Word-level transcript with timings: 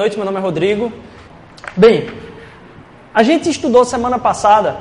noite, 0.00 0.16
meu 0.16 0.24
nome 0.24 0.38
é 0.38 0.40
Rodrigo. 0.40 0.90
Bem, 1.76 2.08
a 3.12 3.22
gente 3.22 3.50
estudou 3.50 3.84
semana 3.84 4.18
passada 4.18 4.78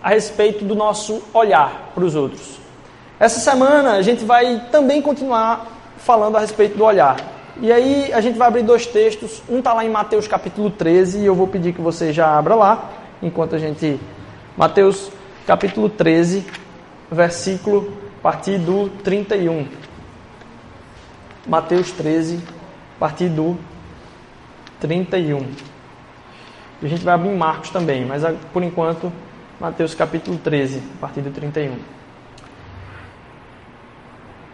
a 0.00 0.10
respeito 0.10 0.64
do 0.64 0.76
nosso 0.76 1.20
olhar 1.34 1.90
para 1.92 2.04
os 2.04 2.14
outros. 2.14 2.60
Essa 3.18 3.40
semana 3.40 3.94
a 3.94 4.02
gente 4.02 4.24
vai 4.24 4.68
também 4.70 5.02
continuar 5.02 5.66
falando 5.98 6.36
a 6.36 6.40
respeito 6.40 6.78
do 6.78 6.84
olhar. 6.84 7.16
E 7.60 7.72
aí 7.72 8.12
a 8.12 8.20
gente 8.20 8.38
vai 8.38 8.46
abrir 8.46 8.62
dois 8.62 8.86
textos. 8.86 9.42
Um 9.48 9.58
está 9.58 9.72
lá 9.72 9.84
em 9.84 9.90
Mateus 9.90 10.28
capítulo 10.28 10.70
13 10.70 11.18
e 11.18 11.26
eu 11.26 11.34
vou 11.34 11.48
pedir 11.48 11.72
que 11.72 11.80
você 11.80 12.12
já 12.12 12.38
abra 12.38 12.54
lá, 12.54 12.90
enquanto 13.20 13.56
a 13.56 13.58
gente. 13.58 13.98
Mateus 14.56 15.10
capítulo 15.48 15.88
13, 15.88 16.46
versículo 17.10 17.92
a 18.20 18.22
partir 18.22 18.56
do 18.56 18.88
31. 19.02 19.66
Mateus 21.44 21.90
13, 21.90 22.36
a 22.36 23.00
partir 23.00 23.28
do 23.28 23.58
31. 24.80 25.46
E 26.82 26.86
a 26.86 26.88
gente 26.88 27.04
vai 27.04 27.14
abrir 27.14 27.30
Marcos 27.30 27.70
também, 27.70 28.04
mas 28.04 28.22
por 28.52 28.62
enquanto, 28.62 29.12
Mateus 29.60 29.94
capítulo 29.94 30.38
13, 30.38 30.82
a 30.96 31.00
partir 31.00 31.20
do 31.20 31.30
31. 31.30 31.76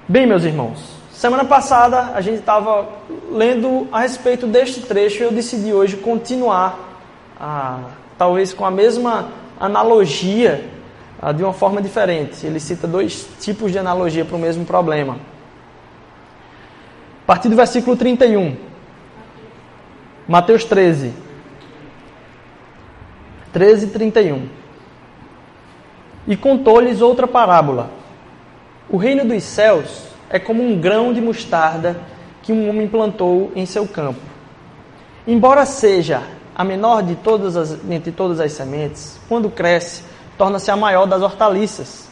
Bem, 0.08 0.26
meus 0.26 0.44
irmãos, 0.44 0.96
Semana 1.16 1.46
passada 1.46 2.12
a 2.14 2.20
gente 2.20 2.40
estava 2.40 2.90
lendo 3.32 3.88
a 3.90 4.00
respeito 4.00 4.46
deste 4.46 4.82
trecho 4.82 5.22
e 5.22 5.24
eu 5.24 5.32
decidi 5.32 5.72
hoje 5.72 5.96
continuar, 5.96 7.00
ah, 7.40 7.84
talvez 8.18 8.52
com 8.52 8.66
a 8.66 8.70
mesma 8.70 9.30
analogia, 9.58 10.68
ah, 11.18 11.32
de 11.32 11.42
uma 11.42 11.54
forma 11.54 11.80
diferente. 11.80 12.46
Ele 12.46 12.60
cita 12.60 12.86
dois 12.86 13.26
tipos 13.40 13.72
de 13.72 13.78
analogia 13.78 14.26
para 14.26 14.36
o 14.36 14.38
mesmo 14.38 14.66
problema. 14.66 15.14
A 17.24 17.26
partir 17.26 17.48
do 17.48 17.56
versículo 17.56 17.96
31, 17.96 18.54
Mateus 20.28 20.64
13. 20.64 21.12
13 23.52 23.88
31. 23.88 24.48
E 26.26 26.36
contou-lhes 26.36 27.00
outra 27.00 27.26
parábola. 27.26 27.90
O 28.88 28.96
reino 28.96 29.24
dos 29.24 29.42
céus 29.44 30.04
é 30.28 30.38
como 30.38 30.62
um 30.62 30.80
grão 30.80 31.12
de 31.12 31.20
mostarda 31.20 32.00
que 32.42 32.52
um 32.52 32.68
homem 32.68 32.88
plantou 32.88 33.52
em 33.54 33.64
seu 33.66 33.86
campo. 33.86 34.20
Embora 35.26 35.64
seja 35.64 36.22
a 36.54 36.64
menor 36.64 37.02
de 37.02 37.14
todas 37.16 37.56
as, 37.56 37.78
entre 37.88 38.10
todas 38.10 38.40
as 38.40 38.52
sementes, 38.52 39.20
quando 39.28 39.50
cresce, 39.50 40.02
torna-se 40.38 40.70
a 40.70 40.76
maior 40.76 41.06
das 41.06 41.22
hortaliças 41.22 42.05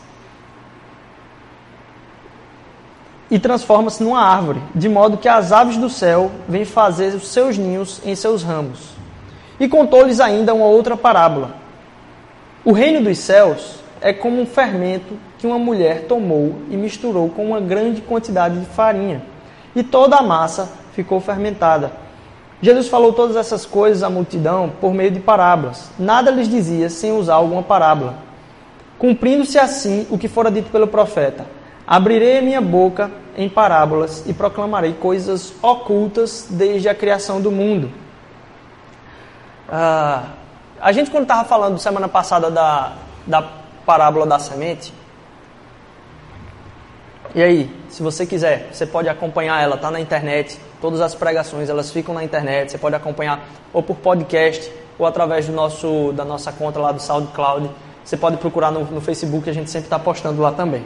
e 3.31 3.39
transforma-se 3.39 4.03
numa 4.03 4.21
árvore, 4.21 4.61
de 4.75 4.89
modo 4.89 5.17
que 5.17 5.29
as 5.29 5.53
aves 5.53 5.77
do 5.77 5.89
céu 5.89 6.31
vêm 6.49 6.65
fazer 6.65 7.15
os 7.15 7.29
seus 7.29 7.57
ninhos 7.57 8.01
em 8.05 8.15
seus 8.15 8.43
ramos. 8.43 8.95
E 9.59 9.69
contou-lhes 9.69 10.21
ainda 10.21 10.55
uma 10.55 10.67
outra 10.67 10.97
parábola. 10.97 11.57
O 12.65 12.73
reino 12.73 13.03
dos 13.03 13.19
céus 13.19 13.77
é 14.01 14.13
como 14.13 14.41
um 14.41 14.47
fermento 14.47 15.17
que 15.39 15.47
uma 15.47 15.59
mulher 15.59 16.07
tomou 16.07 16.57
e 16.71 16.77
misturou 16.77 17.29
com 17.31 17.47
uma 17.47 17.61
grande 17.61 18.01
quantidade 18.01 18.59
de 18.59 18.67
farinha, 18.67 19.23
e 19.75 19.83
toda 19.83 20.17
a 20.17 20.23
massa 20.23 20.71
ficou 20.93 21.21
fermentada. 21.21 21.93
Jesus 22.63 22.89
falou 22.89 23.13
todas 23.13 23.37
essas 23.37 23.67
coisas 23.67 24.03
à 24.03 24.09
multidão 24.09 24.73
por 24.81 24.95
meio 24.95 25.11
de 25.11 25.21
parábolas. 25.21 25.91
Nada 25.99 26.31
lhes 26.31 26.49
dizia 26.49 26.89
sem 26.89 27.13
usar 27.13 27.35
alguma 27.35 27.63
parábola. 27.63 28.15
Cumprindo-se 28.99 29.59
assim 29.59 30.07
o 30.11 30.17
que 30.17 30.29
fora 30.29 30.51
dito 30.51 30.71
pelo 30.71 30.87
profeta: 30.87 31.45
Abrirei 31.87 32.39
a 32.39 32.43
minha 32.43 32.61
boca 32.61 33.11
em 33.37 33.49
parábolas 33.49 34.25
e 34.27 34.33
proclamarei 34.33 34.95
coisas 34.95 35.53
ocultas 35.63 36.47
desde 36.51 36.89
a 36.89 36.95
criação 36.95 37.41
do 37.41 37.51
mundo. 37.51 37.91
Ah, 39.69 40.25
a 40.81 40.93
gente, 40.93 41.11
quando 41.11 41.25
estava 41.25 41.45
falando 41.45 41.79
semana 41.79 42.09
passada 42.09 42.51
da, 42.51 42.93
da 43.27 43.43
parábola 43.85 44.27
da 44.27 44.39
semente, 44.39 44.93
e 47.35 47.43
aí, 47.43 47.71
se 47.89 48.01
você 48.01 48.25
quiser, 48.25 48.69
você 48.73 48.87
pode 48.87 49.09
acompanhar 49.09 49.61
ela, 49.61 49.77
tá 49.77 49.91
na 49.91 49.99
internet. 49.99 50.57
Todas 50.81 51.01
as 51.01 51.17
pregações, 51.17 51.69
elas 51.69 51.91
ficam 51.91 52.15
na 52.15 52.23
internet. 52.23 52.71
Você 52.71 52.79
pode 52.79 52.95
acompanhar 52.95 53.49
ou 53.73 53.83
por 53.83 53.97
podcast 53.97 54.71
ou 54.97 55.05
através 55.05 55.47
do 55.47 55.53
nosso, 55.53 56.13
da 56.13 56.25
nossa 56.25 56.53
conta 56.53 56.79
lá 56.79 56.93
do 56.93 57.03
SoundCloud. 57.03 57.69
Você 58.05 58.17
pode 58.17 58.37
procurar 58.37 58.71
no, 58.71 58.85
no 58.85 59.01
Facebook, 59.01 59.51
a 59.51 59.53
gente 59.53 59.69
sempre 59.69 59.87
está 59.87 59.99
postando 59.99 60.41
lá 60.41 60.53
também. 60.53 60.85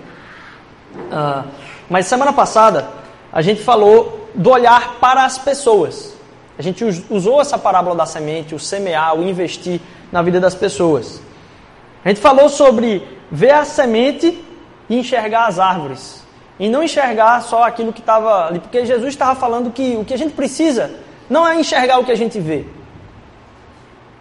Uh, 0.94 1.49
mas 1.88 2.06
semana 2.06 2.32
passada, 2.32 2.88
a 3.32 3.43
gente 3.43 3.62
falou 3.62 4.28
do 4.34 4.50
olhar 4.50 4.97
para 5.00 5.25
as 5.25 5.38
pessoas. 5.38 6.16
A 6.59 6.62
gente 6.62 6.84
usou 7.09 7.41
essa 7.41 7.56
parábola 7.56 7.94
da 7.94 8.06
semente, 8.06 8.54
o 8.54 8.59
semear, 8.59 9.15
o 9.15 9.22
investir 9.22 9.81
na 10.10 10.22
vida 10.22 10.41
das 10.41 10.54
pessoas. 10.54 11.21
A 12.04 12.09
gente 12.09 12.21
falou 12.21 12.49
sobre 12.49 13.06
ver 13.31 13.53
a 13.53 13.65
semente 13.65 14.44
e 14.88 14.99
enxergar 14.99 15.47
as 15.47 15.59
árvores 15.59 16.26
e 16.59 16.69
não 16.69 16.82
enxergar 16.82 17.41
só 17.43 17.62
aquilo 17.65 17.93
que 17.93 18.00
estava 18.00 18.49
ali, 18.49 18.59
porque 18.59 18.84
Jesus 18.84 19.10
estava 19.10 19.38
falando 19.38 19.70
que 19.70 19.97
o 19.97 20.05
que 20.05 20.12
a 20.12 20.19
gente 20.19 20.34
precisa 20.34 20.91
não 21.31 21.47
é 21.47 21.59
enxergar 21.59 21.99
o 21.99 22.05
que 22.05 22.10
a 22.10 22.16
gente 22.16 22.41
vê. 22.41 22.65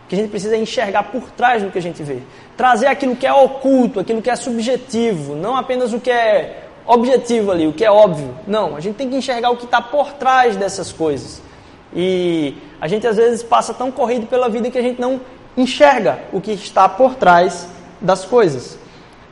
O 0.06 0.10
que 0.10 0.16
a 0.16 0.18
gente 0.18 0.30
precisa 0.30 0.56
é 0.56 0.60
enxergar 0.60 1.04
por 1.04 1.32
trás 1.32 1.64
do 1.64 1.72
que 1.72 1.78
a 1.78 1.82
gente 1.82 2.04
vê. 2.04 2.22
Trazer 2.58 2.88
aquilo 2.88 3.16
que 3.16 3.26
é 3.26 3.32
oculto, 3.32 4.00
aquilo 4.00 4.22
que 4.22 4.30
é 4.30 4.36
subjetivo, 4.36 5.36
não 5.36 5.56
apenas 5.56 5.94
o 5.94 6.00
que 6.00 6.10
é 6.10 6.64
objetivo 6.88 7.52
ali, 7.52 7.68
o 7.68 7.74
que 7.74 7.86
é 7.86 7.92
óbvio. 7.92 8.34
Não, 8.48 8.76
a 8.76 8.80
gente 8.80 8.96
tem 8.96 9.10
que 9.10 9.16
enxergar 9.16 9.52
o 9.52 9.58
que 9.58 9.66
está 9.66 9.82
por 9.82 10.14
trás 10.14 10.56
dessas 10.56 10.92
coisas. 10.92 11.42
E 11.94 12.56
a 12.82 12.88
gente 12.88 13.06
às 13.06 13.18
vezes 13.18 13.44
passa 13.44 13.74
tão 13.74 13.92
corrido 13.92 14.26
pela 14.26 14.50
vida 14.50 14.72
que 14.72 14.78
a 14.78 14.82
gente 14.82 15.00
não 15.00 15.22
enxerga 15.56 16.20
o 16.34 16.42
que 16.42 16.52
está 16.52 16.90
por 16.90 17.16
trás 17.16 17.68
das 18.02 18.26
coisas. 18.26 18.78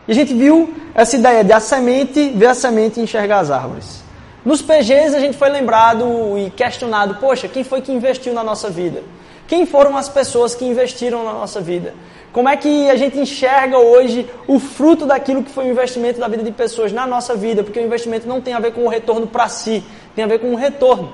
E 0.08 0.12
a 0.12 0.16
gente 0.16 0.34
viu 0.34 0.74
essa 0.94 1.16
ideia 1.16 1.44
de 1.44 1.52
a 1.52 1.60
semente, 1.60 2.30
ver 2.30 2.48
a 2.48 2.54
semente 2.54 3.00
e 3.00 3.04
enxergar 3.04 3.40
as 3.40 3.50
árvores. 3.50 4.04
Nos 4.44 4.62
PGs 4.62 5.16
a 5.16 5.20
gente 5.20 5.38
foi 5.38 5.50
lembrado 5.50 6.38
e 6.38 6.52
questionado, 6.52 7.16
poxa, 7.16 7.48
quem 7.48 7.64
foi 7.64 7.82
que 7.82 7.92
investiu 7.92 8.34
na 8.34 8.44
nossa 8.44 8.70
vida? 8.70 9.04
Quem 9.48 9.66
foram 9.66 9.98
as 9.98 10.08
pessoas 10.08 10.54
que 10.54 10.66
investiram 10.66 11.24
na 11.24 11.34
nossa 11.34 11.60
vida? 11.60 11.94
Como 12.36 12.50
é 12.50 12.58
que 12.58 12.90
a 12.90 12.98
gente 12.98 13.18
enxerga 13.18 13.78
hoje 13.78 14.30
o 14.46 14.60
fruto 14.60 15.06
daquilo 15.06 15.42
que 15.42 15.50
foi 15.50 15.68
o 15.68 15.70
investimento 15.70 16.20
da 16.20 16.28
vida 16.28 16.44
de 16.44 16.52
pessoas 16.52 16.92
na 16.92 17.08
nossa 17.08 17.34
vida? 17.34 17.64
Porque 17.64 17.80
o 17.80 17.82
investimento 17.82 18.28
não 18.28 18.42
tem 18.42 18.54
a 18.54 18.60
ver 18.60 18.74
com 18.74 18.84
o 18.84 18.90
retorno 18.90 19.26
para 19.26 19.48
si, 19.48 19.82
tem 20.14 20.26
a 20.26 20.28
ver 20.28 20.40
com 20.40 20.52
o 20.52 20.56
retorno. 20.58 21.14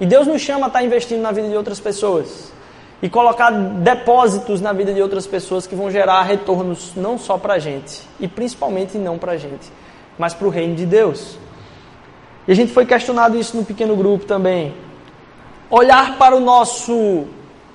E 0.00 0.06
Deus 0.06 0.26
nos 0.26 0.40
chama 0.40 0.64
a 0.64 0.68
estar 0.68 0.82
investindo 0.82 1.20
na 1.20 1.30
vida 1.30 1.46
de 1.46 1.54
outras 1.54 1.78
pessoas 1.78 2.50
e 3.02 3.10
colocar 3.10 3.50
depósitos 3.50 4.62
na 4.62 4.72
vida 4.72 4.94
de 4.94 5.02
outras 5.02 5.26
pessoas 5.26 5.66
que 5.66 5.74
vão 5.74 5.90
gerar 5.90 6.22
retornos 6.22 6.92
não 6.96 7.18
só 7.18 7.36
para 7.36 7.52
a 7.52 7.58
gente, 7.58 8.00
e 8.18 8.26
principalmente 8.26 8.96
não 8.96 9.18
para 9.18 9.32
a 9.32 9.36
gente, 9.36 9.70
mas 10.18 10.32
para 10.32 10.46
o 10.46 10.50
reino 10.50 10.74
de 10.74 10.86
Deus. 10.86 11.36
E 12.46 12.52
a 12.52 12.54
gente 12.54 12.72
foi 12.72 12.86
questionado 12.86 13.38
isso 13.38 13.54
no 13.54 13.62
pequeno 13.62 13.94
grupo 13.94 14.24
também. 14.24 14.74
Olhar 15.68 16.16
para 16.16 16.34
o 16.34 16.40
nosso 16.40 17.26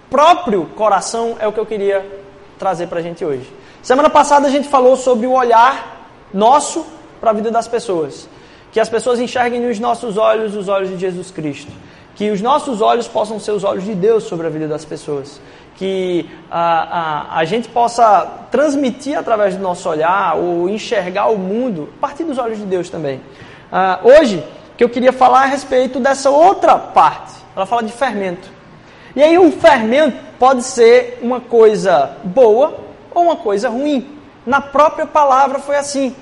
próprio 0.10 0.66
coração 0.76 1.38
é 1.40 1.48
o 1.48 1.54
que 1.54 1.60
eu 1.60 1.66
queria 1.68 2.23
trazer 2.64 2.88
para 2.88 3.00
a 3.00 3.04
gente 3.04 3.26
hoje. 3.26 3.48
Semana 3.82 4.10
passada 4.10 4.48
a 4.48 4.50
gente 4.50 4.70
falou 4.70 4.96
sobre 4.96 5.28
o 5.28 5.34
olhar 5.34 6.08
nosso 6.34 6.86
para 7.20 7.32
a 7.32 7.34
vida 7.34 7.52
das 7.52 7.68
pessoas. 7.68 8.30
Que 8.72 8.80
as 8.80 8.90
pessoas 8.90 9.20
enxerguem 9.20 9.60
nos 9.60 9.80
nossos 9.80 10.18
olhos 10.18 10.56
os 10.56 10.68
olhos 10.68 10.90
de 10.90 10.98
Jesus 10.98 11.30
Cristo 11.30 11.72
que 12.16 12.30
os 12.30 12.42
nossos 12.42 12.82
olhos 12.82 13.08
possam 13.08 13.40
ser 13.40 13.52
os 13.52 13.64
olhos 13.64 13.84
de 13.84 13.96
Deus 13.96 14.24
sobre 14.24 14.48
a 14.48 14.50
vida 14.50 14.68
das 14.68 14.86
pessoas. 14.86 15.42
Que 15.76 16.30
a, 16.50 17.36
a, 17.36 17.40
a 17.40 17.46
gente 17.46 17.68
possa 17.68 18.28
transmitir 18.52 19.18
através 19.18 19.56
do 19.56 19.64
nosso 19.64 19.90
olhar 19.90 20.36
ou 20.38 20.70
enxergar 20.70 21.28
o 21.28 21.38
mundo 21.38 21.90
a 21.98 22.02
partir 22.02 22.24
dos 22.24 22.38
olhos 22.38 22.60
de 22.60 22.66
Deus 22.66 22.90
também. 22.90 23.18
Uh, 23.72 24.08
hoje, 24.20 24.44
que 24.78 24.84
eu 24.84 24.90
queria 24.90 25.12
falar 25.12 25.44
a 25.44 25.46
respeito 25.46 26.00
dessa 26.00 26.30
outra 26.30 26.78
parte. 26.78 27.34
Ela 27.56 27.66
fala 27.66 27.82
de 27.82 27.92
fermento. 27.92 28.48
E 29.16 29.22
aí, 29.22 29.38
o 29.38 29.52
fermento 29.52 30.18
pode 30.40 30.64
ser 30.64 31.20
uma 31.22 31.40
coisa 31.40 32.18
boa 32.24 32.80
ou 33.14 33.24
uma 33.24 33.36
coisa 33.36 33.70
ruim. 33.70 34.20
Na 34.46 34.60
própria 34.60 35.06
palavra 35.06 35.60
foi 35.60 35.78
assim. 35.78 36.16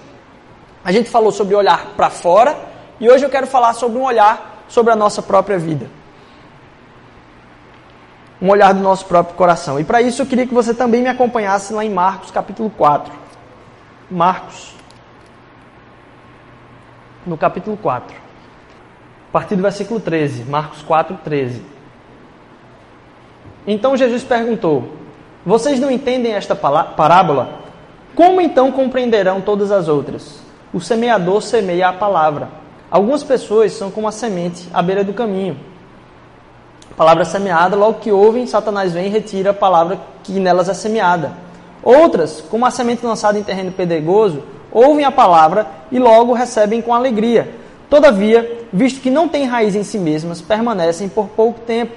A 0.84 0.92
gente 0.92 1.10
falou 1.10 1.32
sobre 1.32 1.56
olhar 1.56 1.94
para 1.96 2.10
fora 2.10 2.58
e 3.00 3.10
hoje 3.10 3.26
eu 3.26 3.30
quero 3.30 3.48
falar 3.48 3.74
sobre 3.74 3.98
um 3.98 4.04
olhar 4.04 4.64
sobre 4.68 4.92
a 4.92 4.96
nossa 4.96 5.22
própria 5.22 5.58
vida. 5.58 5.90
Um 8.42 8.50
olhar 8.50 8.74
do 8.74 8.80
nosso 8.80 9.06
próprio 9.06 9.36
coração. 9.36 9.80
E 9.80 9.84
para 9.84 10.02
isso 10.02 10.22
eu 10.22 10.26
queria 10.26 10.48
que 10.48 10.54
você 10.54 10.74
também 10.74 11.02
me 11.02 11.10
acompanhasse 11.10 11.74
lá 11.74 11.86
em 11.86 11.90
Marcos 11.90 12.32
capítulo 12.32 12.70
4. 12.72 13.14
Marcos, 14.10 14.76
no 17.26 17.38
capítulo 17.38 17.78
4. 17.78 18.16
A 18.16 19.32
partir 19.32 19.56
do 19.56 19.62
versículo 19.62 20.00
13. 20.00 20.44
Marcos 20.44 20.82
4, 20.82 21.18
13. 21.24 21.71
Então 23.66 23.98
Jesus 23.98 24.24
perguntou: 24.24 24.90
Vocês 25.46 25.80
não 25.80 25.92
entendem 25.92 26.34
esta 26.34 26.56
parábola? 26.56 27.60
Como 28.16 28.42
então 28.42 28.72
compreenderão 28.72 29.42
todas 29.42 29.72
as 29.72 29.88
outras? 29.88 30.40
O 30.74 30.80
semeador 30.80 31.42
semeia 31.42 31.90
a 31.90 31.94
palavra. 31.94 32.50
Algumas 32.90 33.24
pessoas 33.24 33.72
são 33.72 33.90
como 33.90 34.08
a 34.08 34.12
semente 34.12 34.68
à 34.74 34.82
beira 34.82 35.04
do 35.04 35.14
caminho. 35.14 35.58
A 36.92 36.94
palavra 36.94 37.24
semeada, 37.24 37.76
logo 37.76 38.00
que 38.00 38.12
ouvem, 38.12 38.46
Satanás 38.46 38.92
vem 38.92 39.08
e 39.08 39.10
retira 39.10 39.52
a 39.52 39.54
palavra 39.54 39.98
que 40.24 40.34
nelas 40.34 40.68
é 40.68 40.74
semeada. 40.74 41.32
Outras, 41.82 42.42
como 42.42 42.66
a 42.66 42.72
semente 42.72 43.06
lançada 43.06 43.40
em 43.40 43.44
terreno 43.44 43.72
pedregoso, 43.72 44.44
ouvem 44.72 45.06
a 45.06 45.12
palavra 45.12 45.66
e 45.92 45.98
logo 45.98 46.34
recebem 46.34 46.82
com 46.82 46.94
alegria. 46.94 47.56
Todavia, 47.90 48.68
visto 48.72 49.02
que 49.02 49.10
não 49.10 49.28
têm 49.28 49.46
raiz 49.46 49.76
em 49.76 49.84
si 49.84 49.98
mesmas, 49.98 50.42
permanecem 50.42 51.10
por 51.10 51.28
pouco 51.30 51.62
tempo. 51.62 51.94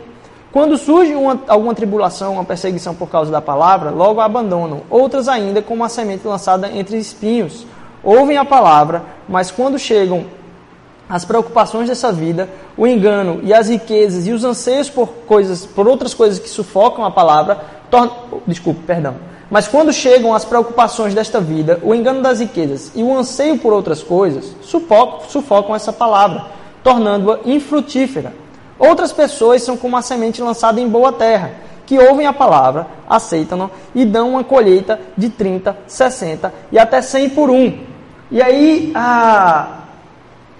Quando 0.54 0.78
surge 0.78 1.16
uma, 1.16 1.36
alguma 1.48 1.74
tribulação, 1.74 2.34
uma 2.34 2.44
perseguição 2.44 2.94
por 2.94 3.08
causa 3.08 3.28
da 3.28 3.42
palavra, 3.42 3.90
logo 3.90 4.20
a 4.20 4.24
abandonam. 4.24 4.82
Outras 4.88 5.26
ainda, 5.26 5.60
como 5.60 5.82
a 5.82 5.88
semente 5.88 6.24
lançada 6.24 6.70
entre 6.70 6.96
espinhos, 6.96 7.66
ouvem 8.04 8.38
a 8.38 8.44
palavra, 8.44 9.02
mas 9.28 9.50
quando 9.50 9.80
chegam 9.80 10.26
as 11.08 11.24
preocupações 11.24 11.88
dessa 11.88 12.12
vida, 12.12 12.48
o 12.76 12.86
engano 12.86 13.40
e 13.42 13.52
as 13.52 13.68
riquezas 13.68 14.28
e 14.28 14.30
os 14.30 14.44
anseios 14.44 14.88
por 14.88 15.08
coisas, 15.26 15.66
por 15.66 15.88
outras 15.88 16.14
coisas 16.14 16.38
que 16.38 16.48
sufocam 16.48 17.04
a 17.04 17.10
palavra, 17.10 17.60
tornam, 17.90 18.14
desculpe, 18.46 18.84
perdão. 18.84 19.16
Mas 19.50 19.66
quando 19.66 19.92
chegam 19.92 20.32
as 20.32 20.44
preocupações 20.44 21.14
desta 21.14 21.40
vida, 21.40 21.80
o 21.82 21.92
engano 21.92 22.22
das 22.22 22.38
riquezas 22.38 22.92
e 22.94 23.02
o 23.02 23.12
anseio 23.12 23.58
por 23.58 23.72
outras 23.72 24.04
coisas, 24.04 24.54
sufocam, 24.62 25.28
sufocam 25.28 25.74
essa 25.74 25.92
palavra, 25.92 26.46
tornando-a 26.84 27.40
infrutífera. 27.44 28.43
Outras 28.78 29.12
pessoas 29.12 29.62
são 29.62 29.76
como 29.76 29.96
a 29.96 30.02
semente 30.02 30.42
lançada 30.42 30.80
em 30.80 30.88
boa 30.88 31.12
terra, 31.12 31.52
que 31.86 31.98
ouvem 31.98 32.26
a 32.26 32.32
palavra, 32.32 32.86
aceitam-na 33.08 33.70
e 33.94 34.04
dão 34.04 34.30
uma 34.30 34.44
colheita 34.44 35.00
de 35.16 35.28
30, 35.28 35.76
60 35.86 36.52
e 36.72 36.78
até 36.78 37.00
100 37.00 37.30
por 37.30 37.50
um. 37.50 37.78
E 38.30 38.42
aí, 38.42 38.90
a, 38.94 39.82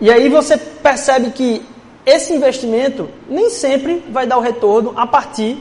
e 0.01 0.11
aí 0.11 0.29
você 0.29 0.57
percebe 0.57 1.31
que 1.31 1.65
esse 2.05 2.35
investimento 2.35 3.09
nem 3.29 3.49
sempre 3.49 4.05
vai 4.11 4.27
dar 4.27 4.37
o 4.37 4.41
retorno 4.41 4.93
a 4.97 5.07
partir 5.07 5.59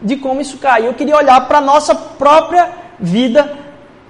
de 0.00 0.16
como 0.16 0.40
isso 0.40 0.58
cai. 0.58 0.86
Eu 0.86 0.94
queria 0.94 1.16
olhar 1.16 1.46
para 1.46 1.58
a 1.58 1.60
nossa 1.60 1.94
própria 1.94 2.70
vida 2.98 3.56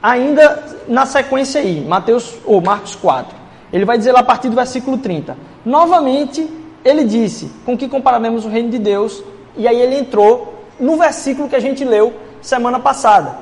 ainda 0.02 0.64
na 0.86 1.04
sequência 1.04 1.60
aí, 1.60 1.84
Mateus 1.84 2.34
ou 2.44 2.60
Marcos 2.60 2.94
4. 2.94 3.36
Ele 3.72 3.84
vai 3.84 3.98
dizer 3.98 4.12
lá 4.12 4.20
a 4.20 4.24
partir 4.24 4.48
do 4.48 4.54
versículo 4.54 4.98
30. 4.98 5.36
Novamente, 5.64 6.48
ele 6.88 7.04
disse: 7.04 7.50
"Com 7.64 7.76
que 7.76 7.88
compararemos 7.88 8.44
o 8.44 8.48
reino 8.48 8.70
de 8.70 8.78
Deus?" 8.78 9.22
E 9.56 9.66
aí 9.66 9.80
ele 9.80 9.96
entrou 9.96 10.64
no 10.78 10.96
versículo 10.96 11.48
que 11.48 11.56
a 11.56 11.60
gente 11.60 11.84
leu 11.84 12.14
semana 12.40 12.78
passada. 12.78 13.36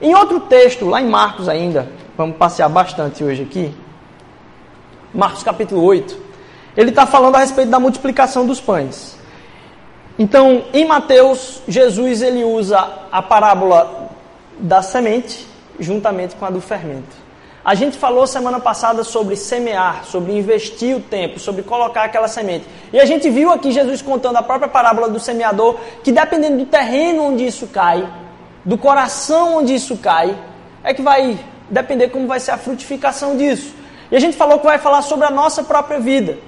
Em 0.00 0.14
outro 0.14 0.40
texto, 0.40 0.86
lá 0.86 1.00
em 1.00 1.06
Marcos 1.06 1.48
ainda, 1.48 1.88
vamos 2.16 2.36
passear 2.36 2.68
bastante 2.68 3.22
hoje 3.22 3.42
aqui. 3.42 3.74
Marcos 5.12 5.42
capítulo 5.42 5.82
8. 5.82 6.16
Ele 6.76 6.90
está 6.90 7.04
falando 7.04 7.34
a 7.34 7.40
respeito 7.40 7.70
da 7.70 7.80
multiplicação 7.80 8.46
dos 8.46 8.60
pães. 8.60 9.18
Então, 10.18 10.64
em 10.72 10.86
Mateus, 10.86 11.62
Jesus 11.66 12.22
ele 12.22 12.44
usa 12.44 12.88
a 13.10 13.20
parábola 13.20 14.10
da 14.58 14.82
semente 14.82 15.46
juntamente 15.78 16.36
com 16.36 16.44
a 16.44 16.50
do 16.50 16.60
fermento. 16.60 17.16
A 17.70 17.74
gente 17.76 17.96
falou 17.96 18.26
semana 18.26 18.58
passada 18.58 19.04
sobre 19.04 19.36
semear, 19.36 20.04
sobre 20.04 20.36
investir 20.36 20.96
o 20.96 20.98
tempo, 20.98 21.38
sobre 21.38 21.62
colocar 21.62 22.02
aquela 22.02 22.26
semente. 22.26 22.66
E 22.92 22.98
a 22.98 23.04
gente 23.04 23.30
viu 23.30 23.48
aqui 23.48 23.70
Jesus 23.70 24.02
contando 24.02 24.38
a 24.38 24.42
própria 24.42 24.68
parábola 24.68 25.08
do 25.08 25.20
semeador, 25.20 25.78
que 26.02 26.10
dependendo 26.10 26.58
do 26.58 26.66
terreno 26.66 27.22
onde 27.22 27.46
isso 27.46 27.68
cai, 27.68 28.12
do 28.64 28.76
coração 28.76 29.58
onde 29.58 29.72
isso 29.72 29.96
cai, 29.98 30.36
é 30.82 30.92
que 30.92 31.00
vai 31.00 31.38
depender 31.70 32.08
como 32.08 32.26
vai 32.26 32.40
ser 32.40 32.50
a 32.50 32.58
frutificação 32.58 33.36
disso. 33.36 33.72
E 34.10 34.16
a 34.16 34.18
gente 34.18 34.36
falou 34.36 34.58
que 34.58 34.66
vai 34.66 34.78
falar 34.78 35.02
sobre 35.02 35.26
a 35.26 35.30
nossa 35.30 35.62
própria 35.62 36.00
vida. 36.00 36.38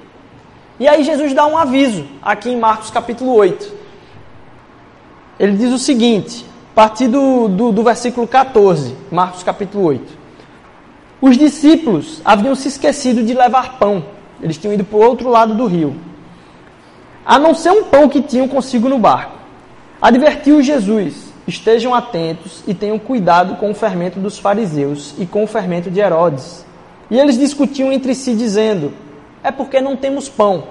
E 0.81 0.89
aí 0.89 1.05
Jesus 1.05 1.33
dá 1.33 1.47
um 1.47 1.57
aviso 1.57 2.05
aqui 2.21 2.51
em 2.51 2.59
Marcos 2.59 2.91
capítulo 2.91 3.33
8. 3.37 3.73
Ele 5.39 5.57
diz 5.57 5.73
o 5.73 5.79
seguinte, 5.79 6.45
a 6.73 6.75
partir 6.75 7.07
do, 7.07 7.47
do, 7.47 7.71
do 7.71 7.85
versículo 7.85 8.27
14, 8.27 8.97
Marcos 9.09 9.45
capítulo 9.45 9.85
8. 9.85 10.22
Os 11.23 11.39
discípulos 11.39 12.21
haviam 12.25 12.57
se 12.57 12.67
esquecido 12.67 13.23
de 13.23 13.33
levar 13.33 13.79
pão. 13.79 14.05
Eles 14.43 14.59
tinham 14.59 14.75
ido 14.75 14.83
para 14.83 14.99
o 14.99 15.03
outro 15.03 15.29
lado 15.29 15.55
do 15.55 15.67
rio. 15.67 15.95
A 17.25 17.39
não 17.39 17.55
ser 17.55 17.71
um 17.71 17.85
pão 17.85 18.09
que 18.09 18.21
tinham 18.21 18.49
consigo 18.49 18.89
no 18.89 18.99
barco. 18.99 19.39
Advertiu 20.01 20.61
Jesus: 20.61 21.33
estejam 21.47 21.95
atentos 21.95 22.65
e 22.67 22.75
tenham 22.75 22.99
cuidado 22.99 23.55
com 23.55 23.71
o 23.71 23.75
fermento 23.75 24.19
dos 24.19 24.37
fariseus 24.37 25.15
e 25.17 25.25
com 25.25 25.45
o 25.45 25.47
fermento 25.47 25.93
de 25.93 26.01
Herodes. 26.01 26.67
E 27.09 27.17
eles 27.17 27.39
discutiam 27.39 27.93
entre 27.93 28.17
si, 28.17 28.35
dizendo: 28.35 28.93
é 29.45 29.53
porque 29.53 29.81
não 29.81 29.95
temos 29.95 30.29
pão. 30.29 30.65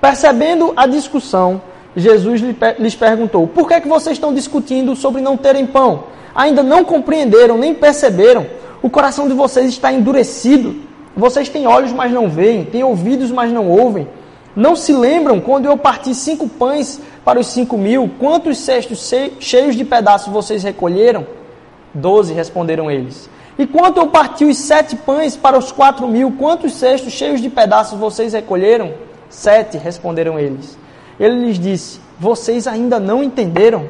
Percebendo 0.00 0.72
a 0.74 0.88
discussão, 0.88 1.62
Jesus 1.96 2.40
lhes 2.80 2.96
perguntou: 2.96 3.46
Por 3.46 3.68
que, 3.68 3.74
é 3.74 3.80
que 3.80 3.88
vocês 3.88 4.16
estão 4.16 4.34
discutindo 4.34 4.96
sobre 4.96 5.20
não 5.20 5.36
terem 5.36 5.66
pão? 5.66 6.04
Ainda 6.34 6.64
não 6.64 6.82
compreenderam, 6.82 7.56
nem 7.56 7.72
perceberam. 7.72 8.44
O 8.82 8.90
coração 8.90 9.28
de 9.28 9.34
vocês 9.34 9.68
está 9.68 9.92
endurecido. 9.92 10.74
Vocês 11.16 11.48
têm 11.48 11.66
olhos, 11.66 11.92
mas 11.92 12.10
não 12.10 12.28
veem, 12.28 12.64
têm 12.64 12.82
ouvidos, 12.82 13.30
mas 13.30 13.52
não 13.52 13.68
ouvem. 13.68 14.08
Não 14.56 14.74
se 14.74 14.92
lembram 14.92 15.40
quando 15.40 15.66
eu 15.66 15.78
parti 15.78 16.14
cinco 16.14 16.48
pães 16.48 17.00
para 17.24 17.38
os 17.38 17.46
cinco 17.46 17.78
mil? 17.78 18.10
Quantos 18.18 18.58
cestos 18.58 19.10
cheios 19.38 19.76
de 19.76 19.84
pedaços 19.84 20.32
vocês 20.32 20.62
recolheram? 20.62 21.26
Doze, 21.94 22.34
responderam 22.34 22.90
eles. 22.90 23.30
E 23.58 23.66
quanto 23.66 23.98
eu 23.98 24.08
parti 24.08 24.44
os 24.44 24.56
sete 24.56 24.96
pães 24.96 25.36
para 25.36 25.56
os 25.56 25.70
quatro 25.70 26.08
mil, 26.08 26.32
quantos 26.32 26.72
cestos 26.72 27.12
cheios 27.12 27.40
de 27.40 27.48
pedaços 27.48 27.98
vocês 27.98 28.32
recolheram? 28.32 28.94
Sete, 29.28 29.78
responderam 29.78 30.38
eles. 30.38 30.76
Ele 31.20 31.46
lhes 31.46 31.58
disse: 31.58 32.00
Vocês 32.18 32.66
ainda 32.66 32.98
não 32.98 33.22
entenderam? 33.22 33.88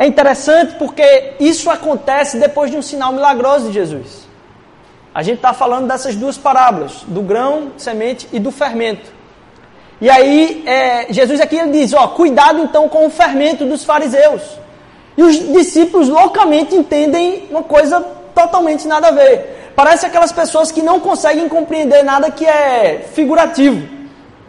É 0.00 0.06
interessante 0.06 0.76
porque 0.76 1.34
isso 1.38 1.68
acontece 1.68 2.38
depois 2.38 2.70
de 2.70 2.76
um 2.78 2.80
sinal 2.80 3.12
milagroso 3.12 3.66
de 3.66 3.74
Jesus. 3.74 4.26
A 5.14 5.22
gente 5.22 5.36
está 5.36 5.52
falando 5.52 5.88
dessas 5.88 6.16
duas 6.16 6.38
parábolas, 6.38 7.04
do 7.06 7.20
grão, 7.20 7.72
semente 7.76 8.26
e 8.32 8.38
do 8.38 8.50
fermento. 8.50 9.12
E 10.00 10.08
aí, 10.08 10.64
é, 10.66 11.12
Jesus 11.12 11.38
aqui 11.38 11.54
ele 11.54 11.72
diz: 11.72 11.92
ó, 11.92 12.08
cuidado 12.08 12.62
então 12.62 12.88
com 12.88 13.04
o 13.04 13.10
fermento 13.10 13.66
dos 13.66 13.84
fariseus. 13.84 14.40
E 15.18 15.22
os 15.22 15.38
discípulos 15.52 16.08
loucamente 16.08 16.74
entendem 16.74 17.46
uma 17.50 17.62
coisa 17.62 18.00
totalmente 18.34 18.88
nada 18.88 19.08
a 19.08 19.10
ver. 19.10 19.72
Parece 19.76 20.06
aquelas 20.06 20.32
pessoas 20.32 20.72
que 20.72 20.80
não 20.80 20.98
conseguem 20.98 21.46
compreender 21.46 22.02
nada 22.02 22.30
que 22.30 22.46
é 22.46 23.06
figurativo. 23.12 23.99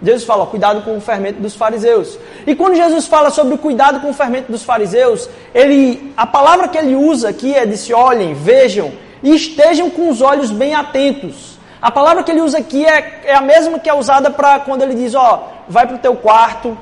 Jesus 0.04 0.24
fala, 0.24 0.46
cuidado 0.48 0.82
com 0.82 0.98
o 0.98 1.02
fermento 1.02 1.40
dos 1.40 1.56
fariseus. 1.56 2.18
E 2.48 2.56
quando 2.56 2.76
Jesus 2.76 3.06
fala 3.06 3.30
sobre 3.30 3.54
o 3.54 3.58
cuidado 3.58 4.00
com 4.00 4.10
o 4.10 4.14
fermento 4.14 4.52
dos 4.52 4.64
fariseus, 4.64 5.30
ele, 5.54 6.14
a 6.18 6.26
palavra 6.26 6.68
que 6.68 6.78
ele 6.78 6.96
usa 6.96 7.30
aqui 7.30 7.54
é 7.54 7.66
de 7.66 7.78
se 7.78 7.94
olhem, 7.94 8.34
vejam 8.34 8.92
e 9.22 9.36
estejam 9.36 9.90
com 9.90 10.10
os 10.10 10.22
olhos 10.22 10.50
bem 10.50 10.74
atentos. 10.74 11.60
A 11.82 11.92
palavra 11.92 12.24
que 12.24 12.32
ele 12.32 12.42
usa 12.42 12.58
aqui 12.58 12.86
é, 12.86 13.22
é 13.26 13.36
a 13.36 13.42
mesma 13.42 13.80
que 13.80 13.90
é 13.90 13.94
usada 13.94 14.32
para 14.32 14.60
quando 14.60 14.82
ele 14.82 14.96
diz, 14.96 15.14
ó, 15.14 15.48
vai 15.68 15.86
para 15.86 15.96
o 15.96 16.00
teu 16.00 16.16
quarto 16.16 16.78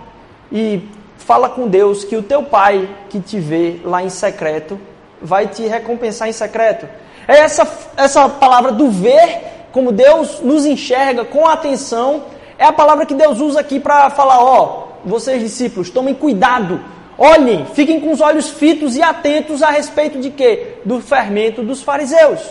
e 0.51 0.81
fala 1.17 1.49
com 1.49 1.67
Deus 1.67 2.03
que 2.03 2.15
o 2.15 2.23
teu 2.23 2.43
pai 2.43 2.89
que 3.09 3.19
te 3.19 3.39
vê 3.39 3.79
lá 3.83 4.01
em 4.01 4.09
secreto 4.09 4.79
vai 5.21 5.47
te 5.47 5.63
recompensar 5.63 6.27
em 6.27 6.31
secreto. 6.31 6.88
É 7.27 7.39
essa, 7.39 7.67
essa 7.95 8.27
palavra 8.27 8.71
do 8.71 8.89
ver, 8.89 9.41
como 9.71 9.91
Deus 9.91 10.39
nos 10.41 10.65
enxerga 10.65 11.25
com 11.25 11.45
atenção, 11.45 12.23
é 12.59 12.65
a 12.65 12.73
palavra 12.73 13.05
que 13.05 13.13
Deus 13.13 13.39
usa 13.39 13.61
aqui 13.61 13.79
para 13.79 14.09
falar: 14.09 14.43
ó, 14.43 14.89
vocês 15.05 15.41
discípulos, 15.41 15.89
tomem 15.89 16.13
cuidado, 16.13 16.81
olhem, 17.17 17.65
fiquem 17.73 18.01
com 18.01 18.11
os 18.11 18.19
olhos 18.19 18.49
fitos 18.49 18.97
e 18.97 19.01
atentos 19.01 19.63
a 19.63 19.69
respeito 19.69 20.19
de 20.19 20.29
quê? 20.29 20.75
Do 20.83 20.99
fermento 20.99 21.63
dos 21.63 21.81
fariseus. 21.81 22.41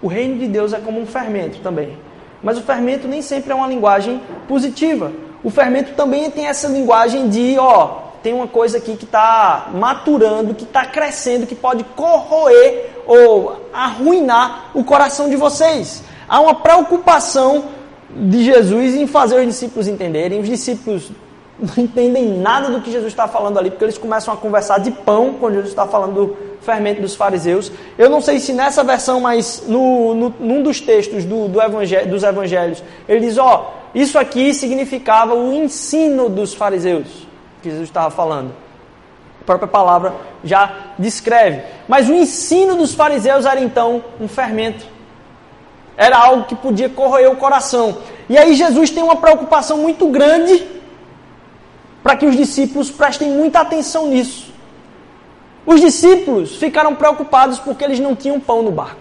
O 0.00 0.08
reino 0.08 0.38
de 0.38 0.48
Deus 0.48 0.72
é 0.72 0.80
como 0.80 0.98
um 0.98 1.06
fermento 1.06 1.58
também. 1.58 1.96
Mas 2.42 2.56
o 2.58 2.62
fermento 2.62 3.06
nem 3.06 3.20
sempre 3.20 3.52
é 3.52 3.54
uma 3.54 3.68
linguagem 3.68 4.20
positiva. 4.48 5.12
O 5.44 5.50
fermento 5.50 5.92
também 5.92 6.28
tem 6.30 6.46
essa 6.46 6.66
linguagem 6.66 7.28
de, 7.28 7.56
ó, 7.58 7.98
tem 8.22 8.32
uma 8.32 8.48
coisa 8.48 8.78
aqui 8.78 8.96
que 8.96 9.04
está 9.04 9.68
maturando, 9.74 10.54
que 10.54 10.64
está 10.64 10.86
crescendo, 10.86 11.46
que 11.46 11.54
pode 11.54 11.84
corroer 11.84 12.90
ou 13.06 13.60
arruinar 13.72 14.70
o 14.74 14.82
coração 14.82 15.28
de 15.28 15.36
vocês. 15.36 16.02
Há 16.28 16.40
uma 16.40 16.54
preocupação 16.54 17.64
de 18.14 18.44
Jesus 18.44 18.94
em 18.94 19.06
fazer 19.06 19.40
os 19.40 19.46
discípulos 19.46 19.88
entenderem. 19.88 20.40
Os 20.40 20.48
discípulos 20.48 21.10
não 21.58 21.84
entendem 21.84 22.38
nada 22.38 22.70
do 22.70 22.80
que 22.80 22.90
Jesus 22.90 23.12
está 23.12 23.28
falando 23.28 23.58
ali, 23.58 23.70
porque 23.70 23.84
eles 23.84 23.98
começam 23.98 24.32
a 24.32 24.36
conversar 24.36 24.78
de 24.78 24.90
pão 24.90 25.34
quando 25.38 25.54
Jesus 25.54 25.70
está 25.70 25.86
falando 25.86 26.14
do 26.14 26.36
fermento 26.60 27.00
dos 27.00 27.14
fariseus. 27.14 27.70
Eu 27.98 28.10
não 28.10 28.20
sei 28.20 28.38
se 28.40 28.52
nessa 28.52 28.82
versão, 28.82 29.20
mas 29.20 29.64
no, 29.66 30.14
no, 30.14 30.34
num 30.40 30.62
dos 30.62 30.80
textos 30.80 31.24
do, 31.24 31.48
do 31.48 31.60
evangelho, 31.60 32.10
dos 32.10 32.22
evangelhos, 32.22 32.82
ele 33.08 33.26
diz: 33.26 33.38
ó, 33.38 33.74
isso 33.94 34.18
aqui 34.18 34.52
significava 34.54 35.34
o 35.34 35.52
ensino 35.52 36.28
dos 36.28 36.54
fariseus 36.54 37.06
que 37.62 37.70
Jesus 37.70 37.88
estava 37.88 38.10
falando. 38.10 38.52
A 39.40 39.44
própria 39.44 39.68
palavra 39.68 40.14
já 40.44 40.92
descreve. 40.98 41.62
Mas 41.88 42.08
o 42.08 42.14
ensino 42.14 42.76
dos 42.76 42.94
fariseus 42.94 43.44
era 43.44 43.60
então 43.60 44.02
um 44.20 44.28
fermento. 44.28 44.86
Era 46.02 46.18
algo 46.18 46.46
que 46.46 46.56
podia 46.56 46.88
corroer 46.88 47.30
o 47.30 47.36
coração. 47.36 47.98
E 48.28 48.36
aí 48.36 48.54
Jesus 48.54 48.90
tem 48.90 49.04
uma 49.04 49.14
preocupação 49.14 49.78
muito 49.78 50.08
grande 50.08 50.66
para 52.02 52.16
que 52.16 52.26
os 52.26 52.36
discípulos 52.36 52.90
prestem 52.90 53.30
muita 53.30 53.60
atenção 53.60 54.08
nisso. 54.08 54.52
Os 55.64 55.80
discípulos 55.80 56.56
ficaram 56.56 56.96
preocupados 56.96 57.60
porque 57.60 57.84
eles 57.84 58.00
não 58.00 58.16
tinham 58.16 58.40
pão 58.40 58.64
no 58.64 58.72
barco. 58.72 59.00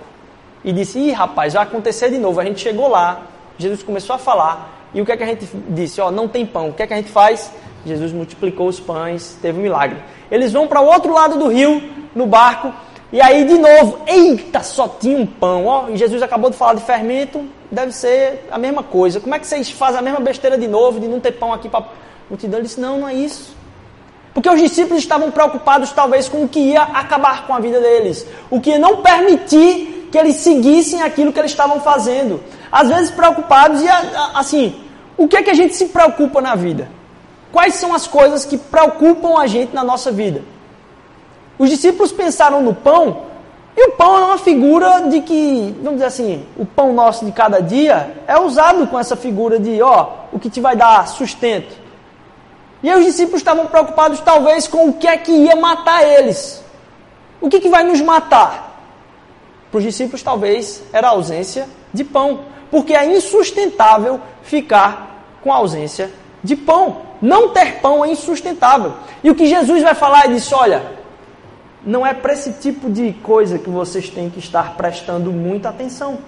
E 0.63 0.71
disse: 0.71 0.99
Ih, 0.99 1.11
rapaz, 1.11 1.53
vai 1.53 1.63
acontecer 1.63 2.11
de 2.11 2.19
novo. 2.19 2.39
A 2.39 2.45
gente 2.45 2.61
chegou 2.61 2.87
lá, 2.87 3.23
Jesus 3.57 3.81
começou 3.81 4.15
a 4.15 4.19
falar. 4.19 4.69
E 4.93 5.01
o 5.01 5.05
que 5.05 5.11
é 5.11 5.17
que 5.17 5.23
a 5.23 5.25
gente 5.25 5.49
disse? 5.69 5.99
Ó, 6.01 6.11
não 6.11 6.27
tem 6.27 6.45
pão. 6.45 6.69
O 6.69 6.73
que 6.73 6.83
é 6.83 6.87
que 6.87 6.93
a 6.93 6.97
gente 6.97 7.09
faz? 7.09 7.51
Jesus 7.83 8.13
multiplicou 8.13 8.67
os 8.67 8.79
pães, 8.79 9.39
teve 9.41 9.57
um 9.57 9.63
milagre. 9.63 9.97
Eles 10.29 10.53
vão 10.53 10.67
para 10.67 10.81
o 10.81 10.85
outro 10.85 11.11
lado 11.11 11.39
do 11.39 11.47
rio, 11.47 11.81
no 12.13 12.27
barco, 12.27 12.71
e 13.11 13.21
aí 13.21 13.43
de 13.43 13.57
novo, 13.57 13.99
eita, 14.07 14.63
só 14.63 14.87
tinha 14.87 15.17
um 15.17 15.25
pão. 15.25 15.65
Ó, 15.65 15.95
Jesus 15.95 16.21
acabou 16.21 16.49
de 16.49 16.55
falar 16.55 16.75
de 16.75 16.83
fermento, 16.83 17.43
deve 17.69 17.91
ser 17.91 18.47
a 18.49 18.57
mesma 18.57 18.83
coisa. 18.83 19.19
Como 19.19 19.35
é 19.35 19.39
que 19.39 19.45
vocês 19.45 19.69
fazem 19.69 19.99
a 19.99 20.01
mesma 20.01 20.19
besteira 20.19 20.57
de 20.57 20.67
novo, 20.67 20.99
de 20.99 21.07
não 21.07 21.19
ter 21.19 21.33
pão 21.33 21.51
aqui 21.51 21.67
para 21.67 21.85
multidão? 22.29 22.59
Ele 22.59 22.67
disse: 22.67 22.79
Não, 22.79 22.99
não 22.99 23.09
é 23.09 23.13
isso. 23.13 23.55
Porque 24.33 24.49
os 24.49 24.61
discípulos 24.61 25.03
estavam 25.03 25.29
preocupados, 25.29 25.91
talvez, 25.91 26.29
com 26.29 26.43
o 26.43 26.47
que 26.47 26.59
ia 26.59 26.83
acabar 26.83 27.45
com 27.45 27.53
a 27.53 27.59
vida 27.59 27.81
deles, 27.81 28.25
o 28.49 28.61
que 28.61 28.69
ia 28.69 28.79
não 28.79 29.01
permitir 29.01 30.07
que 30.09 30.17
eles 30.17 30.37
seguissem 30.37 31.01
aquilo 31.01 31.33
que 31.33 31.39
eles 31.39 31.51
estavam 31.51 31.81
fazendo. 31.81 32.41
Às 32.71 32.87
vezes 32.87 33.11
preocupados, 33.11 33.81
e 33.81 33.87
assim, 34.33 34.75
o 35.17 35.27
que 35.27 35.35
é 35.35 35.43
que 35.43 35.49
a 35.49 35.53
gente 35.53 35.75
se 35.75 35.87
preocupa 35.87 36.39
na 36.39 36.55
vida? 36.55 36.89
Quais 37.51 37.75
são 37.75 37.93
as 37.93 38.07
coisas 38.07 38.45
que 38.45 38.57
preocupam 38.57 39.37
a 39.37 39.47
gente 39.47 39.73
na 39.73 39.83
nossa 39.83 40.11
vida? 40.11 40.41
Os 41.61 41.69
discípulos 41.69 42.11
pensaram 42.11 42.63
no 42.63 42.73
pão, 42.73 43.21
e 43.77 43.89
o 43.89 43.91
pão 43.91 44.17
é 44.17 44.25
uma 44.25 44.39
figura 44.39 45.01
de 45.01 45.21
que, 45.21 45.75
vamos 45.77 45.99
dizer 45.99 46.07
assim, 46.07 46.43
o 46.57 46.65
pão 46.65 46.91
nosso 46.91 47.23
de 47.23 47.31
cada 47.31 47.61
dia 47.61 48.17
é 48.25 48.35
usado 48.39 48.87
com 48.87 48.97
essa 48.97 49.15
figura 49.15 49.59
de, 49.59 49.79
ó, 49.79 50.07
o 50.33 50.39
que 50.39 50.49
te 50.49 50.59
vai 50.59 50.75
dar 50.75 51.07
sustento. 51.07 51.71
E 52.81 52.89
aí 52.89 52.97
os 52.97 53.05
discípulos 53.05 53.41
estavam 53.41 53.67
preocupados 53.67 54.19
talvez 54.21 54.67
com 54.67 54.89
o 54.89 54.93
que 54.93 55.07
é 55.07 55.15
que 55.15 55.31
ia 55.31 55.55
matar 55.55 56.03
eles. 56.03 56.63
O 57.39 57.47
que, 57.47 57.59
que 57.59 57.69
vai 57.69 57.83
nos 57.83 58.01
matar? 58.01 58.81
Para 59.69 59.77
os 59.77 59.83
discípulos 59.83 60.23
talvez 60.23 60.81
era 60.91 61.09
a 61.09 61.11
ausência 61.11 61.69
de 61.93 62.03
pão. 62.03 62.39
Porque 62.71 62.95
é 62.95 63.05
insustentável 63.05 64.19
ficar 64.41 65.27
com 65.43 65.53
a 65.53 65.57
ausência 65.57 66.09
de 66.43 66.55
pão. 66.55 67.03
Não 67.21 67.49
ter 67.49 67.81
pão 67.81 68.03
é 68.03 68.09
insustentável. 68.09 68.93
E 69.23 69.29
o 69.29 69.35
que 69.35 69.45
Jesus 69.45 69.83
vai 69.83 69.93
falar, 69.93 70.25
ele 70.25 70.35
disse: 70.35 70.55
olha, 70.55 70.99
não 71.85 72.05
é 72.05 72.13
para 72.13 72.33
esse 72.33 72.53
tipo 72.53 72.89
de 72.89 73.13
coisa 73.13 73.57
que 73.57 73.69
vocês 73.69 74.09
têm 74.09 74.29
que 74.29 74.39
estar 74.39 74.75
prestando 74.75 75.31
muita 75.31 75.69
atenção. 75.69 76.19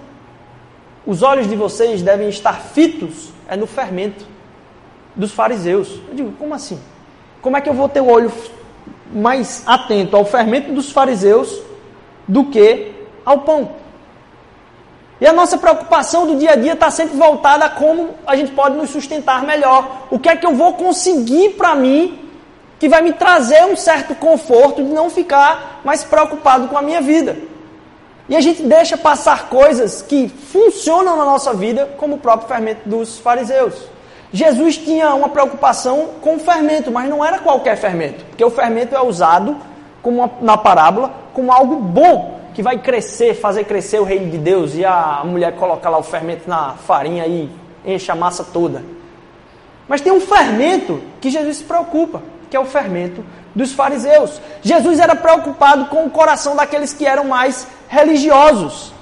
Os 1.06 1.22
olhos 1.22 1.48
de 1.48 1.54
vocês 1.54 2.02
devem 2.02 2.28
estar 2.28 2.54
fitos 2.60 3.30
é 3.48 3.56
no 3.56 3.66
fermento 3.66 4.26
dos 5.14 5.32
fariseus. 5.32 6.00
Eu 6.08 6.14
digo, 6.14 6.32
como 6.32 6.54
assim? 6.54 6.80
Como 7.40 7.56
é 7.56 7.60
que 7.60 7.68
eu 7.68 7.74
vou 7.74 7.88
ter 7.88 8.00
o 8.00 8.10
olho 8.10 8.32
mais 9.12 9.62
atento 9.66 10.16
ao 10.16 10.24
fermento 10.24 10.72
dos 10.72 10.90
fariseus 10.90 11.60
do 12.26 12.46
que 12.46 12.92
ao 13.24 13.40
pão? 13.40 13.84
E 15.20 15.26
a 15.26 15.32
nossa 15.32 15.56
preocupação 15.56 16.26
do 16.26 16.36
dia 16.36 16.52
a 16.52 16.56
dia 16.56 16.72
está 16.72 16.90
sempre 16.90 17.16
voltada 17.16 17.66
a 17.66 17.70
como 17.70 18.14
a 18.26 18.34
gente 18.34 18.50
pode 18.52 18.76
nos 18.76 18.90
sustentar 18.90 19.44
melhor. 19.44 20.06
O 20.10 20.18
que 20.18 20.28
é 20.28 20.36
que 20.36 20.44
eu 20.44 20.54
vou 20.54 20.74
conseguir 20.74 21.50
para 21.50 21.74
mim 21.74 22.23
que 22.84 22.88
vai 22.90 23.00
me 23.00 23.14
trazer 23.14 23.64
um 23.64 23.74
certo 23.74 24.14
conforto 24.14 24.84
de 24.84 24.92
não 24.92 25.08
ficar 25.08 25.80
mais 25.82 26.04
preocupado 26.04 26.68
com 26.68 26.76
a 26.76 26.82
minha 26.82 27.00
vida. 27.00 27.34
E 28.28 28.36
a 28.36 28.42
gente 28.42 28.62
deixa 28.62 28.94
passar 28.94 29.48
coisas 29.48 30.02
que 30.02 30.28
funcionam 30.28 31.16
na 31.16 31.24
nossa 31.24 31.54
vida, 31.54 31.88
como 31.96 32.16
o 32.16 32.18
próprio 32.18 32.46
fermento 32.46 32.86
dos 32.86 33.18
fariseus. 33.18 33.74
Jesus 34.30 34.76
tinha 34.76 35.14
uma 35.14 35.30
preocupação 35.30 36.10
com 36.20 36.36
o 36.36 36.38
fermento, 36.38 36.92
mas 36.92 37.08
não 37.08 37.24
era 37.24 37.38
qualquer 37.38 37.74
fermento, 37.78 38.22
porque 38.26 38.44
o 38.44 38.50
fermento 38.50 38.94
é 38.94 39.00
usado 39.00 39.56
como 40.02 40.18
uma, 40.18 40.30
na 40.42 40.58
parábola 40.58 41.10
como 41.32 41.50
algo 41.50 41.76
bom 41.76 42.38
que 42.52 42.62
vai 42.62 42.76
crescer, 42.76 43.32
fazer 43.32 43.64
crescer 43.64 43.98
o 43.98 44.04
reino 44.04 44.30
de 44.30 44.36
Deus 44.36 44.74
e 44.74 44.84
a 44.84 45.22
mulher 45.24 45.56
coloca 45.56 45.88
lá 45.88 45.96
o 45.96 46.02
fermento 46.02 46.46
na 46.46 46.74
farinha 46.74 47.26
e 47.26 47.48
enche 47.82 48.12
a 48.12 48.14
massa 48.14 48.44
toda. 48.44 48.82
Mas 49.88 50.02
tem 50.02 50.12
um 50.12 50.20
fermento 50.20 51.00
que 51.18 51.30
Jesus 51.30 51.56
se 51.56 51.64
preocupa 51.64 52.33
que 52.50 52.56
é 52.56 52.60
o 52.60 52.64
fermento 52.64 53.24
dos 53.54 53.72
fariseus. 53.72 54.40
Jesus 54.62 54.98
era 54.98 55.14
preocupado 55.14 55.86
com 55.86 56.04
o 56.04 56.10
coração 56.10 56.56
daqueles 56.56 56.92
que 56.92 57.06
eram 57.06 57.24
mais 57.24 57.66
religiosos. 57.88 58.92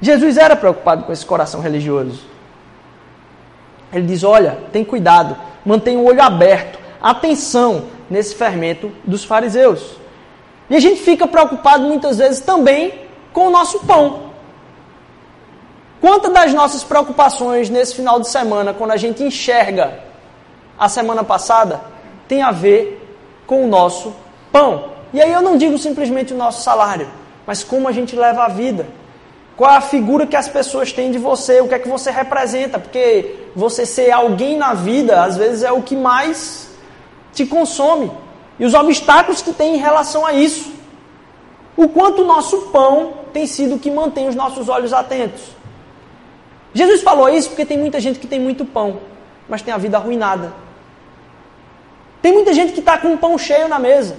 Jesus 0.00 0.36
era 0.36 0.54
preocupado 0.54 1.04
com 1.04 1.12
esse 1.12 1.24
coração 1.24 1.60
religioso. 1.60 2.22
Ele 3.92 4.06
diz: 4.06 4.22
olha, 4.22 4.58
tem 4.72 4.84
cuidado, 4.84 5.36
mantenha 5.64 5.98
o 5.98 6.04
olho 6.04 6.22
aberto, 6.22 6.78
atenção 7.00 7.86
nesse 8.10 8.34
fermento 8.34 8.92
dos 9.04 9.24
fariseus. 9.24 9.96
E 10.68 10.76
a 10.76 10.80
gente 10.80 11.00
fica 11.00 11.26
preocupado 11.26 11.84
muitas 11.84 12.18
vezes 12.18 12.40
também 12.40 13.00
com 13.32 13.46
o 13.46 13.50
nosso 13.50 13.80
pão. 13.80 14.24
Quantas 16.00 16.32
das 16.32 16.52
nossas 16.52 16.84
preocupações 16.84 17.70
nesse 17.70 17.94
final 17.94 18.20
de 18.20 18.28
semana, 18.28 18.74
quando 18.74 18.90
a 18.90 18.96
gente 18.96 19.22
enxerga 19.22 20.00
a 20.78 20.88
semana 20.88 21.22
passada 21.22 21.80
tem 22.26 22.42
a 22.42 22.50
ver 22.50 23.00
com 23.46 23.64
o 23.64 23.68
nosso 23.68 24.14
pão. 24.50 24.90
E 25.12 25.20
aí 25.20 25.32
eu 25.32 25.42
não 25.42 25.56
digo 25.56 25.78
simplesmente 25.78 26.32
o 26.32 26.36
nosso 26.36 26.62
salário, 26.62 27.08
mas 27.46 27.62
como 27.62 27.88
a 27.88 27.92
gente 27.92 28.16
leva 28.16 28.44
a 28.44 28.48
vida. 28.48 28.86
Qual 29.56 29.70
é 29.70 29.76
a 29.76 29.80
figura 29.80 30.26
que 30.26 30.34
as 30.34 30.48
pessoas 30.48 30.92
têm 30.92 31.12
de 31.12 31.18
você, 31.18 31.60
o 31.60 31.68
que 31.68 31.74
é 31.74 31.78
que 31.78 31.88
você 31.88 32.10
representa, 32.10 32.78
porque 32.78 33.36
você 33.54 33.86
ser 33.86 34.10
alguém 34.10 34.56
na 34.56 34.74
vida, 34.74 35.22
às 35.22 35.36
vezes 35.36 35.62
é 35.62 35.70
o 35.70 35.82
que 35.82 35.94
mais 35.94 36.70
te 37.32 37.46
consome. 37.46 38.10
E 38.58 38.64
os 38.64 38.74
obstáculos 38.74 39.40
que 39.42 39.52
tem 39.52 39.76
em 39.76 39.78
relação 39.78 40.26
a 40.26 40.32
isso. 40.32 40.72
O 41.76 41.88
quanto 41.88 42.22
o 42.22 42.26
nosso 42.26 42.62
pão 42.72 43.14
tem 43.32 43.46
sido 43.46 43.76
o 43.76 43.78
que 43.78 43.90
mantém 43.90 44.28
os 44.28 44.34
nossos 44.34 44.68
olhos 44.68 44.92
atentos. 44.92 45.42
Jesus 46.72 47.02
falou 47.02 47.28
isso 47.28 47.50
porque 47.50 47.64
tem 47.64 47.78
muita 47.78 48.00
gente 48.00 48.18
que 48.18 48.26
tem 48.26 48.40
muito 48.40 48.64
pão, 48.64 48.98
mas 49.48 49.62
tem 49.62 49.72
a 49.72 49.78
vida 49.78 49.96
arruinada. 49.96 50.52
Tem 52.24 52.32
muita 52.32 52.54
gente 52.54 52.72
que 52.72 52.80
está 52.80 52.96
com 52.96 53.08
um 53.08 53.18
pão 53.18 53.36
cheio 53.36 53.68
na 53.68 53.78
mesa. 53.78 54.16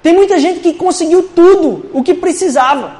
Tem 0.00 0.14
muita 0.14 0.38
gente 0.38 0.60
que 0.60 0.72
conseguiu 0.72 1.30
tudo 1.34 1.90
o 1.92 2.00
que 2.00 2.14
precisava, 2.14 2.98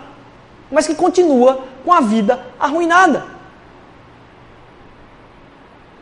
mas 0.68 0.88
que 0.88 0.94
continua 0.96 1.66
com 1.84 1.92
a 1.92 2.00
vida 2.00 2.40
arruinada. 2.58 3.26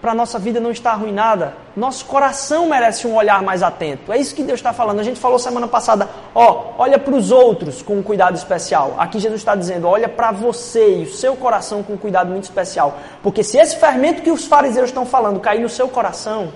Para 0.00 0.12
a 0.12 0.14
nossa 0.14 0.38
vida 0.38 0.60
não 0.60 0.70
estar 0.70 0.92
arruinada, 0.92 1.58
nosso 1.76 2.06
coração 2.06 2.70
merece 2.70 3.06
um 3.06 3.16
olhar 3.16 3.42
mais 3.42 3.62
atento. 3.62 4.10
É 4.10 4.16
isso 4.16 4.34
que 4.34 4.42
Deus 4.42 4.60
está 4.60 4.72
falando. 4.72 5.00
A 5.00 5.02
gente 5.02 5.20
falou 5.20 5.38
semana 5.38 5.68
passada, 5.68 6.08
ó, 6.34 6.72
olha 6.78 6.98
para 6.98 7.14
os 7.14 7.30
outros 7.30 7.82
com 7.82 7.98
um 7.98 8.02
cuidado 8.02 8.34
especial. 8.34 8.94
Aqui 8.96 9.18
Jesus 9.18 9.42
está 9.42 9.54
dizendo, 9.54 9.86
olha 9.86 10.08
para 10.08 10.32
você 10.32 11.00
e 11.00 11.02
o 11.02 11.12
seu 11.12 11.36
coração 11.36 11.82
com 11.82 11.92
um 11.92 11.98
cuidado 11.98 12.30
muito 12.30 12.44
especial. 12.44 12.96
Porque 13.22 13.44
se 13.44 13.58
esse 13.58 13.76
fermento 13.76 14.22
que 14.22 14.30
os 14.30 14.46
fariseus 14.46 14.88
estão 14.88 15.04
falando 15.04 15.38
cair 15.38 15.60
no 15.60 15.68
seu 15.68 15.86
coração, 15.86 16.50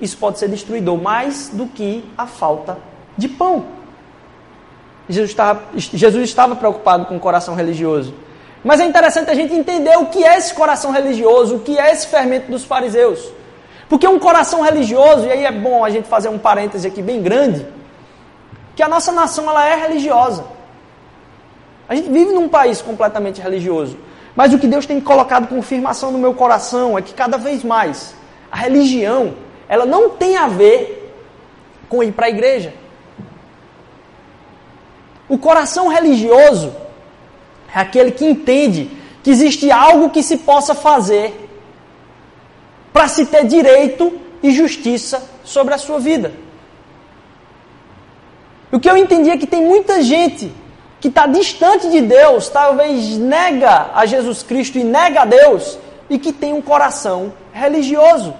isso 0.00 0.16
pode 0.16 0.38
ser 0.38 0.48
destruidor 0.48 1.00
mais 1.00 1.48
do 1.48 1.66
que 1.66 2.04
a 2.16 2.26
falta 2.26 2.78
de 3.16 3.28
pão. 3.28 3.64
Jesus 5.08 5.30
estava, 5.30 5.62
Jesus 5.74 6.24
estava 6.24 6.56
preocupado 6.56 7.06
com 7.06 7.16
o 7.16 7.20
coração 7.20 7.54
religioso. 7.54 8.12
Mas 8.64 8.80
é 8.80 8.84
interessante 8.84 9.30
a 9.30 9.34
gente 9.34 9.54
entender 9.54 9.96
o 9.96 10.06
que 10.06 10.24
é 10.24 10.36
esse 10.36 10.52
coração 10.52 10.90
religioso, 10.90 11.56
o 11.56 11.60
que 11.60 11.78
é 11.78 11.92
esse 11.92 12.08
fermento 12.08 12.50
dos 12.50 12.64
fariseus. 12.64 13.30
Porque 13.88 14.06
um 14.08 14.18
coração 14.18 14.62
religioso, 14.62 15.26
e 15.26 15.30
aí 15.30 15.44
é 15.44 15.52
bom 15.52 15.84
a 15.84 15.90
gente 15.90 16.08
fazer 16.08 16.28
um 16.28 16.38
parêntese 16.38 16.86
aqui 16.86 17.00
bem 17.00 17.22
grande, 17.22 17.64
que 18.74 18.82
a 18.82 18.88
nossa 18.88 19.12
nação 19.12 19.48
ela 19.48 19.64
é 19.64 19.76
religiosa. 19.76 20.44
A 21.88 21.94
gente 21.94 22.10
vive 22.10 22.32
num 22.32 22.48
país 22.48 22.82
completamente 22.82 23.40
religioso. 23.40 23.96
Mas 24.34 24.52
o 24.52 24.58
que 24.58 24.66
Deus 24.66 24.84
tem 24.84 25.00
colocado 25.00 25.48
confirmação 25.48 26.10
no 26.10 26.18
meu 26.18 26.34
coração 26.34 26.98
é 26.98 27.02
que 27.02 27.14
cada 27.14 27.38
vez 27.38 27.62
mais 27.62 28.14
a 28.50 28.56
religião 28.56 29.34
ela 29.68 29.84
não 29.86 30.10
tem 30.10 30.36
a 30.36 30.48
ver 30.48 31.12
com 31.88 32.02
ir 32.02 32.12
para 32.12 32.26
a 32.26 32.30
igreja. 32.30 32.72
O 35.28 35.38
coração 35.38 35.88
religioso 35.88 36.74
é 37.74 37.80
aquele 37.80 38.12
que 38.12 38.24
entende 38.24 38.90
que 39.22 39.30
existe 39.30 39.70
algo 39.70 40.10
que 40.10 40.22
se 40.22 40.38
possa 40.38 40.74
fazer 40.74 41.48
para 42.92 43.08
se 43.08 43.26
ter 43.26 43.44
direito 43.44 44.20
e 44.42 44.50
justiça 44.50 45.22
sobre 45.44 45.74
a 45.74 45.78
sua 45.78 45.98
vida. 45.98 46.32
O 48.70 48.78
que 48.78 48.88
eu 48.88 48.96
entendi 48.96 49.30
é 49.30 49.36
que 49.36 49.46
tem 49.46 49.64
muita 49.64 50.02
gente 50.02 50.52
que 51.00 51.08
está 51.08 51.26
distante 51.26 51.90
de 51.90 52.00
Deus, 52.00 52.48
talvez 52.48 53.16
nega 53.18 53.90
a 53.94 54.06
Jesus 54.06 54.42
Cristo 54.42 54.78
e 54.78 54.84
nega 54.84 55.22
a 55.22 55.24
Deus, 55.24 55.78
e 56.08 56.18
que 56.18 56.32
tem 56.32 56.52
um 56.52 56.62
coração 56.62 57.32
religioso. 57.52 58.34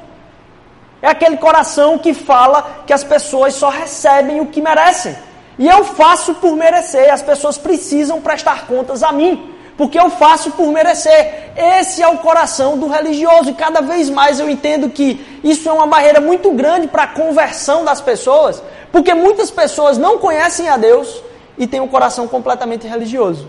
É 1.02 1.08
aquele 1.08 1.36
coração 1.36 1.98
que 1.98 2.14
fala 2.14 2.82
que 2.86 2.92
as 2.92 3.04
pessoas 3.04 3.54
só 3.54 3.68
recebem 3.68 4.40
o 4.40 4.46
que 4.46 4.62
merecem. 4.62 5.16
E 5.58 5.68
eu 5.68 5.84
faço 5.84 6.34
por 6.34 6.56
merecer. 6.56 7.12
As 7.12 7.22
pessoas 7.22 7.58
precisam 7.58 8.20
prestar 8.20 8.66
contas 8.66 9.02
a 9.02 9.12
mim. 9.12 9.52
Porque 9.76 9.98
eu 9.98 10.08
faço 10.08 10.52
por 10.52 10.68
merecer. 10.68 11.52
Esse 11.54 12.02
é 12.02 12.08
o 12.08 12.18
coração 12.18 12.78
do 12.78 12.88
religioso, 12.88 13.50
e 13.50 13.54
cada 13.54 13.82
vez 13.82 14.08
mais 14.08 14.40
eu 14.40 14.48
entendo 14.48 14.88
que 14.88 15.20
isso 15.44 15.68
é 15.68 15.72
uma 15.72 15.86
barreira 15.86 16.20
muito 16.20 16.50
grande 16.52 16.88
para 16.88 17.02
a 17.02 17.06
conversão 17.06 17.84
das 17.84 18.00
pessoas, 18.00 18.62
porque 18.90 19.12
muitas 19.12 19.50
pessoas 19.50 19.98
não 19.98 20.18
conhecem 20.18 20.68
a 20.68 20.78
Deus 20.78 21.22
e 21.58 21.66
têm 21.66 21.80
um 21.80 21.88
coração 21.88 22.26
completamente 22.26 22.86
religioso. 22.86 23.48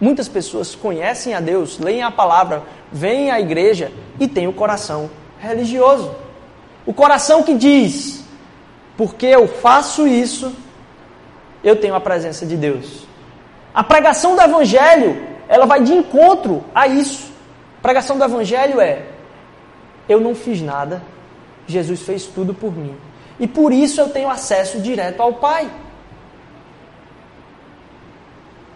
Muitas 0.00 0.28
pessoas 0.28 0.74
conhecem 0.74 1.34
a 1.34 1.40
Deus, 1.40 1.78
leem 1.78 2.02
a 2.02 2.10
palavra, 2.10 2.62
vêm 2.92 3.30
à 3.30 3.40
igreja 3.40 3.92
e 4.20 4.28
têm 4.28 4.46
o 4.46 4.52
coração 4.52 5.10
religioso. 5.40 6.14
O 6.86 6.92
coração 6.92 7.42
que 7.42 7.54
diz: 7.54 8.24
porque 8.96 9.26
eu 9.26 9.48
faço 9.48 10.06
isso, 10.06 10.52
eu 11.64 11.76
tenho 11.76 11.94
a 11.94 12.00
presença 12.00 12.44
de 12.46 12.56
Deus. 12.56 13.06
A 13.74 13.82
pregação 13.82 14.34
do 14.34 14.42
evangelho, 14.42 15.26
ela 15.48 15.66
vai 15.66 15.82
de 15.82 15.92
encontro 15.92 16.64
a 16.74 16.86
isso. 16.86 17.32
A 17.78 17.82
pregação 17.82 18.18
do 18.18 18.24
evangelho 18.24 18.80
é: 18.80 19.06
eu 20.08 20.20
não 20.20 20.34
fiz 20.34 20.60
nada, 20.60 21.02
Jesus 21.66 22.02
fez 22.02 22.26
tudo 22.26 22.52
por 22.52 22.76
mim. 22.76 22.96
E 23.38 23.46
por 23.46 23.72
isso 23.72 24.00
eu 24.00 24.10
tenho 24.10 24.28
acesso 24.28 24.80
direto 24.80 25.20
ao 25.20 25.34
Pai. 25.34 25.70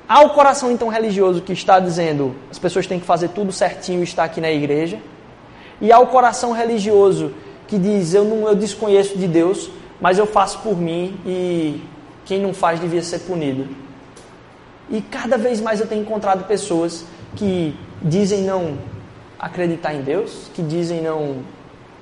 Há 0.08 0.20
o 0.20 0.30
coração 0.30 0.70
então 0.70 0.88
religioso 0.88 1.40
que 1.40 1.52
está 1.52 1.80
dizendo 1.80 2.36
as 2.50 2.58
pessoas 2.58 2.86
têm 2.86 3.00
que 3.00 3.06
fazer 3.06 3.28
tudo 3.30 3.50
certinho 3.52 4.00
e 4.00 4.04
estar 4.04 4.24
aqui 4.24 4.40
na 4.40 4.50
igreja. 4.50 4.98
E 5.80 5.92
há 5.92 5.98
o 5.98 6.06
coração 6.08 6.52
religioso 6.52 7.32
que 7.66 7.78
diz 7.78 8.14
eu 8.14 8.24
não 8.24 8.48
eu 8.48 8.54
desconheço 8.54 9.16
de 9.16 9.26
Deus, 9.26 9.70
mas 10.00 10.18
eu 10.18 10.26
faço 10.26 10.58
por 10.60 10.76
mim 10.76 11.18
e 11.26 11.82
quem 12.24 12.40
não 12.40 12.54
faz 12.54 12.80
devia 12.80 13.02
ser 13.02 13.20
punido. 13.20 13.68
E 14.90 15.00
cada 15.00 15.38
vez 15.38 15.60
mais 15.60 15.80
eu 15.80 15.86
tenho 15.86 16.02
encontrado 16.02 16.44
pessoas 16.46 17.04
que 17.36 17.74
dizem 18.02 18.42
não 18.42 18.78
acreditar 19.38 19.94
em 19.94 20.02
Deus, 20.02 20.50
que 20.54 20.62
dizem 20.62 21.00
não 21.00 21.38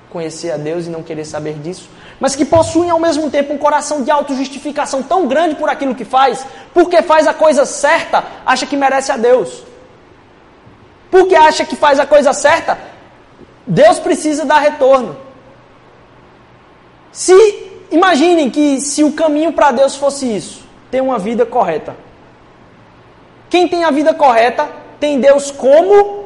conhecer 0.09 0.51
a 0.51 0.57
Deus 0.57 0.85
e 0.85 0.89
não 0.89 1.01
querer 1.01 1.25
saber 1.25 1.55
disso, 1.55 1.89
mas 2.19 2.35
que 2.35 2.45
possuem 2.45 2.89
ao 2.89 2.99
mesmo 2.99 3.29
tempo 3.31 3.53
um 3.53 3.57
coração 3.57 4.03
de 4.03 4.11
autojustificação 4.11 5.01
tão 5.01 5.27
grande 5.27 5.55
por 5.55 5.67
aquilo 5.67 5.95
que 5.95 6.05
faz, 6.05 6.45
porque 6.73 7.01
faz 7.01 7.25
a 7.25 7.33
coisa 7.33 7.65
certa, 7.65 8.23
acha 8.45 8.65
que 8.65 8.77
merece 8.77 9.11
a 9.11 9.17
Deus. 9.17 9.63
Porque 11.09 11.35
acha 11.35 11.65
que 11.65 11.75
faz 11.75 11.99
a 11.99 12.05
coisa 12.05 12.31
certa, 12.31 12.77
Deus 13.65 13.99
precisa 13.99 14.45
dar 14.45 14.59
retorno. 14.59 15.15
Se 17.11 17.33
imaginem 17.91 18.49
que 18.49 18.81
se 18.81 19.03
o 19.03 19.13
caminho 19.13 19.53
para 19.53 19.71
Deus 19.71 19.95
fosse 19.95 20.25
isso, 20.35 20.63
ter 20.89 21.01
uma 21.01 21.17
vida 21.17 21.45
correta. 21.45 21.95
Quem 23.49 23.67
tem 23.67 23.83
a 23.83 23.91
vida 23.91 24.13
correta 24.13 24.67
tem 24.99 25.19
Deus 25.19 25.51
como 25.51 26.25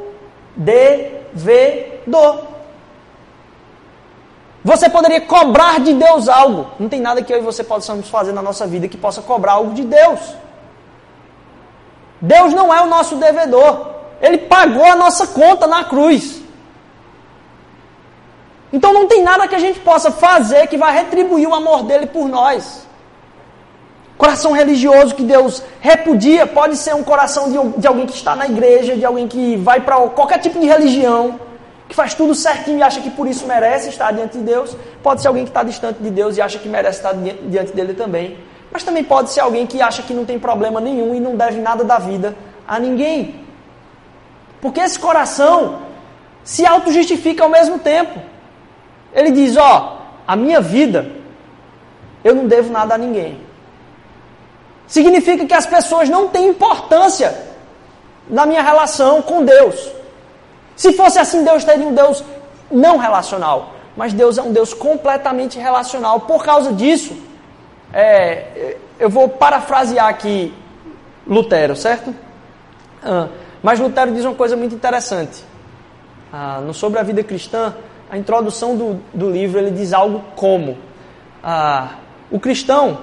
devedor. 0.56 2.48
Você 4.63 4.89
poderia 4.89 5.22
cobrar 5.22 5.79
de 5.79 5.94
Deus 5.94 6.27
algo. 6.27 6.67
Não 6.79 6.89
tem 6.89 7.00
nada 7.00 7.22
que 7.22 7.34
eu 7.34 7.38
e 7.38 7.41
você 7.41 7.63
possamos 7.63 8.10
fazer 8.10 8.34
na 8.34 8.41
nossa 8.41 8.65
vida 8.67 8.88
que 8.88 8.98
possa 8.98 9.22
cobrar 9.22 9.53
algo 9.53 9.74
de 9.74 9.83
Deus. 9.83 10.20
Deus 12.20 12.53
não 12.53 12.74
é 12.74 12.81
o 12.81 12.88
nosso 12.88 13.16
devedor. 13.16 13.92
Ele 14.22 14.40
pagou 14.40 14.85
a 14.85 14.96
nossa 14.96 15.27
conta 15.27 15.68
na 15.68 15.83
cruz. 15.83 16.42
Então 18.72 18.94
não 18.94 19.08
tem 19.08 19.24
nada 19.24 19.48
que 19.48 19.56
a 19.56 19.60
gente 19.60 19.80
possa 19.80 20.12
fazer 20.12 20.68
que 20.68 20.77
vai 20.77 20.94
retribuir 20.94 21.48
o 21.48 21.56
amor 21.56 21.84
dele 21.84 22.08
por 22.08 22.27
nós. 22.27 22.86
Coração 24.18 24.51
religioso 24.51 25.16
que 25.16 25.24
Deus 25.24 25.64
repudia 25.80 26.48
pode 26.48 26.75
ser 26.75 26.96
um 26.96 27.03
coração 27.03 27.51
de, 27.51 27.80
de 27.80 27.88
alguém 27.88 28.06
que 28.06 28.16
está 28.16 28.36
na 28.36 28.48
igreja, 28.48 28.98
de 28.98 29.06
alguém 29.06 29.27
que 29.27 29.56
vai 29.58 29.80
para 29.80 29.96
qualquer 30.10 30.40
tipo 30.40 30.60
de 30.60 30.66
religião, 30.66 31.40
que 31.88 31.96
faz 31.96 32.14
tudo 32.14 32.34
certinho 32.34 32.80
e 32.80 32.84
acha 32.84 33.00
que 33.00 33.12
por 33.12 33.27
isso 33.27 33.46
merece 33.46 33.90
estar 33.90 34.12
diante 34.12 34.38
de 34.38 34.44
Deus. 34.44 34.75
Pode 35.03 35.22
ser 35.22 35.27
alguém 35.27 35.44
que 35.44 35.51
está 35.51 35.64
distante 35.64 36.01
de 36.01 36.10
Deus 36.10 36.36
e 36.36 36.42
acha 36.42 36.58
que 36.58 36.68
merece 36.68 36.98
estar 36.98 37.14
diante 37.14 37.72
dele 37.74 37.94
também. 37.94 38.38
Mas 38.72 38.84
também 38.84 39.03
pode 39.03 39.30
ser 39.30 39.42
alguém 39.42 39.66
que 39.66 39.82
acha 39.82 40.01
que 40.01 40.14
não 40.14 40.25
tem 40.25 40.38
problema 40.38 40.82
nenhum 40.82 41.16
e 41.16 41.20
não 41.20 41.36
deve 41.36 41.62
nada 41.62 41.84
da 41.84 42.00
vida 42.00 42.36
a 42.68 42.80
ninguém. 42.80 43.48
Porque 44.60 44.80
esse 44.80 45.00
coração 45.00 45.80
se 46.44 46.66
auto-justifica 46.66 47.44
ao 47.44 47.50
mesmo 47.50 47.80
tempo. 47.80 48.20
Ele 49.18 49.32
diz: 49.32 49.58
Ó, 49.58 49.98
a 50.27 50.36
minha 50.36 50.62
vida, 50.62 51.12
eu 52.24 52.36
não 52.36 52.48
devo 52.48 52.72
nada 52.72 52.94
a 52.94 52.98
ninguém. 52.98 53.42
Significa 54.86 55.46
que 55.46 55.53
as 55.53 55.66
pessoas 55.66 56.08
não 56.08 56.30
têm 56.30 56.50
importância 56.50 57.36
na 58.30 58.46
minha 58.46 58.62
relação 58.62 59.22
com 59.24 59.44
Deus. 59.44 59.92
Se 60.75 60.94
fosse 60.94 61.18
assim, 61.18 61.44
Deus 61.44 61.64
teria 61.64 61.88
um 61.88 61.96
Deus 61.96 62.24
não 62.72 62.98
relacional. 62.98 63.74
Mas 63.98 64.14
Deus 64.14 64.38
é 64.38 64.44
um 64.44 64.53
Deus 64.53 64.75
completamente 64.75 65.58
relacional. 65.58 66.20
Por 66.22 66.46
causa 66.46 66.72
disso, 66.72 67.18
é, 67.92 68.77
eu 69.00 69.10
vou 69.10 69.27
parafrasear 69.27 70.08
aqui 70.08 70.53
Lutero, 71.25 71.75
certo? 71.75 72.14
Ah, 73.03 73.27
mas 73.64 73.80
Lutero 73.80 74.14
diz 74.14 74.24
uma 74.24 74.36
coisa 74.36 74.56
muito 74.56 74.75
interessante. 74.75 75.44
Ah, 76.32 76.62
no 76.64 76.74
Sobre 76.74 77.00
a 77.00 77.03
Vida 77.03 77.24
Cristã, 77.24 77.74
a 78.09 78.17
introdução 78.17 78.75
do, 78.75 79.01
do 79.13 79.29
livro, 79.29 79.59
ele 79.59 79.72
diz 79.72 79.93
algo 79.93 80.24
como: 80.35 80.77
ah, 81.43 81.96
o 82.31 82.39
cristão 82.39 83.00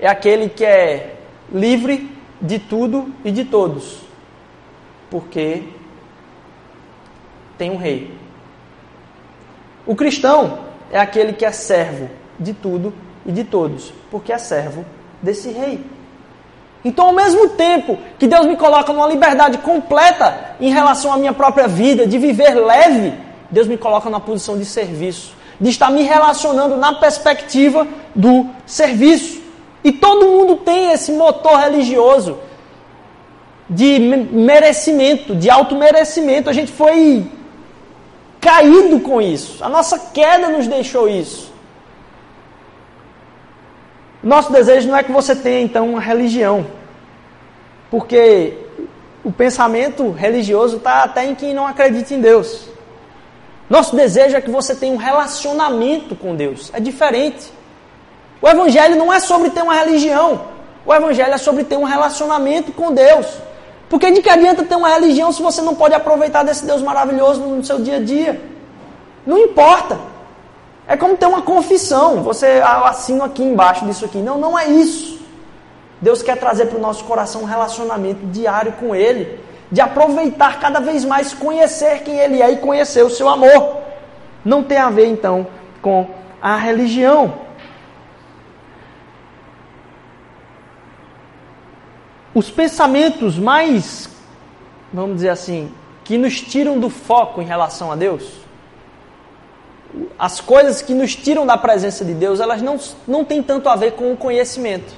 é 0.00 0.08
aquele 0.08 0.48
que 0.48 0.64
é 0.64 1.16
livre 1.52 2.10
de 2.40 2.58
tudo 2.58 3.12
e 3.24 3.30
de 3.30 3.44
todos, 3.44 4.00
porque 5.10 5.62
tem 7.56 7.70
um 7.70 7.76
rei. 7.76 8.12
O 9.86 9.96
cristão 9.96 10.58
é 10.90 10.98
aquele 10.98 11.32
que 11.32 11.44
é 11.44 11.52
servo 11.52 12.08
de 12.38 12.52
tudo 12.52 12.92
e 13.26 13.32
de 13.32 13.44
todos, 13.44 13.92
porque 14.10 14.32
é 14.32 14.38
servo 14.38 14.84
desse 15.22 15.50
rei. 15.50 15.84
Então, 16.84 17.06
ao 17.06 17.12
mesmo 17.12 17.48
tempo 17.50 17.98
que 18.18 18.26
Deus 18.26 18.46
me 18.46 18.56
coloca 18.56 18.92
numa 18.92 19.08
liberdade 19.08 19.58
completa 19.58 20.54
em 20.60 20.70
relação 20.70 21.12
à 21.12 21.18
minha 21.18 21.32
própria 21.32 21.66
vida, 21.66 22.06
de 22.06 22.18
viver 22.18 22.54
leve, 22.54 23.12
Deus 23.50 23.66
me 23.66 23.78
coloca 23.78 24.10
na 24.10 24.20
posição 24.20 24.58
de 24.58 24.64
serviço, 24.64 25.32
de 25.60 25.70
estar 25.70 25.90
me 25.90 26.02
relacionando 26.02 26.76
na 26.76 26.94
perspectiva 26.94 27.86
do 28.14 28.46
serviço. 28.66 29.40
E 29.82 29.92
todo 29.92 30.26
mundo 30.26 30.56
tem 30.56 30.92
esse 30.92 31.12
motor 31.12 31.58
religioso 31.58 32.38
de 33.68 33.98
merecimento, 33.98 35.34
de 35.34 35.48
auto-merecimento. 35.48 36.50
A 36.50 36.52
gente 36.52 36.72
foi 36.72 37.26
caído 38.40 39.00
com 39.00 39.20
isso. 39.20 39.62
A 39.64 39.68
nossa 39.68 39.98
queda 39.98 40.48
nos 40.48 40.66
deixou 40.66 41.08
isso. 41.08 41.52
Nosso 44.22 44.52
desejo 44.52 44.88
não 44.88 44.96
é 44.96 45.02
que 45.02 45.12
você 45.12 45.34
tenha 45.34 45.60
então 45.60 45.90
uma 45.90 46.00
religião, 46.00 46.66
porque 47.90 48.58
o 49.22 49.30
pensamento 49.30 50.10
religioso 50.10 50.78
está 50.78 51.04
até 51.04 51.24
em 51.24 51.34
quem 51.34 51.54
não 51.54 51.66
acredita 51.66 52.14
em 52.14 52.20
Deus. 52.20 52.68
Nosso 53.68 53.94
desejo 53.94 54.36
é 54.36 54.40
que 54.40 54.50
você 54.50 54.74
tenha 54.74 54.94
um 54.94 54.96
relacionamento 54.96 56.16
com 56.16 56.34
Deus. 56.34 56.70
É 56.72 56.80
diferente. 56.80 57.52
O 58.40 58.48
Evangelho 58.48 58.96
não 58.96 59.12
é 59.12 59.20
sobre 59.20 59.50
ter 59.50 59.62
uma 59.62 59.74
religião. 59.74 60.40
O 60.86 60.94
Evangelho 60.94 61.34
é 61.34 61.38
sobre 61.38 61.64
ter 61.64 61.76
um 61.76 61.84
relacionamento 61.84 62.72
com 62.72 62.92
Deus. 62.92 63.26
Porque 63.90 64.10
de 64.10 64.22
que 64.22 64.30
adianta 64.30 64.64
ter 64.64 64.76
uma 64.76 64.88
religião 64.88 65.32
se 65.32 65.42
você 65.42 65.60
não 65.60 65.74
pode 65.74 65.94
aproveitar 65.94 66.42
desse 66.42 66.64
Deus 66.64 66.82
maravilhoso 66.82 67.40
no 67.40 67.64
seu 67.64 67.78
dia 67.78 67.96
a 67.96 68.00
dia? 68.00 68.40
Não 69.26 69.36
importa. 69.36 69.98
É 70.86 70.96
como 70.96 71.16
ter 71.16 71.26
uma 71.26 71.42
confissão. 71.42 72.22
Você 72.22 72.62
assina 72.64 73.26
aqui 73.26 73.42
embaixo 73.42 73.84
disso 73.84 74.04
aqui. 74.04 74.18
Não, 74.18 74.38
não 74.38 74.58
é 74.58 74.66
isso. 74.66 75.18
Deus 76.00 76.22
quer 76.22 76.38
trazer 76.38 76.66
para 76.66 76.78
o 76.78 76.80
nosso 76.80 77.04
coração 77.04 77.42
um 77.42 77.46
relacionamento 77.46 78.24
diário 78.26 78.72
com 78.72 78.94
Ele. 78.94 79.40
De 79.70 79.80
aproveitar 79.80 80.60
cada 80.60 80.80
vez 80.80 81.04
mais, 81.04 81.34
conhecer 81.34 82.02
quem 82.02 82.18
Ele 82.18 82.42
é 82.42 82.50
e 82.52 82.56
conhecer 82.56 83.04
o 83.04 83.10
seu 83.10 83.28
amor. 83.28 83.78
Não 84.44 84.62
tem 84.62 84.78
a 84.78 84.90
ver, 84.90 85.06
então, 85.06 85.46
com 85.82 86.06
a 86.40 86.56
religião. 86.56 87.48
os 92.38 92.50
pensamentos 92.50 93.36
mais, 93.36 94.08
vamos 94.92 95.16
dizer 95.16 95.30
assim, 95.30 95.72
que 96.04 96.16
nos 96.16 96.40
tiram 96.40 96.78
do 96.78 96.88
foco 96.88 97.42
em 97.42 97.44
relação 97.44 97.90
a 97.90 97.96
Deus, 97.96 98.22
as 100.18 100.40
coisas 100.40 100.80
que 100.80 100.94
nos 100.94 101.16
tiram 101.16 101.44
da 101.44 101.56
presença 101.56 102.04
de 102.04 102.14
Deus, 102.14 102.38
elas 102.38 102.62
não, 102.62 102.78
não 103.06 103.24
têm 103.24 103.42
tanto 103.42 103.68
a 103.68 103.74
ver 103.74 103.92
com 103.92 104.12
o 104.12 104.16
conhecimento. 104.16 104.94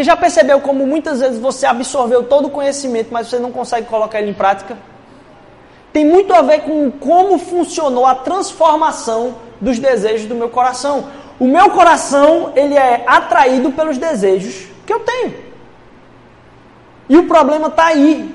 Porque 0.00 0.08
já 0.08 0.16
percebeu 0.16 0.62
como 0.62 0.86
muitas 0.86 1.20
vezes 1.20 1.38
você 1.38 1.66
absorveu 1.66 2.22
todo 2.22 2.46
o 2.46 2.50
conhecimento, 2.50 3.08
mas 3.12 3.28
você 3.28 3.38
não 3.38 3.52
consegue 3.52 3.86
colocar 3.86 4.18
ele 4.18 4.30
em 4.30 4.34
prática? 4.34 4.74
Tem 5.92 6.06
muito 6.06 6.32
a 6.32 6.40
ver 6.40 6.62
com 6.62 6.90
como 6.90 7.38
funcionou 7.38 8.06
a 8.06 8.14
transformação 8.14 9.34
dos 9.60 9.78
desejos 9.78 10.26
do 10.26 10.34
meu 10.34 10.48
coração. 10.48 11.10
O 11.38 11.44
meu 11.46 11.68
coração, 11.68 12.50
ele 12.56 12.74
é 12.78 13.04
atraído 13.06 13.72
pelos 13.72 13.98
desejos 13.98 14.68
que 14.86 14.92
eu 14.94 15.00
tenho. 15.00 15.34
E 17.06 17.18
o 17.18 17.28
problema 17.28 17.66
está 17.66 17.88
aí. 17.88 18.34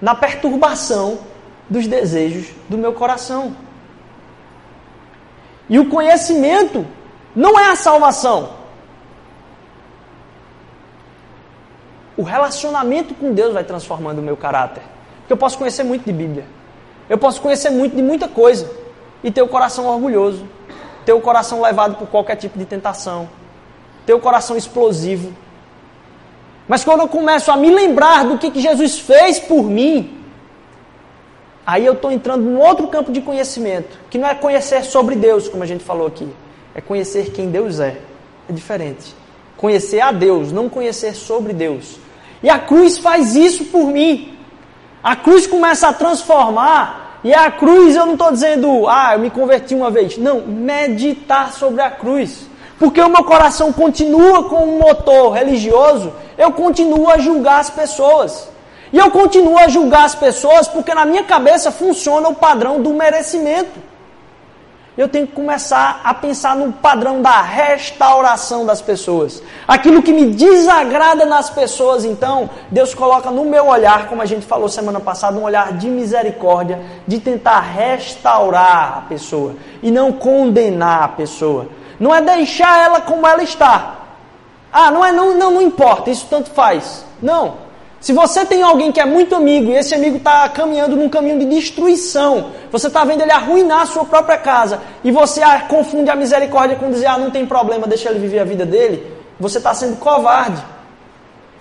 na 0.00 0.16
perturbação 0.16 1.20
dos 1.70 1.86
desejos 1.86 2.48
do 2.68 2.76
meu 2.76 2.92
coração. 2.92 3.54
E 5.68 5.78
o 5.78 5.88
conhecimento 5.88 6.84
não 7.36 7.56
é 7.56 7.70
a 7.70 7.76
salvação. 7.76 8.61
O 12.22 12.24
relacionamento 12.24 13.14
com 13.14 13.32
Deus 13.32 13.52
vai 13.52 13.64
transformando 13.64 14.20
o 14.20 14.22
meu 14.22 14.36
caráter. 14.36 14.80
Porque 15.18 15.32
eu 15.32 15.36
posso 15.36 15.58
conhecer 15.58 15.82
muito 15.82 16.04
de 16.04 16.12
Bíblia. 16.12 16.44
Eu 17.08 17.18
posso 17.18 17.40
conhecer 17.40 17.68
muito 17.68 17.96
de 17.96 18.02
muita 18.02 18.28
coisa. 18.28 18.70
E 19.24 19.30
ter 19.32 19.42
o 19.42 19.48
coração 19.48 19.86
orgulhoso. 19.86 20.46
Ter 21.04 21.12
o 21.12 21.20
coração 21.20 21.60
levado 21.60 21.96
por 21.96 22.06
qualquer 22.06 22.36
tipo 22.36 22.56
de 22.56 22.64
tentação. 22.64 23.28
Ter 24.06 24.14
o 24.14 24.20
coração 24.20 24.56
explosivo. 24.56 25.32
Mas 26.68 26.84
quando 26.84 27.00
eu 27.00 27.08
começo 27.08 27.50
a 27.50 27.56
me 27.56 27.70
lembrar 27.70 28.24
do 28.24 28.38
que, 28.38 28.52
que 28.52 28.60
Jesus 28.60 29.00
fez 29.00 29.40
por 29.40 29.64
mim, 29.64 30.16
aí 31.66 31.84
eu 31.84 31.94
estou 31.94 32.12
entrando 32.12 32.44
num 32.44 32.60
outro 32.60 32.86
campo 32.86 33.10
de 33.10 33.20
conhecimento, 33.20 33.98
que 34.08 34.16
não 34.16 34.28
é 34.28 34.34
conhecer 34.36 34.84
sobre 34.84 35.16
Deus, 35.16 35.48
como 35.48 35.64
a 35.64 35.66
gente 35.66 35.82
falou 35.82 36.06
aqui, 36.06 36.32
é 36.72 36.80
conhecer 36.80 37.32
quem 37.32 37.50
Deus 37.50 37.80
é. 37.80 37.96
É 38.48 38.52
diferente. 38.52 39.12
Conhecer 39.56 40.00
a 40.00 40.12
Deus, 40.12 40.52
não 40.52 40.68
conhecer 40.68 41.16
sobre 41.16 41.52
Deus. 41.52 42.00
E 42.42 42.50
a 42.50 42.58
cruz 42.58 42.98
faz 42.98 43.34
isso 43.36 43.66
por 43.66 43.86
mim. 43.86 44.36
A 45.02 45.16
cruz 45.16 45.46
começa 45.46 45.88
a 45.88 45.92
transformar, 45.92 47.18
e 47.24 47.32
a 47.32 47.50
cruz 47.50 47.94
eu 47.94 48.06
não 48.06 48.14
estou 48.14 48.32
dizendo, 48.32 48.88
ah, 48.88 49.10
eu 49.14 49.20
me 49.20 49.30
converti 49.30 49.74
uma 49.74 49.90
vez. 49.90 50.18
Não, 50.18 50.40
meditar 50.40 51.52
sobre 51.52 51.80
a 51.80 51.90
cruz. 51.90 52.46
Porque 52.78 53.00
o 53.00 53.08
meu 53.08 53.22
coração 53.22 53.72
continua 53.72 54.44
com 54.48 54.64
um 54.64 54.78
motor 54.78 55.32
religioso, 55.32 56.12
eu 56.36 56.50
continuo 56.50 57.08
a 57.08 57.18
julgar 57.18 57.60
as 57.60 57.70
pessoas. 57.70 58.48
E 58.92 58.98
eu 58.98 59.10
continuo 59.10 59.56
a 59.56 59.68
julgar 59.68 60.04
as 60.04 60.14
pessoas 60.14 60.68
porque 60.68 60.92
na 60.92 61.04
minha 61.04 61.22
cabeça 61.22 61.70
funciona 61.70 62.28
o 62.28 62.34
padrão 62.34 62.82
do 62.82 62.92
merecimento. 62.92 63.91
Eu 64.96 65.08
tenho 65.08 65.26
que 65.26 65.32
começar 65.32 66.02
a 66.04 66.12
pensar 66.12 66.54
no 66.54 66.70
padrão 66.70 67.22
da 67.22 67.40
restauração 67.40 68.66
das 68.66 68.82
pessoas. 68.82 69.42
Aquilo 69.66 70.02
que 70.02 70.12
me 70.12 70.26
desagrada 70.26 71.24
nas 71.24 71.48
pessoas, 71.48 72.04
então, 72.04 72.50
Deus 72.70 72.94
coloca 72.94 73.30
no 73.30 73.46
meu 73.46 73.68
olhar, 73.68 74.06
como 74.08 74.20
a 74.20 74.26
gente 74.26 74.44
falou 74.44 74.68
semana 74.68 75.00
passada, 75.00 75.38
um 75.38 75.44
olhar 75.44 75.72
de 75.78 75.88
misericórdia, 75.88 76.78
de 77.06 77.18
tentar 77.18 77.60
restaurar 77.60 78.98
a 78.98 79.00
pessoa 79.08 79.54
e 79.82 79.90
não 79.90 80.12
condenar 80.12 81.04
a 81.04 81.08
pessoa. 81.08 81.68
Não 81.98 82.14
é 82.14 82.20
deixar 82.20 82.84
ela 82.84 83.00
como 83.00 83.26
ela 83.26 83.42
está. 83.42 83.94
Ah, 84.70 84.90
não 84.90 85.02
é 85.02 85.10
não, 85.10 85.34
não, 85.38 85.52
não 85.52 85.62
importa, 85.62 86.10
isso 86.10 86.26
tanto 86.28 86.50
faz. 86.50 87.02
Não. 87.22 87.71
Se 88.02 88.12
você 88.12 88.44
tem 88.44 88.64
alguém 88.64 88.90
que 88.90 88.98
é 88.98 89.04
muito 89.04 89.32
amigo 89.36 89.70
e 89.70 89.76
esse 89.76 89.94
amigo 89.94 90.16
está 90.16 90.48
caminhando 90.48 90.96
num 90.96 91.08
caminho 91.08 91.38
de 91.38 91.44
destruição, 91.44 92.50
você 92.72 92.88
está 92.88 93.04
vendo 93.04 93.22
ele 93.22 93.30
arruinar 93.30 93.82
a 93.82 93.86
sua 93.86 94.04
própria 94.04 94.36
casa 94.36 94.80
e 95.04 95.12
você 95.12 95.40
confunde 95.68 96.10
a 96.10 96.16
misericórdia 96.16 96.74
com 96.74 96.90
dizer, 96.90 97.06
ah, 97.06 97.16
não 97.16 97.30
tem 97.30 97.46
problema, 97.46 97.86
deixa 97.86 98.10
ele 98.10 98.18
viver 98.18 98.40
a 98.40 98.44
vida 98.44 98.66
dele, 98.66 99.06
você 99.38 99.58
está 99.58 99.72
sendo 99.72 99.98
covarde. 99.98 100.60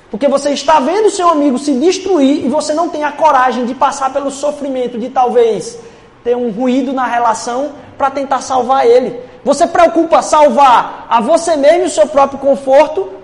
Porque 0.10 0.28
você 0.28 0.50
está 0.50 0.80
vendo 0.80 1.10
o 1.10 1.12
seu 1.12 1.30
amigo 1.30 1.60
se 1.60 1.74
destruir 1.74 2.44
e 2.44 2.50
você 2.50 2.74
não 2.74 2.90
tem 2.90 3.04
a 3.04 3.12
coragem 3.12 3.68
de 3.68 3.76
passar 3.76 4.12
pelo 4.12 4.32
sofrimento 4.32 4.98
de 4.98 5.10
talvez 5.10 5.78
ter 6.24 6.36
um 6.36 6.50
ruído 6.50 6.92
na 6.92 7.06
relação 7.06 7.74
para 8.00 8.10
tentar 8.10 8.42
salvar 8.42 8.88
ele. 8.88 9.20
Você 9.46 9.68
preocupa 9.68 10.24
salvar 10.24 11.06
a 11.08 11.22
você 11.22 11.56
mesmo 11.56 11.84
e 11.84 11.86
o 11.86 11.90
seu 11.90 12.08
próprio 12.08 12.40
conforto 12.40 13.21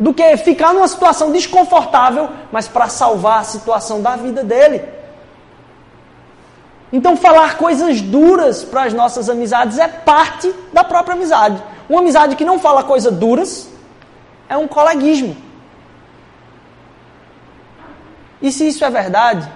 do 0.00 0.14
que 0.14 0.34
ficar 0.38 0.72
numa 0.72 0.88
situação 0.88 1.30
desconfortável, 1.30 2.30
mas 2.50 2.66
para 2.66 2.88
salvar 2.88 3.40
a 3.40 3.44
situação 3.44 4.00
da 4.00 4.16
vida 4.16 4.42
dele. 4.42 4.82
Então, 6.90 7.18
falar 7.18 7.58
coisas 7.58 8.00
duras 8.00 8.64
para 8.64 8.84
as 8.84 8.94
nossas 8.94 9.28
amizades 9.28 9.78
é 9.78 9.86
parte 9.86 10.52
da 10.72 10.82
própria 10.82 11.14
amizade. 11.14 11.62
Uma 11.86 12.00
amizade 12.00 12.34
que 12.34 12.44
não 12.44 12.58
fala 12.58 12.82
coisas 12.82 13.12
duras 13.12 13.68
é 14.48 14.56
um 14.56 14.66
coleguismo. 14.66 15.36
E 18.40 18.50
se 18.50 18.66
isso 18.66 18.84
é 18.84 18.90
verdade, 18.90 19.46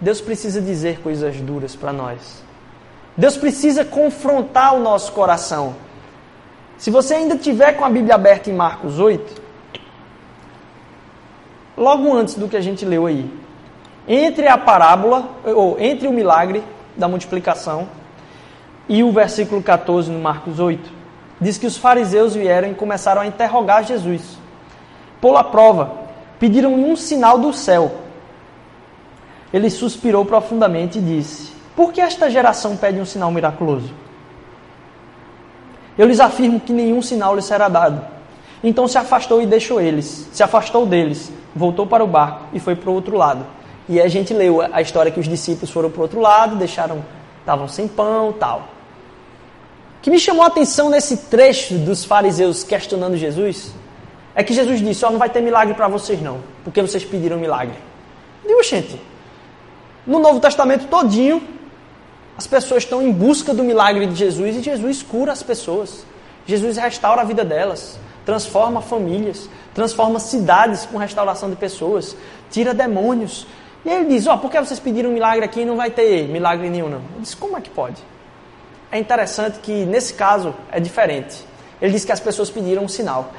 Deus 0.00 0.20
precisa 0.20 0.60
dizer 0.60 1.00
coisas 1.00 1.36
duras 1.36 1.76
para 1.76 1.92
nós. 1.92 2.42
Deus 3.16 3.36
precisa 3.36 3.84
confrontar 3.84 4.74
o 4.74 4.80
nosso 4.80 5.12
coração. 5.12 5.76
Se 6.76 6.90
você 6.90 7.14
ainda 7.14 7.36
tiver 7.36 7.74
com 7.74 7.84
a 7.84 7.90
Bíblia 7.90 8.16
aberta 8.16 8.50
em 8.50 8.54
Marcos 8.54 8.98
8, 8.98 9.41
logo 11.76 12.12
antes 12.12 12.34
do 12.34 12.48
que 12.48 12.56
a 12.56 12.60
gente 12.60 12.84
leu 12.84 13.06
aí, 13.06 13.30
entre 14.06 14.48
a 14.48 14.58
parábola, 14.58 15.28
ou 15.44 15.78
entre 15.78 16.08
o 16.08 16.12
milagre 16.12 16.62
da 16.96 17.08
multiplicação 17.08 17.88
e 18.88 19.02
o 19.02 19.12
versículo 19.12 19.62
14 19.62 20.10
no 20.10 20.18
Marcos 20.18 20.58
8, 20.58 20.90
diz 21.40 21.56
que 21.56 21.66
os 21.66 21.76
fariseus 21.76 22.34
vieram 22.34 22.70
e 22.70 22.74
começaram 22.74 23.22
a 23.22 23.26
interrogar 23.26 23.84
Jesus. 23.84 24.38
Pô-la 25.20 25.44
prova, 25.44 25.92
pediram 26.38 26.74
um 26.74 26.96
sinal 26.96 27.38
do 27.38 27.52
céu. 27.52 27.92
Ele 29.52 29.70
suspirou 29.70 30.24
profundamente 30.24 30.98
e 30.98 31.02
disse: 31.02 31.52
por 31.74 31.92
que 31.92 32.00
esta 32.00 32.30
geração 32.30 32.76
pede 32.76 33.00
um 33.00 33.06
sinal 33.06 33.30
miraculoso? 33.30 33.92
Eu 35.96 36.06
lhes 36.06 36.20
afirmo 36.20 36.60
que 36.60 36.72
nenhum 36.72 37.00
sinal 37.00 37.34
lhes 37.34 37.44
será 37.44 37.68
dado. 37.68 38.04
Então 38.62 38.86
se 38.86 38.98
afastou 38.98 39.42
e 39.42 39.46
deixou 39.46 39.80
eles. 39.80 40.28
Se 40.32 40.42
afastou 40.42 40.86
deles, 40.86 41.32
voltou 41.54 41.86
para 41.86 42.02
o 42.02 42.06
barco 42.06 42.46
e 42.52 42.60
foi 42.60 42.74
para 42.74 42.90
o 42.90 42.94
outro 42.94 43.16
lado. 43.16 43.46
E 43.88 44.00
a 44.00 44.08
gente 44.08 44.32
leu 44.32 44.60
a 44.60 44.80
história 44.80 45.10
que 45.10 45.20
os 45.20 45.28
discípulos 45.28 45.70
foram 45.70 45.90
para 45.90 45.98
o 45.98 46.02
outro 46.02 46.20
lado, 46.20 46.56
deixaram, 46.56 47.04
estavam 47.40 47.68
sem 47.68 47.88
pão, 47.88 48.32
tal. 48.32 48.68
O 49.98 50.02
que 50.02 50.10
me 50.10 50.18
chamou 50.18 50.42
a 50.42 50.46
atenção 50.46 50.88
nesse 50.88 51.16
trecho 51.16 51.74
dos 51.74 52.04
fariseus 52.04 52.64
questionando 52.64 53.16
Jesus 53.16 53.72
é 54.34 54.42
que 54.42 54.54
Jesus 54.54 54.80
disse: 54.80 55.04
"Ó, 55.04 55.08
oh, 55.08 55.12
não 55.12 55.18
vai 55.18 55.28
ter 55.28 55.40
milagre 55.40 55.74
para 55.74 55.88
vocês 55.88 56.20
não, 56.20 56.40
porque 56.64 56.80
vocês 56.80 57.04
pediram 57.04 57.36
milagre". 57.36 57.76
Digo, 58.46 58.62
gente, 58.62 59.00
no 60.06 60.18
Novo 60.18 60.40
Testamento 60.40 60.88
todinho, 60.88 61.42
as 62.36 62.46
pessoas 62.46 62.82
estão 62.82 63.02
em 63.02 63.12
busca 63.12 63.54
do 63.54 63.62
milagre 63.62 64.06
de 64.06 64.14
Jesus 64.14 64.56
e 64.56 64.62
Jesus 64.62 65.02
cura 65.02 65.32
as 65.32 65.42
pessoas. 65.42 66.04
Jesus 66.46 66.76
restaura 66.76 67.20
a 67.22 67.24
vida 67.24 67.44
delas, 67.44 67.98
transforma 68.24 68.80
famílias, 68.80 69.48
transforma 69.74 70.18
cidades 70.18 70.86
com 70.86 70.98
restauração 70.98 71.50
de 71.50 71.56
pessoas, 71.56 72.16
tira 72.50 72.72
demônios. 72.72 73.46
E 73.84 73.90
aí 73.90 74.00
ele 74.00 74.08
diz: 74.10 74.26
Ó, 74.26 74.34
oh, 74.34 74.38
por 74.38 74.50
que 74.50 74.58
vocês 74.58 74.78
pediram 74.78 75.10
um 75.10 75.12
milagre 75.12 75.44
aqui 75.44 75.60
e 75.60 75.64
não 75.64 75.76
vai 75.76 75.90
ter 75.90 76.28
milagre 76.28 76.68
nenhum, 76.70 76.88
não? 76.88 77.02
Eu 77.14 77.20
disse: 77.20 77.36
Como 77.36 77.56
é 77.56 77.60
que 77.60 77.70
pode? 77.70 78.02
É 78.90 78.98
interessante 78.98 79.58
que 79.60 79.84
nesse 79.86 80.14
caso 80.14 80.54
é 80.70 80.78
diferente. 80.78 81.44
Ele 81.80 81.92
diz 81.92 82.04
que 82.04 82.12
as 82.12 82.20
pessoas 82.20 82.50
pediram 82.50 82.84
um 82.84 82.88
sinal. 82.88 83.32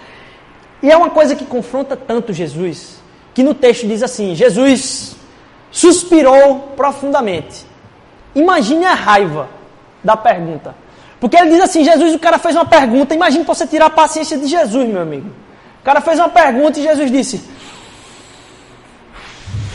E 0.82 0.91
é 0.91 0.98
uma 0.98 1.10
coisa 1.10 1.36
que 1.36 1.46
confronta 1.46 1.96
tanto 1.96 2.34
Jesus, 2.34 3.02
que 3.34 3.41
no 3.43 3.54
texto 3.54 3.88
diz 3.88 4.04
assim: 4.04 4.36
Jesus 4.36 5.15
suspirou 5.72 6.60
profundamente. 6.76 7.65
Imagine 8.36 8.86
a 8.86 8.93
raiva 8.93 9.48
da 10.04 10.17
pergunta. 10.17 10.76
Porque 11.24 11.38
ele 11.38 11.52
diz 11.52 11.62
assim: 11.62 11.86
Jesus, 11.86 12.14
o 12.14 12.20
cara 12.20 12.38
fez 12.38 12.54
uma 12.54 12.66
pergunta. 12.66 13.16
Imagine 13.16 13.46
você 13.46 13.66
tirar 13.66 13.86
a 13.86 13.90
paciência 13.90 14.38
de 14.38 14.46
Jesus, 14.46 14.90
meu 14.90 15.02
amigo. 15.02 15.30
O 15.80 15.84
cara 15.84 16.02
fez 16.02 16.20
uma 16.20 16.28
pergunta 16.28 16.78
e 16.78 16.84
Jesus 16.84 17.10
disse: 17.10 17.42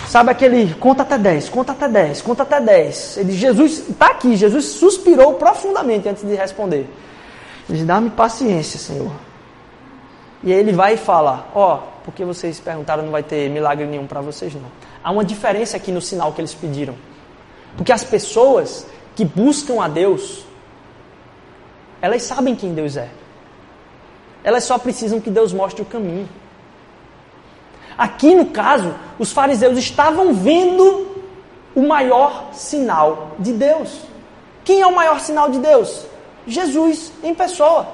Sabe 0.07 0.31
aquele, 0.31 0.75
conta 0.75 1.05
até 1.05 1.17
10, 1.17 1.49
conta 1.49 1.73
até 1.73 1.89
10, 1.89 2.21
conta 2.21 2.43
até 2.43 2.61
10. 2.61 3.17
Ele 3.17 3.33
Jesus, 3.33 3.89
está 3.89 4.09
aqui, 4.09 4.37
Jesus 4.37 4.67
suspirou 4.67 5.33
profundamente 5.35 6.07
antes 6.07 6.23
de 6.23 6.35
responder. 6.35 6.87
Ele 7.67 7.79
diz, 7.79 7.87
dá-me 7.87 8.11
paciência, 8.11 8.79
Senhor. 8.79 9.11
E 10.45 10.53
aí 10.53 10.59
ele 10.59 10.73
vai 10.73 10.95
e 10.95 10.97
fala, 10.99 11.49
ó, 11.55 11.77
oh, 11.77 11.79
porque 12.05 12.27
vocês 12.27 12.61
perguntaram, 12.61 13.05
não 13.05 13.11
vai 13.11 13.23
ter 13.23 13.49
milagre 13.49 13.87
nenhum 13.87 14.07
para 14.07 14.21
vocês 14.21 14.53
não. 14.53 14.71
Há 15.03 15.11
uma 15.11 15.25
diferença 15.25 15.79
aqui 15.79 15.91
no 15.91 16.03
sinal 16.03 16.31
que 16.35 16.43
eles 16.43 16.53
pediram. 16.53 16.95
Porque 17.75 17.91
as 17.91 18.05
pessoas 18.05 18.87
que 19.17 19.25
buscam 19.25 19.83
a 19.83 19.89
Deus, 19.89 20.47
elas 22.01 22.23
sabem 22.23 22.55
quem 22.55 22.75
Deus 22.75 22.97
é. 22.97 23.09
Elas 24.45 24.65
só 24.65 24.79
precisam 24.79 25.21
que 25.21 25.31
Deus 25.31 25.53
mostre 25.53 25.83
o 25.83 25.87
caminho. 25.87 26.29
Aqui 27.97 28.35
no 28.35 28.47
caso, 28.47 28.95
os 29.19 29.33
fariseus 29.33 29.77
estavam 29.77 30.33
vendo 30.33 31.09
o 31.75 31.83
maior 31.83 32.51
sinal 32.53 33.33
de 33.39 33.53
Deus. 33.53 34.01
Quem 34.65 34.81
é 34.81 34.87
o 34.87 34.95
maior 34.95 35.21
sinal 35.21 35.51
de 35.51 35.59
Deus? 35.59 36.07
Jesus 36.47 37.13
em 37.23 37.35
pessoa. 37.35 37.89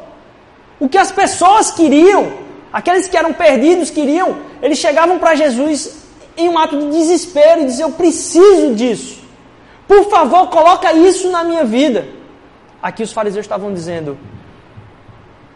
O 0.78 0.88
que 0.88 0.98
as 0.98 1.10
pessoas 1.10 1.70
queriam, 1.70 2.32
aqueles 2.72 3.08
que 3.08 3.16
eram 3.16 3.32
perdidos 3.32 3.90
queriam, 3.90 4.36
eles 4.60 4.78
chegavam 4.78 5.18
para 5.18 5.34
Jesus 5.34 6.04
em 6.36 6.48
um 6.48 6.58
ato 6.58 6.78
de 6.78 6.90
desespero 6.90 7.62
e 7.62 7.66
diziam: 7.66 7.88
Eu 7.88 7.94
preciso 7.94 8.74
disso. 8.74 9.22
Por 9.88 10.10
favor, 10.10 10.48
coloca 10.48 10.92
isso 10.92 11.30
na 11.30 11.44
minha 11.44 11.64
vida. 11.64 12.06
Aqui 12.84 13.02
os 13.02 13.14
fariseus 13.14 13.46
estavam 13.46 13.72
dizendo: 13.72 14.18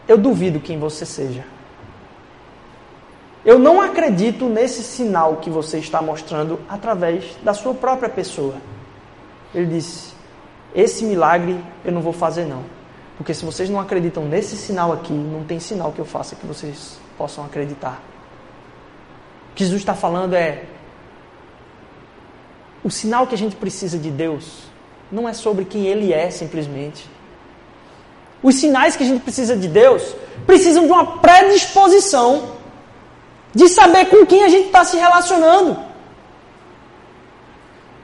Eu 0.07 0.17
duvido 0.17 0.59
quem 0.59 0.79
você 0.79 1.05
seja. 1.05 1.45
Eu 3.45 3.59
não 3.59 3.79
acredito 3.79 4.45
nesse 4.45 4.81
sinal 4.81 5.35
que 5.35 5.47
você 5.47 5.77
está 5.77 6.01
mostrando 6.01 6.59
através 6.67 7.37
da 7.43 7.53
sua 7.53 7.75
própria 7.75 8.09
pessoa. 8.09 8.55
Ele 9.53 9.67
disse: 9.67 10.11
Esse 10.73 11.05
milagre 11.05 11.63
eu 11.85 11.91
não 11.91 12.01
vou 12.01 12.13
fazer, 12.13 12.45
não. 12.45 12.63
Porque 13.15 13.35
se 13.35 13.45
vocês 13.45 13.69
não 13.69 13.79
acreditam 13.79 14.25
nesse 14.25 14.57
sinal 14.57 14.91
aqui, 14.91 15.13
não 15.13 15.43
tem 15.43 15.59
sinal 15.59 15.91
que 15.91 15.99
eu 15.99 16.05
faça 16.05 16.35
que 16.35 16.47
vocês 16.47 16.99
possam 17.15 17.45
acreditar. 17.45 18.01
O 19.51 19.53
que 19.53 19.63
Jesus 19.63 19.83
está 19.83 19.93
falando 19.93 20.33
é: 20.33 20.63
o 22.83 22.89
sinal 22.89 23.27
que 23.27 23.35
a 23.35 23.37
gente 23.37 23.55
precisa 23.55 23.99
de 23.99 24.09
Deus 24.09 24.63
não 25.11 25.29
é 25.29 25.33
sobre 25.33 25.63
quem 25.63 25.85
Ele 25.85 26.11
é 26.11 26.31
simplesmente. 26.31 27.18
Os 28.41 28.55
sinais 28.55 28.95
que 28.95 29.03
a 29.03 29.05
gente 29.05 29.21
precisa 29.21 29.55
de 29.55 29.67
Deus 29.67 30.15
precisam 30.45 30.85
de 30.85 30.91
uma 30.91 31.17
predisposição 31.17 32.57
de 33.53 33.67
saber 33.67 34.05
com 34.05 34.25
quem 34.25 34.43
a 34.43 34.49
gente 34.49 34.67
está 34.67 34.83
se 34.83 34.97
relacionando. 34.97 35.77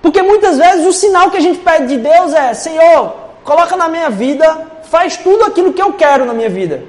Porque 0.02 0.22
muitas 0.22 0.58
vezes 0.58 0.86
o 0.86 0.94
sinal 0.94 1.32
que 1.32 1.38
a 1.38 1.42
gente 1.42 1.60
pede 1.60 1.88
de 1.88 1.98
Deus 1.98 2.34
é: 2.34 2.54
Senhor, 2.54 3.16
coloca 3.44 3.76
na 3.76 3.88
minha 3.88 4.10
vida, 4.10 4.68
faz 4.84 5.18
tudo 5.18 5.44
aquilo 5.46 5.74
que 5.74 5.82
eu 5.82 5.94
quero 5.94 6.26
na 6.26 6.34
minha 6.34 6.50
vida. 6.50 6.84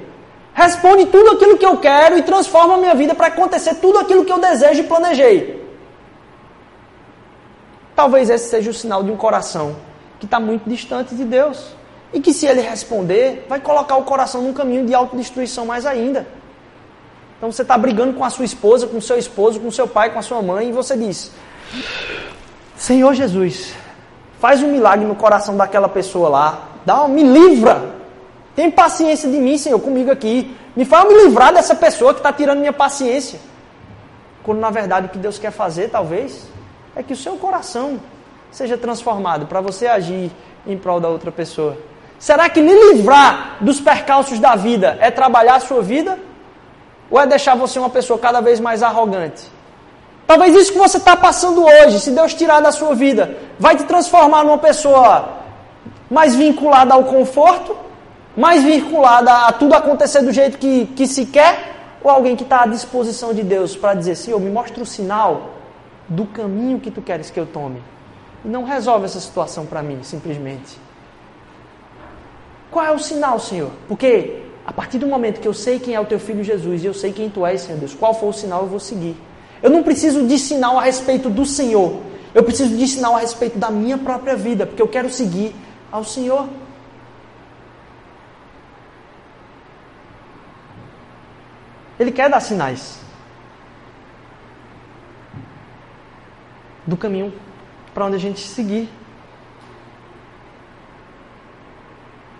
Responde 0.53 1.05
tudo 1.05 1.31
aquilo 1.31 1.57
que 1.57 1.65
eu 1.65 1.77
quero 1.77 2.17
e 2.17 2.23
transforma 2.23 2.75
a 2.75 2.77
minha 2.77 2.95
vida 2.95 3.13
para 3.13 3.27
acontecer 3.27 3.75
tudo 3.75 3.99
aquilo 3.99 4.25
que 4.25 4.31
eu 4.31 4.39
desejo 4.39 4.81
e 4.81 4.83
planejei. 4.83 5.67
Talvez 7.95 8.29
esse 8.29 8.49
seja 8.49 8.71
o 8.71 8.73
sinal 8.73 9.03
de 9.03 9.11
um 9.11 9.17
coração 9.17 9.75
que 10.19 10.25
está 10.25 10.39
muito 10.39 10.67
distante 10.67 11.13
de 11.13 11.23
Deus. 11.23 11.76
E 12.13 12.21
que 12.21 12.33
se 12.33 12.45
ele 12.45 12.61
responder, 12.61 13.45
vai 13.49 13.59
colocar 13.59 13.97
o 13.97 14.03
coração 14.03 14.41
num 14.41 14.53
caminho 14.53 14.85
de 14.85 14.93
autodestruição 14.93 15.65
mais 15.65 15.85
ainda. 15.85 16.25
Então 17.37 17.51
você 17.51 17.61
está 17.61 17.77
brigando 17.77 18.13
com 18.13 18.23
a 18.23 18.29
sua 18.29 18.45
esposa, 18.45 18.87
com 18.87 18.97
o 18.97 19.01
seu 19.01 19.17
esposo, 19.17 19.59
com 19.59 19.67
o 19.67 19.71
seu 19.71 19.87
pai, 19.87 20.11
com 20.11 20.19
a 20.19 20.21
sua 20.21 20.41
mãe, 20.41 20.69
e 20.69 20.71
você 20.71 20.97
diz: 20.97 21.31
Senhor 22.75 23.13
Jesus, 23.13 23.73
faz 24.39 24.63
um 24.63 24.71
milagre 24.71 25.05
no 25.05 25.15
coração 25.15 25.55
daquela 25.55 25.87
pessoa 25.87 26.29
lá, 26.29 26.69
dá, 26.85 27.07
me 27.07 27.23
livra. 27.23 27.95
Tem 28.55 28.71
paciência 28.71 29.29
de 29.29 29.37
mim, 29.37 29.57
Senhor, 29.57 29.79
comigo 29.79 30.09
aqui. 30.09 30.55
Me 30.75 30.83
faz 30.83 31.07
me 31.07 31.13
livrar 31.25 31.53
dessa 31.53 31.75
pessoa 31.75 32.13
que 32.13 32.19
está 32.19 32.33
tirando 32.33 32.59
minha 32.59 32.73
paciência. 32.73 33.39
Quando 34.43 34.59
na 34.59 34.71
verdade 34.71 35.07
o 35.07 35.09
que 35.09 35.17
Deus 35.19 35.37
quer 35.37 35.51
fazer, 35.51 35.89
talvez, 35.89 36.47
é 36.95 37.03
que 37.03 37.13
o 37.13 37.15
seu 37.15 37.35
coração 37.37 37.99
seja 38.51 38.77
transformado 38.77 39.45
para 39.45 39.61
você 39.61 39.85
agir 39.85 40.31
em 40.65 40.77
prol 40.77 40.99
da 40.99 41.07
outra 41.07 41.31
pessoa. 41.31 41.77
Será 42.19 42.49
que 42.49 42.59
lhe 42.59 42.93
livrar 42.93 43.57
dos 43.61 43.79
percalços 43.79 44.39
da 44.39 44.55
vida 44.55 44.97
é 44.99 45.11
trabalhar 45.11 45.55
a 45.55 45.59
sua 45.59 45.81
vida? 45.81 46.17
Ou 47.09 47.19
é 47.19 47.27
deixar 47.27 47.55
você 47.55 47.79
uma 47.79 47.89
pessoa 47.89 48.17
cada 48.19 48.41
vez 48.41 48.59
mais 48.59 48.81
arrogante? 48.83 49.43
Talvez 50.25 50.53
isso 50.55 50.73
que 50.73 50.77
você 50.77 50.97
está 50.97 51.15
passando 51.15 51.63
hoje, 51.63 51.99
se 52.01 52.11
Deus 52.11 52.33
tirar 52.33 52.59
da 52.59 52.71
sua 52.71 52.93
vida, 52.93 53.37
vai 53.57 53.77
te 53.77 53.83
transformar 53.85 54.43
numa 54.43 54.57
pessoa 54.57 55.37
mais 56.09 56.35
vinculada 56.35 56.93
ao 56.93 57.05
conforto, 57.05 57.75
mais 58.35 58.61
vinculada 58.63 59.31
a 59.47 59.51
tudo 59.53 59.73
acontecer 59.73 60.21
do 60.21 60.33
jeito 60.33 60.57
que, 60.57 60.85
que 60.87 61.07
se 61.07 61.27
quer, 61.27 61.75
ou 62.03 62.11
alguém 62.11 62.35
que 62.35 62.43
está 62.43 62.63
à 62.63 62.67
disposição 62.67 63.33
de 63.33 63.41
Deus 63.41 63.75
para 63.75 63.93
dizer, 63.93 64.15
Senhor, 64.15 64.39
me 64.39 64.49
mostra 64.49 64.83
o 64.83 64.85
sinal 64.85 65.51
do 66.09 66.25
caminho 66.25 66.79
que 66.79 66.91
tu 66.91 67.01
queres 67.01 67.29
que 67.29 67.39
eu 67.39 67.45
tome. 67.45 67.81
E 68.43 68.47
não 68.47 68.63
resolve 68.63 69.05
essa 69.05 69.19
situação 69.19 69.65
para 69.65 69.81
mim, 69.81 69.99
simplesmente. 70.03 70.86
Qual 72.77 72.85
é 72.85 72.91
o 72.91 72.99
sinal, 72.99 73.39
Senhor? 73.39 73.71
Porque 73.87 74.43
a 74.63 74.71
partir 74.71 74.99
do 74.99 75.07
momento 75.07 75.41
que 75.41 75.47
eu 75.47 75.53
sei 75.53 75.79
quem 75.79 75.95
é 75.95 75.99
o 75.99 76.05
teu 76.05 76.19
filho 76.19 76.43
Jesus 76.43 76.83
e 76.83 76.85
eu 76.85 76.93
sei 76.93 77.11
quem 77.11 77.27
tu 77.27 77.43
és, 77.43 77.61
Senhor 77.61 77.79
Deus, 77.79 77.95
qual 77.95 78.13
for 78.13 78.27
o 78.27 78.31
sinal 78.31 78.61
eu 78.61 78.67
vou 78.67 78.79
seguir. 78.79 79.17
Eu 79.63 79.71
não 79.71 79.81
preciso 79.81 80.27
de 80.27 80.37
sinal 80.37 80.77
a 80.77 80.83
respeito 80.83 81.27
do 81.27 81.43
Senhor. 81.43 81.99
Eu 82.35 82.43
preciso 82.43 82.77
de 82.77 82.87
sinal 82.87 83.15
a 83.15 83.19
respeito 83.19 83.57
da 83.57 83.71
minha 83.71 83.97
própria 83.97 84.35
vida, 84.35 84.67
porque 84.67 84.79
eu 84.79 84.87
quero 84.87 85.09
seguir 85.09 85.55
ao 85.91 86.03
Senhor. 86.03 86.47
Ele 91.99 92.11
quer 92.11 92.29
dar 92.29 92.41
sinais 92.41 92.99
do 96.85 96.95
caminho 96.95 97.33
para 97.91 98.05
onde 98.05 98.17
a 98.17 98.19
gente 98.19 98.41
seguir. 98.41 98.87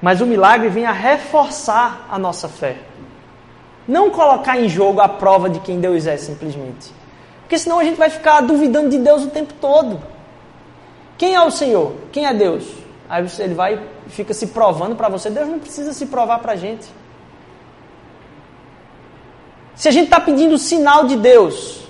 Mas 0.02 0.22
o 0.22 0.26
milagre 0.26 0.70
vem 0.70 0.86
a 0.86 0.92
reforçar 0.92 2.08
a 2.10 2.20
nossa 2.20 2.48
fé. 2.48 2.78
Não 3.88 4.10
colocar 4.10 4.60
em 4.60 4.68
jogo 4.68 5.02
a 5.02 5.08
prova 5.08 5.50
de 5.50 5.60
quem 5.60 5.80
Deus 5.80 6.06
é, 6.06 6.18
simplesmente. 6.18 6.92
Porque 7.42 7.58
senão 7.58 7.80
a 7.80 7.84
gente 7.84 7.98
vai 7.98 8.10
ficar 8.10 8.42
duvidando 8.42 8.90
de 8.90 8.98
Deus 9.00 9.24
o 9.24 9.30
tempo 9.30 9.54
todo. 9.60 10.00
Quem 11.18 11.34
é 11.34 11.42
o 11.42 11.50
Senhor? 11.50 11.94
Quem 12.12 12.26
é 12.26 12.34
Deus? 12.34 12.66
Aí 13.10 13.26
ele 13.40 13.54
vai 13.54 13.82
e 14.06 14.10
fica 14.10 14.34
se 14.34 14.48
provando 14.48 14.96
para 14.96 15.08
você. 15.08 15.30
Deus 15.30 15.48
não 15.48 15.60
precisa 15.60 15.94
se 15.94 16.06
provar 16.08 16.40
para 16.40 16.54
a 16.54 16.56
gente. 16.56 16.86
Se 19.76 19.88
a 19.88 19.92
gente 19.92 20.06
está 20.06 20.20
pedindo 20.20 20.58
sinal 20.58 21.06
de 21.06 21.16
Deus 21.16 21.82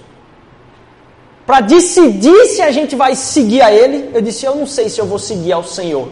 para 1.45 1.61
decidir 1.61 2.45
se 2.47 2.61
a 2.61 2.69
gente 2.69 2.95
vai 2.95 3.15
seguir 3.15 3.61
a 3.61 3.71
Ele, 3.71 4.11
eu 4.13 4.21
disse: 4.21 4.45
Eu 4.45 4.55
não 4.55 4.67
sei 4.67 4.89
se 4.89 4.99
eu 4.99 5.05
vou 5.05 5.17
seguir 5.17 5.53
ao 5.53 5.63
Senhor. 5.63 6.09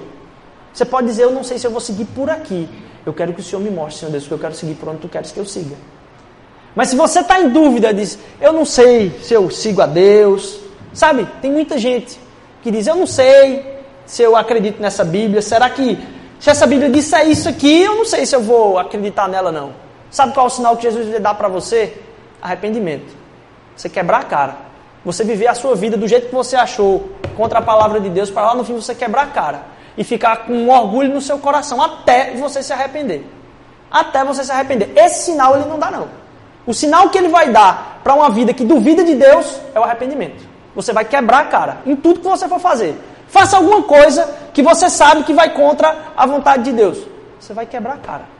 Você 0.75 0.83
pode 0.83 1.07
dizer, 1.07 1.23
eu 1.23 1.31
não 1.31 1.41
sei 1.41 1.57
se 1.57 1.65
eu 1.65 1.71
vou 1.71 1.79
seguir 1.79 2.03
por 2.03 2.29
aqui. 2.29 2.67
Eu 3.05 3.13
quero 3.13 3.33
que 3.33 3.39
o 3.39 3.43
Senhor 3.43 3.61
me 3.61 3.69
mostre, 3.69 3.99
Senhor 3.99 4.11
Deus, 4.11 4.27
que 4.27 4.33
eu 4.33 4.37
quero 4.37 4.53
seguir 4.53 4.73
por 4.73 4.89
onde 4.89 4.97
tu 4.97 5.07
queres 5.07 5.31
que 5.31 5.39
eu 5.39 5.45
siga. 5.45 5.73
Mas 6.75 6.89
se 6.89 6.97
você 6.97 7.21
está 7.21 7.39
em 7.39 7.47
dúvida, 7.47 7.93
diz, 7.93 8.19
eu 8.41 8.51
não 8.51 8.65
sei 8.65 9.09
se 9.23 9.33
eu 9.33 9.49
sigo 9.49 9.81
a 9.81 9.85
Deus. 9.85 10.59
Sabe, 10.91 11.25
tem 11.41 11.49
muita 11.49 11.77
gente 11.77 12.19
que 12.61 12.69
diz, 12.69 12.87
eu 12.87 12.95
não 12.95 13.07
sei 13.07 13.65
se 14.05 14.21
eu 14.21 14.35
acredito 14.35 14.81
nessa 14.81 15.05
Bíblia. 15.05 15.41
Será 15.41 15.69
que, 15.69 15.97
se 16.41 16.49
essa 16.49 16.67
Bíblia 16.67 16.89
disser 16.89 17.25
isso 17.29 17.47
aqui, 17.47 17.83
eu 17.83 17.95
não 17.95 18.05
sei 18.05 18.25
se 18.25 18.35
eu 18.35 18.41
vou 18.41 18.77
acreditar 18.77 19.29
nela, 19.29 19.53
não. 19.53 19.71
Sabe 20.11 20.33
qual 20.33 20.47
é 20.47 20.49
o 20.49 20.51
sinal 20.51 20.75
que 20.75 20.83
Jesus 20.83 21.07
vai 21.07 21.21
dar 21.21 21.35
para 21.35 21.47
você? 21.47 21.97
Arrependimento. 22.41 23.15
Você 23.77 23.87
quebrar 23.87 24.19
a 24.19 24.23
cara. 24.25 24.57
Você 25.05 25.23
viver 25.23 25.47
a 25.47 25.55
sua 25.55 25.73
vida 25.73 25.95
do 25.95 26.05
jeito 26.05 26.27
que 26.27 26.35
você 26.35 26.57
achou, 26.57 27.11
contra 27.37 27.59
a 27.59 27.61
palavra 27.61 28.01
de 28.01 28.09
Deus, 28.09 28.29
para 28.29 28.47
lá 28.47 28.55
no 28.55 28.65
fim 28.65 28.75
você 28.75 28.93
quebrar 28.93 29.23
a 29.23 29.27
cara 29.27 29.74
e 29.97 30.03
ficar 30.03 30.45
com 30.45 30.69
orgulho 30.69 31.13
no 31.13 31.21
seu 31.21 31.37
coração 31.39 31.81
até 31.81 32.31
você 32.31 32.61
se 32.61 32.73
arrepender. 32.73 33.25
Até 33.89 34.23
você 34.23 34.43
se 34.43 34.51
arrepender. 34.51 34.91
Esse 34.95 35.25
sinal 35.25 35.55
ele 35.55 35.65
não 35.65 35.79
dá 35.79 35.91
não. 35.91 36.07
O 36.65 36.73
sinal 36.73 37.09
que 37.09 37.17
ele 37.17 37.27
vai 37.27 37.51
dar 37.51 38.01
para 38.03 38.13
uma 38.13 38.29
vida 38.29 38.53
que 38.53 38.63
duvida 38.63 39.03
de 39.03 39.15
Deus 39.15 39.59
é 39.73 39.79
o 39.79 39.83
arrependimento. 39.83 40.43
Você 40.75 40.91
vai 40.91 41.05
quebrar 41.05 41.39
a 41.39 41.45
cara 41.45 41.77
em 41.85 41.95
tudo 41.95 42.19
que 42.19 42.27
você 42.27 42.47
for 42.47 42.59
fazer. 42.59 42.99
Faça 43.27 43.57
alguma 43.57 43.83
coisa 43.83 44.27
que 44.53 44.61
você 44.61 44.89
sabe 44.89 45.23
que 45.23 45.33
vai 45.33 45.53
contra 45.53 45.95
a 46.15 46.25
vontade 46.25 46.63
de 46.63 46.73
Deus. 46.73 46.97
Você 47.39 47.53
vai 47.53 47.65
quebrar 47.65 47.95
a 47.95 47.97
cara. 47.97 48.35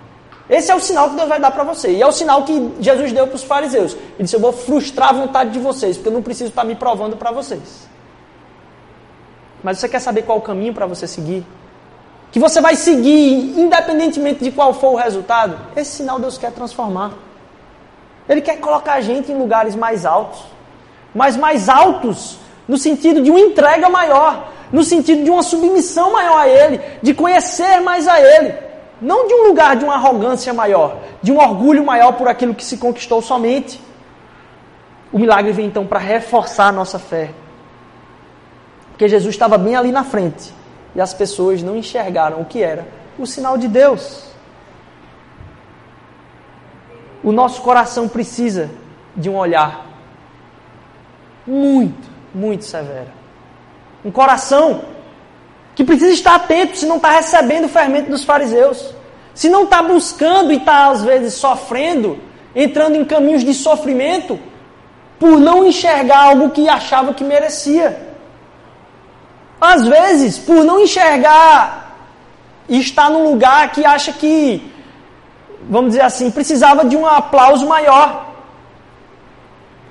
Esse 0.50 0.72
é 0.72 0.76
o 0.76 0.80
sinal 0.80 1.10
que 1.10 1.16
Deus 1.16 1.28
vai 1.28 1.40
dar 1.40 1.52
para 1.52 1.64
você. 1.64 1.92
E 1.92 2.02
é 2.02 2.08
o 2.08 2.12
sinal 2.12 2.44
que 2.44 2.74
Jesus 2.80 3.12
deu 3.12 3.26
para 3.26 3.36
os 3.36 3.44
fariseus. 3.44 3.94
Ele 3.94 4.24
disse: 4.24 4.36
Eu 4.36 4.40
vou 4.40 4.52
frustrar 4.52 5.10
a 5.10 5.14
vontade 5.14 5.52
de 5.52 5.60
vocês, 5.60 5.98
porque 5.98 6.10
eu 6.10 6.14
não 6.14 6.22
preciso 6.22 6.50
estar 6.50 6.64
me 6.64 6.76
provando 6.76 7.18
para 7.18 7.32
vocês. 7.32 7.88
Mas 9.66 9.80
você 9.80 9.90
quer 9.90 9.98
saber 9.98 10.22
qual 10.22 10.38
o 10.38 10.42
caminho 10.42 10.76
para 10.76 10.86
você 10.86 11.08
seguir? 11.08 11.44
Que 12.32 12.38
você 12.38 12.62
vai 12.62 12.76
seguir 12.76 13.60
independentemente 13.60 14.44
de 14.44 14.52
qual 14.52 14.76
for 14.76 14.94
o 14.94 14.96
resultado? 14.96 15.58
Esse 15.76 15.98
sinal 15.98 16.20
Deus 16.20 16.38
quer 16.38 16.52
transformar. 16.52 17.14
Ele 18.30 18.42
quer 18.42 18.60
colocar 18.60 18.94
a 18.94 19.02
gente 19.02 19.32
em 19.32 19.36
lugares 19.36 19.76
mais 19.76 20.06
altos. 20.06 20.40
Mas 21.16 21.36
mais 21.36 21.68
altos 21.68 22.38
no 22.68 22.78
sentido 22.78 23.24
de 23.24 23.32
uma 23.32 23.40
entrega 23.40 23.90
maior, 23.90 24.52
no 24.72 24.84
sentido 24.84 25.24
de 25.24 25.32
uma 25.32 25.42
submissão 25.42 26.14
maior 26.14 26.42
a 26.42 26.48
Ele, 26.48 26.80
de 27.02 27.16
conhecer 27.16 27.82
mais 27.82 28.08
a 28.08 28.22
Ele. 28.22 28.54
Não 29.02 29.28
de 29.28 29.34
um 29.34 29.48
lugar 29.48 29.76
de 29.78 29.84
uma 29.84 29.96
arrogância 29.96 30.54
maior, 30.54 30.98
de 31.24 31.32
um 31.32 31.40
orgulho 31.40 31.84
maior 31.84 32.12
por 32.12 32.28
aquilo 32.28 32.54
que 32.54 32.64
se 32.64 32.78
conquistou 32.78 33.20
somente. 33.20 33.82
O 35.12 35.18
milagre 35.18 35.52
vem 35.54 35.66
então 35.66 35.88
para 35.88 35.98
reforçar 35.98 36.68
a 36.68 36.72
nossa 36.72 37.00
fé, 37.00 37.32
porque 38.96 39.10
Jesus 39.10 39.36
estava 39.36 39.58
bem 39.58 39.76
ali 39.76 39.92
na 39.92 40.06
frente 40.06 40.54
e 40.96 41.02
as 41.02 41.14
pessoas 41.14 41.62
não 41.62 41.76
enxergaram 41.76 42.40
o 42.40 42.46
que 42.46 42.64
era 42.64 42.88
o 43.20 43.26
sinal 43.26 43.58
de 43.58 43.68
Deus. 43.68 44.24
O 47.22 47.34
nosso 47.34 47.62
coração 47.62 48.08
precisa 48.08 48.72
de 49.14 49.30
um 49.30 49.36
olhar 49.36 49.86
muito, 51.46 52.10
muito 52.34 52.64
severo. 52.64 53.12
Um 54.06 54.12
coração 54.12 54.86
que 55.76 55.84
precisa 55.84 56.14
estar 56.14 56.36
atento 56.36 56.78
se 56.78 56.86
não 56.86 56.96
está 56.96 57.12
recebendo 57.12 57.66
o 57.66 57.70
fermento 57.70 58.10
dos 58.10 58.24
fariseus. 58.24 58.96
Se 59.34 59.50
não 59.50 59.66
está 59.66 59.84
buscando 59.84 60.54
e 60.54 60.56
está, 60.56 60.88
às 60.88 61.04
vezes, 61.04 61.34
sofrendo, 61.34 62.18
entrando 62.56 62.96
em 62.96 63.04
caminhos 63.04 63.44
de 63.44 63.54
sofrimento, 63.54 64.40
por 65.20 65.38
não 65.38 65.66
enxergar 65.66 66.30
algo 66.30 66.52
que 66.52 66.70
achava 66.70 67.14
que 67.14 67.26
merecia. 67.26 68.15
Às 69.60 69.88
vezes, 69.88 70.38
por 70.38 70.64
não 70.64 70.82
enxergar 70.82 71.96
e 72.68 72.80
estar 72.80 73.10
num 73.10 73.30
lugar 73.32 73.72
que 73.72 73.86
acha 73.86 74.12
que, 74.12 74.72
vamos 75.70 75.92
dizer 75.92 76.02
assim, 76.02 76.30
precisava 76.32 76.86
de 76.86 76.96
um 76.98 77.06
aplauso 77.06 77.68
maior. 77.68 78.24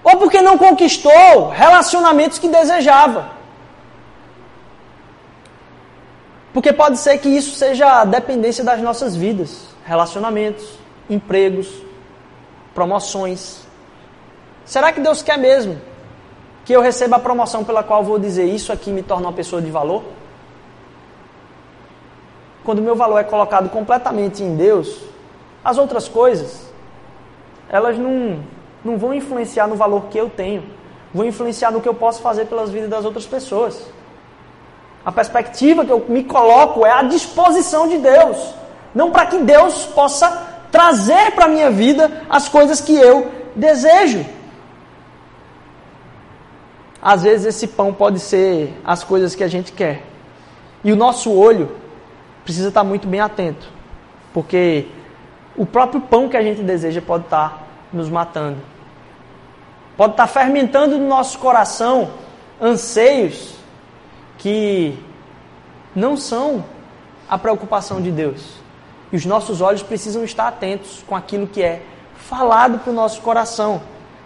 ou 0.02 0.18
porque 0.18 0.42
não 0.42 0.58
conquistou 0.58 1.48
relacionamentos 1.48 2.38
que 2.38 2.46
desejava. 2.46 3.30
Porque 6.52 6.74
pode 6.74 6.98
ser 6.98 7.16
que 7.16 7.28
isso 7.30 7.56
seja 7.56 8.02
a 8.02 8.04
dependência 8.04 8.62
das 8.62 8.82
nossas 8.82 9.16
vidas, 9.16 9.68
relacionamentos, 9.86 10.78
empregos, 11.08 11.68
promoções. 12.74 13.62
Será 14.66 14.92
que 14.92 15.00
Deus 15.00 15.22
quer 15.22 15.38
mesmo 15.38 15.80
que 16.64 16.72
eu 16.72 16.80
receba 16.80 17.16
a 17.16 17.18
promoção 17.18 17.62
pela 17.62 17.82
qual 17.82 18.02
vou 18.02 18.18
dizer 18.18 18.44
isso 18.44 18.72
aqui 18.72 18.90
me 18.90 19.02
torna 19.02 19.26
uma 19.26 19.32
pessoa 19.32 19.60
de 19.60 19.70
valor? 19.70 20.02
Quando 22.64 22.78
o 22.78 22.82
meu 22.82 22.96
valor 22.96 23.18
é 23.18 23.24
colocado 23.24 23.68
completamente 23.68 24.42
em 24.42 24.56
Deus, 24.56 25.02
as 25.62 25.76
outras 25.76 26.08
coisas, 26.08 26.72
elas 27.68 27.98
não, 27.98 28.40
não 28.82 28.96
vão 28.96 29.12
influenciar 29.12 29.66
no 29.66 29.76
valor 29.76 30.06
que 30.06 30.16
eu 30.16 30.30
tenho, 30.30 30.64
vão 31.12 31.26
influenciar 31.26 31.70
no 31.70 31.80
que 31.80 31.88
eu 31.88 31.94
posso 31.94 32.22
fazer 32.22 32.46
pelas 32.46 32.70
vidas 32.70 32.88
das 32.88 33.04
outras 33.04 33.26
pessoas. 33.26 33.86
A 35.04 35.12
perspectiva 35.12 35.84
que 35.84 35.92
eu 35.92 36.02
me 36.08 36.24
coloco 36.24 36.86
é 36.86 36.90
à 36.90 37.02
disposição 37.02 37.86
de 37.86 37.98
Deus, 37.98 38.54
não 38.94 39.10
para 39.10 39.26
que 39.26 39.38
Deus 39.38 39.84
possa 39.86 40.54
trazer 40.72 41.32
para 41.32 41.44
a 41.44 41.48
minha 41.48 41.70
vida 41.70 42.22
as 42.28 42.48
coisas 42.48 42.80
que 42.80 42.96
eu 42.96 43.30
desejo. 43.54 44.24
Às 47.04 47.22
vezes 47.22 47.44
esse 47.44 47.68
pão 47.68 47.92
pode 47.92 48.18
ser 48.18 48.72
as 48.82 49.04
coisas 49.04 49.34
que 49.34 49.44
a 49.44 49.48
gente 49.48 49.72
quer. 49.72 50.02
E 50.82 50.90
o 50.90 50.96
nosso 50.96 51.30
olho 51.30 51.70
precisa 52.42 52.68
estar 52.68 52.82
muito 52.82 53.06
bem 53.06 53.20
atento, 53.20 53.68
porque 54.32 54.86
o 55.54 55.66
próprio 55.66 56.00
pão 56.00 56.30
que 56.30 56.36
a 56.36 56.42
gente 56.42 56.62
deseja 56.62 57.02
pode 57.02 57.24
estar 57.24 57.62
nos 57.92 58.08
matando. 58.08 58.56
Pode 59.98 60.14
estar 60.14 60.26
fermentando 60.26 60.98
no 60.98 61.06
nosso 61.06 61.38
coração 61.38 62.10
anseios 62.58 63.54
que 64.38 64.98
não 65.94 66.16
são 66.16 66.64
a 67.28 67.36
preocupação 67.36 68.00
de 68.00 68.10
Deus. 68.10 68.54
E 69.12 69.16
os 69.16 69.26
nossos 69.26 69.60
olhos 69.60 69.82
precisam 69.82 70.24
estar 70.24 70.48
atentos 70.48 71.04
com 71.06 71.14
aquilo 71.14 71.46
que 71.46 71.62
é 71.62 71.82
falado 72.16 72.78
para 72.78 72.90
o 72.90 72.94
nosso 72.94 73.20
coração. 73.20 73.82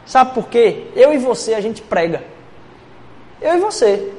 Sabe 0.07 0.33
por 0.33 0.47
quê? 0.47 0.87
Eu 0.95 1.13
e 1.13 1.19
você, 1.19 1.55
a 1.55 1.61
gente 1.61 1.83
prega. 1.83 2.38
Eu 3.41 3.57
e 3.57 3.59
você. 3.59 4.13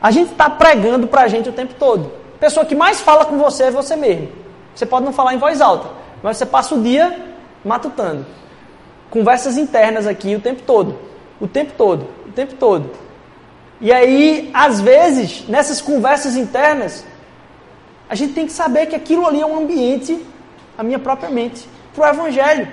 A 0.00 0.10
gente 0.10 0.32
está 0.32 0.48
pregando 0.48 1.06
para 1.06 1.22
a 1.22 1.28
gente 1.28 1.48
o 1.48 1.52
tempo 1.52 1.74
todo. 1.74 2.12
A 2.36 2.38
pessoa 2.38 2.64
que 2.64 2.74
mais 2.74 3.00
fala 3.00 3.24
com 3.24 3.36
você 3.36 3.64
é 3.64 3.70
você 3.70 3.96
mesmo. 3.96 4.28
Você 4.74 4.86
pode 4.86 5.04
não 5.04 5.12
falar 5.12 5.34
em 5.34 5.38
voz 5.38 5.60
alta, 5.60 5.88
mas 6.22 6.36
você 6.36 6.46
passa 6.46 6.74
o 6.74 6.80
dia 6.80 7.34
matutando. 7.64 8.24
Conversas 9.10 9.56
internas 9.56 10.06
aqui 10.06 10.36
o 10.36 10.40
tempo 10.40 10.62
todo. 10.62 10.96
O 11.40 11.48
tempo 11.48 11.72
todo. 11.76 12.06
O 12.26 12.32
tempo 12.32 12.54
todo. 12.54 12.90
E 13.80 13.92
aí, 13.92 14.50
às 14.52 14.80
vezes, 14.80 15.48
nessas 15.48 15.80
conversas 15.80 16.36
internas, 16.36 17.04
a 18.08 18.14
gente 18.14 18.34
tem 18.34 18.46
que 18.46 18.52
saber 18.52 18.86
que 18.86 18.96
aquilo 18.96 19.26
ali 19.26 19.40
é 19.40 19.46
um 19.46 19.56
ambiente, 19.56 20.24
a 20.76 20.82
minha 20.82 20.98
própria 20.98 21.30
mente, 21.30 21.68
para 21.94 22.06
o 22.06 22.14
Evangelho. 22.14 22.68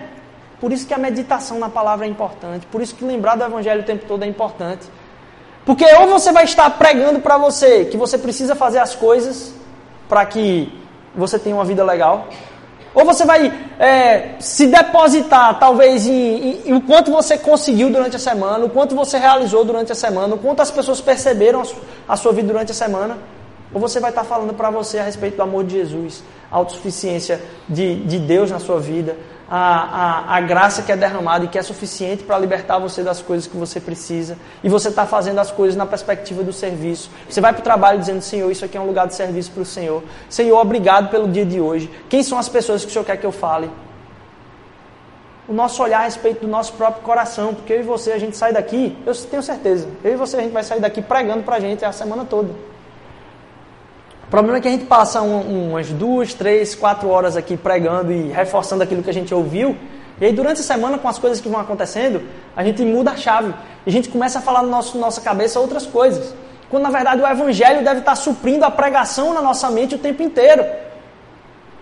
Por 0.60 0.72
isso 0.72 0.86
que 0.88 0.94
a 0.94 0.98
meditação 0.98 1.60
na 1.60 1.70
palavra 1.70 2.06
é 2.06 2.10
importante. 2.10 2.66
Por 2.68 2.82
isso 2.82 2.96
que 2.96 3.04
lembrar 3.04 3.36
do 3.36 3.44
Evangelho 3.44 3.82
o 3.82 3.86
tempo 3.86 4.06
todo 4.08 4.24
é 4.24 4.28
importante. 4.28 4.88
Porque 5.66 5.86
ou 5.96 6.08
você 6.08 6.32
vai 6.32 6.44
estar 6.44 6.70
pregando 6.72 7.20
para 7.20 7.38
você 7.38 7.86
que 7.86 7.98
você 7.98 8.18
precisa 8.18 8.56
fazer 8.56 8.80
as 8.80 8.96
coisas 8.96 9.54
para 10.08 10.26
que 10.26 10.72
você 11.16 11.40
tenha 11.40 11.56
uma 11.56 11.66
vida 11.66 11.84
legal, 11.84 12.28
ou 12.96 13.04
você 13.04 13.26
vai 13.26 13.52
é, 13.78 14.36
se 14.40 14.68
depositar, 14.68 15.60
talvez, 15.60 16.08
em, 16.08 16.14
em, 16.14 16.62
em, 16.68 16.74
o 16.74 16.82
quanto 16.82 17.12
você 17.12 17.38
conseguiu 17.38 17.90
durante 17.90 18.16
a 18.16 18.20
semana, 18.20 18.64
o 18.64 18.70
quanto 18.70 18.96
você 18.96 19.18
realizou 19.18 19.66
durante 19.66 19.92
a 19.92 19.96
semana, 19.96 20.36
o 20.36 20.38
quanto 20.38 20.62
as 20.62 20.72
pessoas 20.72 21.02
perceberam 21.02 21.62
a, 21.62 22.14
a 22.14 22.16
sua 22.16 22.32
vida 22.32 22.48
durante 22.48 22.72
a 22.72 22.76
semana. 22.76 23.18
Ou 23.74 23.82
você 23.82 24.00
vai 24.00 24.12
estar 24.12 24.24
falando 24.24 24.54
para 24.54 24.70
você 24.70 25.00
a 25.00 25.04
respeito 25.04 25.36
do 25.36 25.44
amor 25.44 25.66
de 25.66 25.76
Jesus, 25.76 26.24
a 26.50 26.56
autossuficiência 26.56 27.42
de, 27.68 27.96
de 28.06 28.18
Deus 28.18 28.50
na 28.50 28.60
sua 28.60 28.80
vida, 28.80 29.18
a, 29.50 30.34
a, 30.34 30.38
a 30.38 30.42
graça 30.42 30.82
que 30.82 30.92
é 30.92 30.98
derramada 30.98 31.46
e 31.46 31.48
que 31.48 31.58
é 31.58 31.62
suficiente 31.62 32.24
para 32.24 32.38
libertar 32.38 32.80
você 32.80 33.04
das 33.04 33.22
coisas 33.22 33.48
que 33.48 33.56
você 33.56 33.80
precisa. 33.80 34.38
E 34.64 34.70
você 34.70 34.90
está 34.90 35.06
fazendo 35.06 35.40
as 35.40 35.52
coisas 35.52 35.76
na 35.76 35.86
perspectiva 35.86 36.44
do 36.44 36.52
serviço. 36.52 37.10
Você 37.30 37.40
vai 37.40 37.54
para 37.54 37.60
o 37.62 37.64
trabalho 37.64 38.00
dizendo: 38.00 38.22
Senhor, 38.22 38.50
isso 38.52 38.66
aqui 38.66 38.78
é 38.78 38.82
um 38.82 38.88
lugar 38.88 39.08
de 39.08 39.16
serviço 39.16 39.52
para 39.52 39.62
o 39.62 39.66
Senhor. 39.66 40.04
Senhor, 40.30 40.58
obrigado 40.60 41.10
pelo 41.10 41.28
dia 41.28 41.46
de 41.46 41.60
hoje. 41.60 41.90
Quem 42.10 42.24
são 42.24 42.38
as 42.38 42.50
pessoas 42.50 42.84
que 42.84 42.90
o 42.90 42.94
Senhor 42.94 43.06
quer 43.06 43.18
que 43.18 43.26
eu 43.26 43.32
fale? 43.32 43.70
O 45.48 45.54
nosso 45.54 45.82
olhar 45.84 46.00
a 46.00 46.04
respeito 46.06 46.42
do 46.42 46.48
nosso 46.48 46.74
próprio 46.74 47.04
coração, 47.04 47.54
porque 47.54 47.72
eu 47.72 47.80
e 47.82 47.84
você, 47.84 48.14
a 48.14 48.18
gente 48.18 48.36
sai 48.36 48.52
daqui, 48.52 48.98
eu 49.06 49.14
tenho 49.14 49.44
certeza, 49.44 49.88
eu 50.04 50.14
e 50.14 50.16
você, 50.16 50.38
a 50.38 50.42
gente 50.42 50.52
vai 50.52 50.64
sair 50.64 50.80
daqui 50.80 51.04
pregando 51.04 51.44
para 51.44 51.58
a 51.58 51.60
gente 51.60 51.86
a 51.86 51.92
semana 51.92 52.26
toda. 52.26 52.50
O 54.28 54.30
problema 54.30 54.58
é 54.58 54.62
que 54.62 54.68
a 54.68 54.72
gente 54.72 54.86
passa 54.86 55.22
um, 55.22 55.70
umas 55.70 55.90
duas, 55.90 56.34
três, 56.34 56.74
quatro 56.74 57.10
horas 57.10 57.38
aqui 57.38 57.56
pregando 57.56 58.12
e 58.12 58.30
reforçando 58.30 58.82
aquilo 58.82 59.04
que 59.04 59.10
a 59.10 59.14
gente 59.14 59.34
ouviu. 59.34 59.78
E 60.20 60.26
aí, 60.26 60.34
durante 60.34 60.62
a 60.62 60.64
semana, 60.64 60.98
com 60.98 61.08
as 61.08 61.20
coisas 61.20 61.40
que 61.40 61.48
vão 61.48 61.60
acontecendo, 61.60 62.24
a 62.56 62.64
gente 62.64 62.82
muda 62.84 63.12
a 63.12 63.18
chave. 63.18 63.54
E 63.86 63.90
a 63.90 63.92
gente 63.92 64.10
começa 64.10 64.40
a 64.40 64.42
falar 64.42 64.64
na 64.64 64.82
no 64.82 65.00
nossa 65.00 65.22
cabeça 65.22 65.60
outras 65.60 65.86
coisas. 65.86 66.34
Quando, 66.70 66.84
na 66.84 66.90
verdade, 66.90 67.22
o 67.22 67.28
Evangelho 67.28 67.84
deve 67.84 68.00
estar 68.00 68.16
suprindo 68.16 68.66
a 68.66 68.72
pregação 68.72 69.34
na 69.34 69.42
nossa 69.42 69.70
mente 69.70 69.96
o 69.96 70.00
tempo 70.00 70.24
inteiro. 70.24 70.66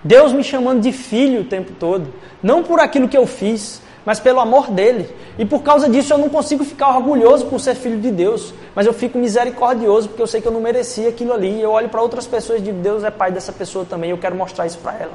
Deus 0.04 0.34
me 0.34 0.44
chamando 0.44 0.82
de 0.82 0.92
filho 0.92 1.42
o 1.42 1.46
tempo 1.46 1.72
todo. 1.80 2.14
Não 2.42 2.62
por 2.62 2.80
aquilo 2.80 3.08
que 3.08 3.18
eu 3.18 3.26
fiz, 3.26 3.82
mas 4.06 4.20
pelo 4.20 4.40
amor 4.40 4.70
dele. 4.70 5.10
E 5.38 5.46
por 5.46 5.62
causa 5.62 5.90
disso 5.90 6.14
eu 6.14 6.18
não 6.18 6.30
consigo 6.30 6.64
ficar 6.64 6.96
orgulhoso 6.96 7.46
por 7.46 7.60
ser 7.60 7.76
filho 7.76 8.00
de 8.00 8.12
Deus, 8.12 8.54
mas 8.76 8.86
eu 8.86 8.94
fico 8.94 9.18
misericordioso 9.18 10.10
porque 10.10 10.22
eu 10.22 10.28
sei 10.28 10.42
que 10.42 10.48
eu 10.48 10.52
não 10.52 10.62
merecia 10.62 11.10
aquilo 11.10 11.34
ali. 11.34 11.62
Eu 11.62 11.72
olho 11.72 11.90
para 11.90 12.02
outras 12.02 12.28
pessoas 12.28 12.60
e 12.60 12.64
digo: 12.64 12.80
Deus 12.80 13.04
é 13.04 13.12
pai 13.12 13.32
dessa 13.32 13.52
pessoa 13.52 13.86
também, 13.86 14.12
eu 14.12 14.18
quero 14.18 14.36
mostrar 14.36 14.66
isso 14.66 14.78
para 14.80 14.94
ela. 14.94 15.14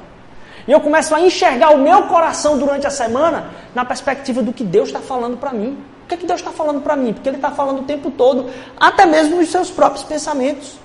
E 0.67 0.73
eu 0.73 0.81
começo 0.81 1.15
a 1.15 1.21
enxergar 1.21 1.71
o 1.71 1.79
meu 1.79 2.03
coração 2.05 2.59
durante 2.59 2.87
a 2.87 2.91
semana 2.91 3.51
na 3.75 3.85
perspectiva 3.85 4.43
do 4.43 4.53
que 4.53 4.63
Deus 4.63 4.89
está 4.89 5.01
falando 5.01 5.39
para 5.39 5.51
mim. 5.53 5.79
O 6.05 6.09
que, 6.09 6.15
é 6.15 6.19
que 6.19 6.27
Deus 6.27 6.41
está 6.41 6.51
falando 6.51 6.83
para 6.83 6.97
mim? 6.97 7.13
Porque 7.13 7.29
Ele 7.29 7.37
está 7.37 7.51
falando 7.51 7.81
o 7.81 7.85
tempo 7.85 8.11
todo, 8.11 8.51
até 8.79 9.07
mesmo 9.07 9.37
nos 9.37 9.51
seus 9.51 9.71
próprios 9.71 10.05
pensamentos. 10.05 10.79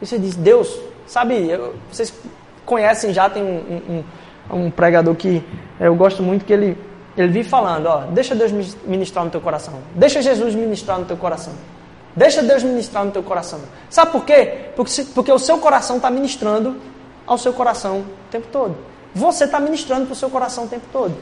E 0.00 0.06
você 0.06 0.18
diz: 0.18 0.34
Deus, 0.34 0.78
sabe, 1.06 1.48
eu, 1.48 1.74
vocês 1.90 2.12
conhecem 2.64 3.12
já, 3.12 3.28
tem 3.28 3.42
um, 3.42 4.04
um, 4.50 4.64
um 4.66 4.70
pregador 4.70 5.14
que 5.14 5.42
eu 5.78 5.94
gosto 5.94 6.22
muito 6.22 6.44
que 6.44 6.52
ele 6.52 6.89
ele 7.20 7.32
vive 7.32 7.48
falando, 7.48 7.86
ó, 7.86 7.98
deixa 8.10 8.34
Deus 8.34 8.52
ministrar 8.84 9.24
no 9.24 9.30
teu 9.30 9.40
coração. 9.40 9.74
Deixa 9.94 10.22
Jesus 10.22 10.54
ministrar 10.54 10.98
no 10.98 11.04
teu 11.04 11.16
coração. 11.16 11.52
Deixa 12.14 12.42
Deus 12.42 12.62
ministrar 12.62 13.04
no 13.04 13.10
teu 13.10 13.22
coração. 13.22 13.60
Sabe 13.88 14.12
por 14.12 14.24
quê? 14.24 14.70
Porque, 14.76 15.04
porque 15.14 15.32
o 15.32 15.38
seu 15.38 15.58
coração 15.58 15.96
está 15.96 16.10
ministrando 16.10 16.76
ao 17.26 17.38
seu 17.38 17.52
coração 17.52 18.00
o 18.00 18.04
tempo 18.30 18.48
todo. 18.50 18.76
Você 19.14 19.44
está 19.44 19.60
ministrando 19.60 20.06
para 20.06 20.12
o 20.12 20.16
seu 20.16 20.30
coração 20.30 20.64
o 20.64 20.68
tempo 20.68 20.86
todo. 20.92 21.14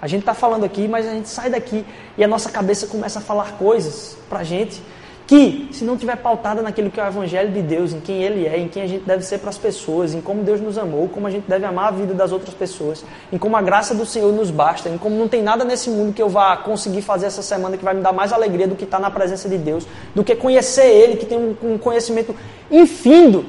A 0.00 0.06
gente 0.06 0.20
está 0.20 0.34
falando 0.34 0.64
aqui, 0.64 0.86
mas 0.86 1.06
a 1.06 1.10
gente 1.10 1.28
sai 1.28 1.50
daqui 1.50 1.84
e 2.16 2.22
a 2.22 2.28
nossa 2.28 2.50
cabeça 2.50 2.86
começa 2.86 3.18
a 3.18 3.22
falar 3.22 3.52
coisas 3.52 4.16
para 4.28 4.40
a 4.40 4.44
gente 4.44 4.80
que, 5.28 5.68
se 5.72 5.84
não 5.84 5.94
tiver 5.98 6.16
pautada 6.16 6.62
naquilo 6.62 6.90
que 6.90 6.98
é 6.98 7.04
o 7.04 7.06
Evangelho 7.06 7.52
de 7.52 7.60
Deus, 7.60 7.92
em 7.92 8.00
quem 8.00 8.22
Ele 8.22 8.46
é, 8.46 8.58
em 8.58 8.66
quem 8.66 8.82
a 8.82 8.86
gente 8.86 9.04
deve 9.04 9.22
ser 9.22 9.36
para 9.36 9.50
as 9.50 9.58
pessoas, 9.58 10.14
em 10.14 10.22
como 10.22 10.42
Deus 10.42 10.58
nos 10.58 10.78
amou, 10.78 11.06
como 11.06 11.26
a 11.26 11.30
gente 11.30 11.46
deve 11.46 11.66
amar 11.66 11.88
a 11.88 11.90
vida 11.90 12.14
das 12.14 12.32
outras 12.32 12.54
pessoas, 12.54 13.04
em 13.30 13.36
como 13.36 13.54
a 13.54 13.60
graça 13.60 13.94
do 13.94 14.06
Senhor 14.06 14.32
nos 14.32 14.50
basta, 14.50 14.88
em 14.88 14.96
como 14.96 15.14
não 15.16 15.28
tem 15.28 15.42
nada 15.42 15.66
nesse 15.66 15.90
mundo 15.90 16.14
que 16.14 16.22
eu 16.22 16.30
vá 16.30 16.56
conseguir 16.56 17.02
fazer 17.02 17.26
essa 17.26 17.42
semana 17.42 17.76
que 17.76 17.84
vai 17.84 17.92
me 17.92 18.00
dar 18.00 18.10
mais 18.10 18.32
alegria 18.32 18.66
do 18.66 18.74
que 18.74 18.84
estar 18.84 18.98
na 18.98 19.10
presença 19.10 19.50
de 19.50 19.58
Deus, 19.58 19.86
do 20.14 20.24
que 20.24 20.34
conhecer 20.34 20.86
Ele, 20.86 21.16
que 21.16 21.26
tem 21.26 21.56
um, 21.62 21.76
conhecimento 21.76 22.34
infindo. 22.70 23.44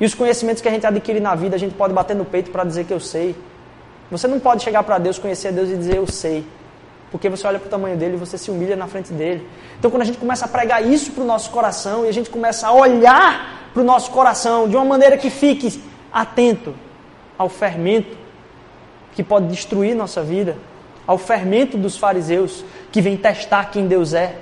E 0.00 0.06
os 0.06 0.14
conhecimentos 0.14 0.62
que 0.62 0.68
a 0.68 0.70
gente 0.70 0.86
adquire 0.86 1.20
na 1.20 1.34
vida, 1.34 1.54
a 1.54 1.58
gente 1.58 1.74
pode 1.74 1.92
bater 1.92 2.16
no 2.16 2.24
peito 2.24 2.50
para 2.50 2.64
dizer 2.64 2.86
que 2.86 2.94
eu 2.94 3.00
sei. 3.00 3.36
Você 4.10 4.26
não 4.26 4.40
pode 4.40 4.62
chegar 4.62 4.82
para 4.84 4.96
Deus, 4.96 5.18
conhecer 5.18 5.52
Deus 5.52 5.68
e 5.68 5.76
dizer 5.76 5.96
eu 5.98 6.06
sei. 6.06 6.46
Porque 7.10 7.28
você 7.28 7.46
olha 7.46 7.58
para 7.58 7.68
o 7.68 7.70
tamanho 7.70 7.96
dele 7.96 8.14
e 8.14 8.18
você 8.18 8.36
se 8.36 8.50
humilha 8.50 8.76
na 8.76 8.86
frente 8.86 9.12
dele. 9.12 9.46
Então, 9.78 9.90
quando 9.90 10.02
a 10.02 10.04
gente 10.04 10.18
começa 10.18 10.44
a 10.44 10.48
pregar 10.48 10.84
isso 10.84 11.12
para 11.12 11.22
o 11.22 11.26
nosso 11.26 11.50
coração 11.50 12.04
e 12.04 12.08
a 12.08 12.12
gente 12.12 12.30
começa 12.30 12.66
a 12.66 12.72
olhar 12.72 13.70
para 13.72 13.82
o 13.82 13.84
nosso 13.84 14.10
coração 14.10 14.68
de 14.68 14.76
uma 14.76 14.84
maneira 14.84 15.16
que 15.16 15.30
fique 15.30 15.82
atento 16.12 16.74
ao 17.38 17.48
fermento 17.48 18.16
que 19.14 19.22
pode 19.22 19.46
destruir 19.48 19.96
nossa 19.96 20.22
vida, 20.22 20.58
ao 21.06 21.16
fermento 21.16 21.78
dos 21.78 21.96
fariseus 21.96 22.62
que 22.92 23.00
vem 23.00 23.16
testar 23.16 23.70
quem 23.70 23.86
Deus 23.86 24.12
é, 24.12 24.36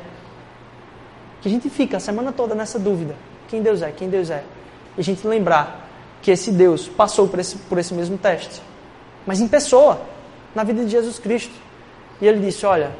que 1.41 1.49
a 1.49 1.51
gente 1.51 1.69
fica 1.69 1.99
a 1.99 2.01
semana 2.01 2.33
toda 2.33 2.55
nessa 2.55 2.79
dúvida: 2.79 3.15
quem 3.49 3.63
Deus 3.63 3.83
é, 3.83 3.93
quem 3.93 4.09
Deus 4.09 4.31
é. 4.31 4.43
E 4.97 5.01
a 5.01 5.05
gente 5.05 5.27
lembrar 5.27 5.89
que 6.23 6.31
esse 6.31 6.51
Deus 6.51 6.89
passou 6.89 7.29
por 7.29 7.39
esse, 7.39 7.57
por 7.57 7.79
esse 7.79 7.93
mesmo 7.93 8.17
teste, 8.17 8.63
mas 9.27 9.41
em 9.41 9.47
pessoa, 9.47 10.01
na 10.55 10.65
vida 10.65 10.85
de 10.85 10.91
Jesus 10.91 11.19
Cristo. 11.19 11.64
E 12.21 12.27
ele 12.27 12.41
disse: 12.41 12.65
Olha, 12.67 12.91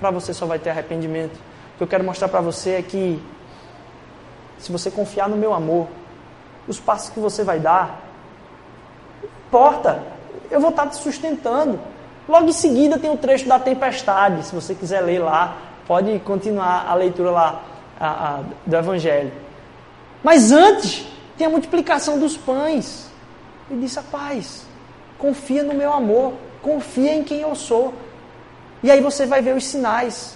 para 0.00 0.10
você 0.10 0.32
só 0.34 0.46
vai 0.46 0.58
ter 0.58 0.70
arrependimento. 0.70 1.34
O 1.74 1.78
que 1.78 1.82
eu 1.84 1.86
quero 1.86 2.04
mostrar 2.04 2.28
para 2.28 2.40
você 2.40 2.70
é 2.70 2.82
que, 2.82 3.22
se 4.58 4.70
você 4.70 4.90
confiar 4.90 5.28
no 5.28 5.36
meu 5.36 5.52
amor, 5.52 5.88
os 6.68 6.78
passos 6.78 7.10
que 7.10 7.20
você 7.20 7.42
vai 7.42 7.58
dar, 7.58 8.00
importa, 9.46 10.02
eu 10.50 10.60
vou 10.60 10.70
estar 10.70 10.86
te 10.88 10.96
sustentando. 10.96 11.78
Logo 12.28 12.48
em 12.48 12.52
seguida 12.52 12.98
tem 12.98 13.10
o 13.10 13.16
trecho 13.16 13.46
da 13.46 13.58
tempestade, 13.58 14.46
se 14.46 14.54
você 14.54 14.74
quiser 14.74 15.00
ler 15.00 15.18
lá, 15.18 15.58
pode 15.86 16.18
continuar 16.20 16.86
a 16.88 16.94
leitura 16.94 17.30
lá 17.30 17.62
a, 18.00 18.08
a, 18.08 18.40
do 18.64 18.76
Evangelho. 18.76 19.32
Mas 20.22 20.52
antes 20.52 21.06
tem 21.36 21.46
a 21.46 21.50
multiplicação 21.50 22.18
dos 22.18 22.36
pães. 22.36 23.10
Ele 23.70 23.80
disse: 23.80 23.96
Rapaz, 23.96 24.64
confia 25.18 25.62
no 25.62 25.74
meu 25.74 25.92
amor, 25.92 26.32
confia 26.62 27.14
em 27.14 27.22
quem 27.22 27.40
eu 27.40 27.54
sou. 27.54 27.92
E 28.84 28.90
aí 28.90 29.00
você 29.00 29.24
vai 29.24 29.40
ver 29.40 29.56
os 29.56 29.64
sinais. 29.64 30.34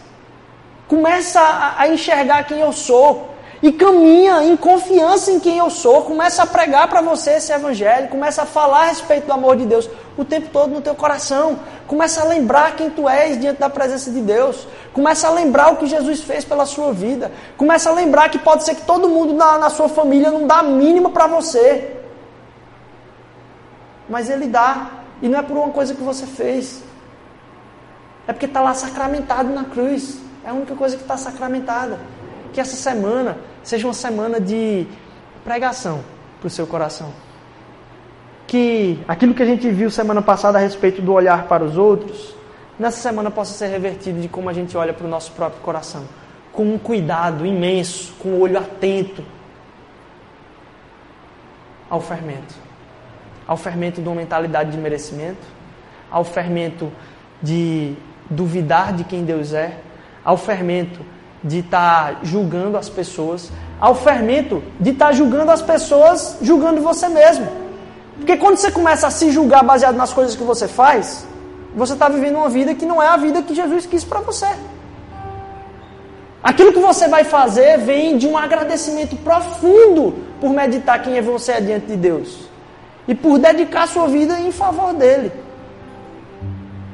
Começa 0.88 1.38
a, 1.38 1.82
a 1.82 1.88
enxergar 1.88 2.44
quem 2.44 2.61
eu 2.61 2.72
sou. 2.72 3.28
E 3.62 3.70
caminha 3.72 4.42
em 4.44 4.57
confiança 4.57 5.30
em 5.30 5.38
quem 5.38 5.59
eu 5.59 5.68
sou, 5.68 6.03
começa 6.03 6.44
a 6.44 6.46
pregar 6.46 6.86
para 6.88 7.01
você 7.01 7.32
esse 7.32 7.53
evangelho, 7.53 8.09
começa 8.09 8.42
a 8.42 8.46
falar 8.46 8.82
a 8.82 8.84
respeito 8.84 9.26
do 9.26 9.32
amor 9.32 9.57
de 9.57 9.66
Deus 9.66 9.90
o 10.16 10.24
tempo 10.24 10.49
todo 10.53 10.70
no 10.70 10.80
teu 10.80 10.94
coração, 10.94 11.59
começa 11.84 12.20
a 12.20 12.24
lembrar 12.24 12.76
quem 12.76 12.88
tu 12.88 13.09
és 13.09 13.36
diante 13.40 13.59
da 13.59 13.68
presença 13.68 14.12
de 14.12 14.20
Deus, 14.20 14.68
começa 14.92 15.26
a 15.26 15.32
lembrar 15.32 15.72
o 15.72 15.76
que 15.76 15.86
Jesus 15.88 16.20
fez 16.20 16.44
pela 16.44 16.66
sua 16.66 16.92
vida, 16.92 17.32
começa 17.57 17.90
a 17.90 17.92
lembrar 17.92 18.28
que 18.28 18.38
pode 18.38 18.62
ser 18.62 18.76
que 18.76 18.82
todo 18.82 19.09
mundo 19.09 19.34
na, 19.34 19.59
na 19.59 19.70
sua 19.70 19.88
família 19.88 20.30
não 20.30 20.46
dá 20.46 20.59
a 20.59 20.62
mínima 20.62 21.11
para 21.11 21.26
você, 21.26 21.96
mas 24.09 24.30
Ele 24.30 24.46
dá, 24.46 25.03
e 25.20 25.28
não 25.28 25.36
é 25.36 25.42
por 25.42 25.57
uma 25.57 25.70
coisa 25.70 25.94
que 25.94 26.03
você 26.03 26.26
fez, 26.26 26.80
é 28.29 28.33
porque 28.33 28.47
está 28.47 28.61
lá 28.61 28.74
sacramentado 28.74 29.49
na 29.49 29.64
cruz, 29.64 30.20
é 30.45 30.51
a 30.51 30.53
única 30.53 30.74
coisa 30.76 30.95
que 30.97 31.03
está 31.03 31.16
sacramentada 31.16 31.99
que 32.53 32.61
essa 32.61 32.76
semana 32.76 33.39
seja 33.62 33.87
uma 33.87 33.95
semana 33.95 34.41
de 34.41 34.87
pregação 35.45 36.03
para 36.39 36.47
o 36.47 36.51
seu 36.51 36.66
coração. 36.66 37.12
Que 38.47 38.99
aquilo 39.07 39.35
que 39.35 39.43
a 39.43 39.47
gente 39.47 39.70
viu 39.70 39.91
semana 39.91 40.22
passada 40.22 40.59
a 40.59 40.61
respeito 40.61 41.01
do 41.01 41.12
olhar 41.12 41.47
para 41.47 41.64
os 41.64 41.76
outros, 41.76 42.35
nessa 42.79 42.99
semana 43.01 43.31
possa 43.31 43.53
ser 43.53 43.68
revertido 43.68 44.20
de 44.20 44.29
como 44.29 44.49
a 44.49 44.53
gente 44.53 44.76
olha 44.76 44.93
para 44.93 45.07
o 45.07 45.09
nosso 45.09 45.33
próprio 45.33 45.61
coração. 45.62 46.05
Com 46.53 46.64
um 46.64 46.79
cuidado 46.79 47.47
imenso, 47.47 48.12
com 48.18 48.31
o 48.31 48.33
um 48.39 48.41
olho 48.41 48.59
atento 48.59 49.24
ao 51.89 52.01
fermento. 52.01 52.55
Ao 53.47 53.57
fermento 53.57 54.03
de 54.03 54.09
uma 54.09 54.16
mentalidade 54.16 54.72
de 54.72 54.79
merecimento, 54.79 55.47
ao 56.11 56.24
fermento 56.24 56.91
de 57.43 57.97
duvidar 58.31 58.93
de 58.93 59.05
quem 59.05 59.24
Deus 59.24 59.53
é, 59.53 59.72
ao 60.24 60.37
fermento 60.37 61.01
de 61.43 61.59
estar 61.59 62.14
tá 62.14 62.20
julgando 62.22 62.76
as 62.76 62.89
pessoas, 62.89 63.51
ao 63.81 63.95
fermento 63.95 64.62
de 64.79 64.91
estar 64.91 65.07
tá 65.07 65.12
julgando 65.12 65.51
as 65.51 65.62
pessoas, 65.62 66.39
julgando 66.43 66.81
você 66.81 67.09
mesmo. 67.09 67.49
Porque 68.16 68.37
quando 68.37 68.57
você 68.57 68.70
começa 68.70 69.07
a 69.07 69.11
se 69.11 69.31
julgar 69.31 69.62
baseado 69.62 69.97
nas 69.97 70.12
coisas 70.12 70.35
que 70.35 70.43
você 70.43 70.66
faz, 70.66 71.26
você 71.74 71.93
está 71.93 72.09
vivendo 72.09 72.37
uma 72.37 72.49
vida 72.49 72.74
que 72.74 72.85
não 72.85 73.03
é 73.03 73.09
a 73.09 73.16
vida 73.16 73.43
que 73.43 73.55
Jesus 73.55 73.87
quis 73.87 74.05
para 74.05 74.20
você. 74.20 74.49
Aquilo 76.43 76.72
que 76.72 76.79
você 76.81 77.09
vai 77.09 77.24
fazer 77.24 77.79
vem 77.79 78.16
de 78.16 78.26
um 78.26 78.37
agradecimento 78.37 79.16
profundo 79.16 80.14
por 80.41 80.51
meditar 80.51 81.03
quem 81.03 81.16
é 81.16 81.22
você 81.22 81.61
diante 81.61 81.87
de 81.87 81.97
Deus 81.97 82.49
e 83.07 83.14
por 83.14 83.39
dedicar 83.39 83.87
sua 83.89 84.09
vida 84.09 84.39
em 84.39 84.53
favor 84.53 84.93
dele. 84.95 85.33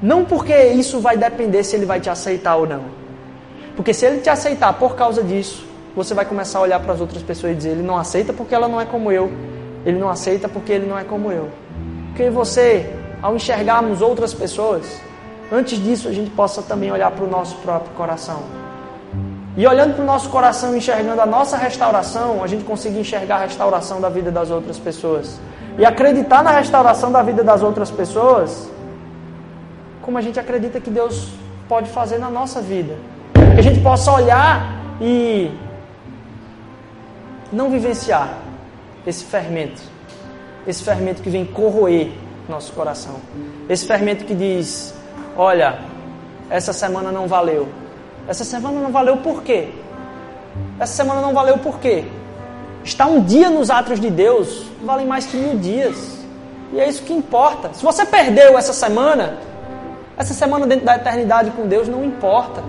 Não 0.05 0.23
porque 0.23 0.55
isso 0.55 1.01
vai 1.01 1.17
depender 1.17 1.65
se 1.65 1.75
ele 1.77 1.87
vai 1.87 1.99
te 1.99 2.11
aceitar 2.11 2.57
ou 2.57 2.67
não. 2.67 2.83
Porque 3.75 3.95
se 3.95 4.05
ele 4.05 4.21
te 4.21 4.29
aceitar 4.29 4.71
por 4.75 4.95
causa 4.95 5.23
disso, 5.23 5.67
você 5.97 6.13
vai 6.13 6.27
começar 6.27 6.59
a 6.59 6.61
olhar 6.61 6.79
para 6.79 6.93
as 6.93 7.01
outras 7.01 7.23
pessoas 7.23 7.55
e 7.55 7.57
dizer: 7.57 7.71
ele 7.71 7.83
não 7.83 7.97
aceita 7.97 8.31
porque 8.31 8.55
ela 8.55 8.69
não 8.69 8.79
é 8.79 8.85
como 8.85 9.11
eu. 9.11 9.33
Ele 9.83 9.99
não 9.99 10.11
aceita 10.11 10.47
porque 10.47 10.73
ele 10.73 10.87
não 10.87 10.99
é 10.99 11.05
como 11.05 11.33
eu. 11.33 11.49
Porque 12.09 12.29
você, 12.29 12.95
ao 13.23 13.35
enxergarmos 13.35 14.03
outras 14.03 14.35
pessoas, 14.35 15.01
antes 15.51 15.83
disso 15.83 16.07
a 16.07 16.13
gente 16.13 16.29
possa 16.33 16.61
também 16.61 16.93
olhar 16.93 17.11
para 17.11 17.25
o 17.25 17.27
nosso 17.27 17.57
próprio 17.57 17.95
coração. 17.95 18.43
E 19.57 19.67
olhando 19.67 19.95
para 19.95 20.03
o 20.03 20.07
nosso 20.07 20.29
coração, 20.29 20.77
enxergando 20.77 21.23
a 21.23 21.27
nossa 21.27 21.57
restauração, 21.57 22.45
a 22.45 22.47
gente 22.47 22.65
conseguir 22.65 22.99
enxergar 22.99 23.37
a 23.37 23.45
restauração 23.47 24.03
da 24.03 24.11
vida 24.11 24.31
das 24.31 24.51
outras 24.51 24.79
pessoas. 24.79 25.41
E 25.79 25.87
acreditar 25.87 26.43
na 26.43 26.51
restauração 26.51 27.11
da 27.11 27.23
vida 27.23 27.43
das 27.43 27.63
outras 27.63 27.91
pessoas, 27.91 28.69
como 30.05 30.19
a 30.19 30.21
gente 30.21 30.39
acredita 30.39 30.79
que 30.79 30.91
Deus 30.91 31.31
pode 31.67 31.89
fazer 31.89 32.19
na 32.19 32.29
nossa 32.29 32.61
vida. 32.61 32.95
Que 33.55 33.61
a 33.61 33.63
gente 33.63 33.81
possa 33.81 34.13
olhar 34.13 34.79
e 35.01 35.51
não 37.51 37.71
vivenciar 37.71 38.39
esse 39.07 39.25
fermento. 39.25 39.81
Esse 40.67 40.85
fermento 40.85 41.23
que 41.23 41.31
vem 41.31 41.47
corroer 41.47 42.11
nosso 42.49 42.73
coração. 42.75 43.17
Esse 43.69 43.87
fermento 43.87 44.25
que 44.27 44.35
diz: 44.35 44.95
Olha, 45.37 45.79
essa 46.51 46.73
semana 46.73 47.11
não 47.11 47.27
valeu. 47.27 47.67
Essa 48.29 48.45
semana 48.45 48.81
não 48.81 48.93
valeu 48.93 49.17
por 49.19 49.43
quê? 49.43 49.71
Essa 50.79 50.95
semana 50.95 51.23
não 51.23 51.33
valeu 51.33 51.59
por 51.59 51.79
quê? 51.79 52.05
Estar 52.85 53.07
um 53.07 53.23
dia 53.23 53.49
nos 53.49 53.71
atos 53.71 53.99
de 53.99 54.11
Deus 54.11 54.67
vale 54.85 55.07
mais 55.07 55.25
que 55.25 55.37
mil 55.37 55.59
dias. 55.59 56.19
E 56.73 56.81
é 56.81 56.89
isso 56.89 57.03
que 57.05 57.13
importa. 57.13 57.71
Se 57.73 57.83
você 57.83 58.05
perdeu 58.05 58.59
essa 58.59 58.73
semana, 58.73 59.39
essa 60.17 60.33
semana 60.33 60.67
dentro 60.67 60.85
da 60.85 60.97
eternidade 60.97 61.51
com 61.51 61.67
Deus 61.67 61.89
não 61.89 62.05
importa. 62.05 62.63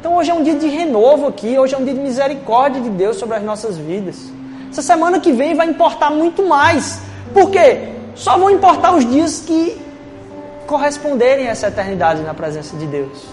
Então 0.00 0.16
hoje 0.16 0.30
é 0.30 0.34
um 0.34 0.42
dia 0.42 0.56
de 0.56 0.66
renovo 0.66 1.28
aqui, 1.28 1.56
hoje 1.58 1.74
é 1.74 1.78
um 1.78 1.84
dia 1.84 1.94
de 1.94 2.00
misericórdia 2.00 2.80
de 2.80 2.90
Deus 2.90 3.16
sobre 3.16 3.36
as 3.36 3.42
nossas 3.42 3.76
vidas. 3.76 4.32
Essa 4.70 4.82
semana 4.82 5.20
que 5.20 5.32
vem 5.32 5.54
vai 5.54 5.68
importar 5.68 6.10
muito 6.10 6.44
mais. 6.44 7.00
Por 7.32 7.50
quê? 7.50 7.90
Só 8.14 8.36
vão 8.36 8.50
importar 8.50 8.94
os 8.94 9.08
dias 9.08 9.40
que 9.40 9.80
corresponderem 10.66 11.46
a 11.46 11.50
essa 11.50 11.68
eternidade 11.68 12.22
na 12.22 12.34
presença 12.34 12.76
de 12.76 12.86
Deus. 12.86 13.26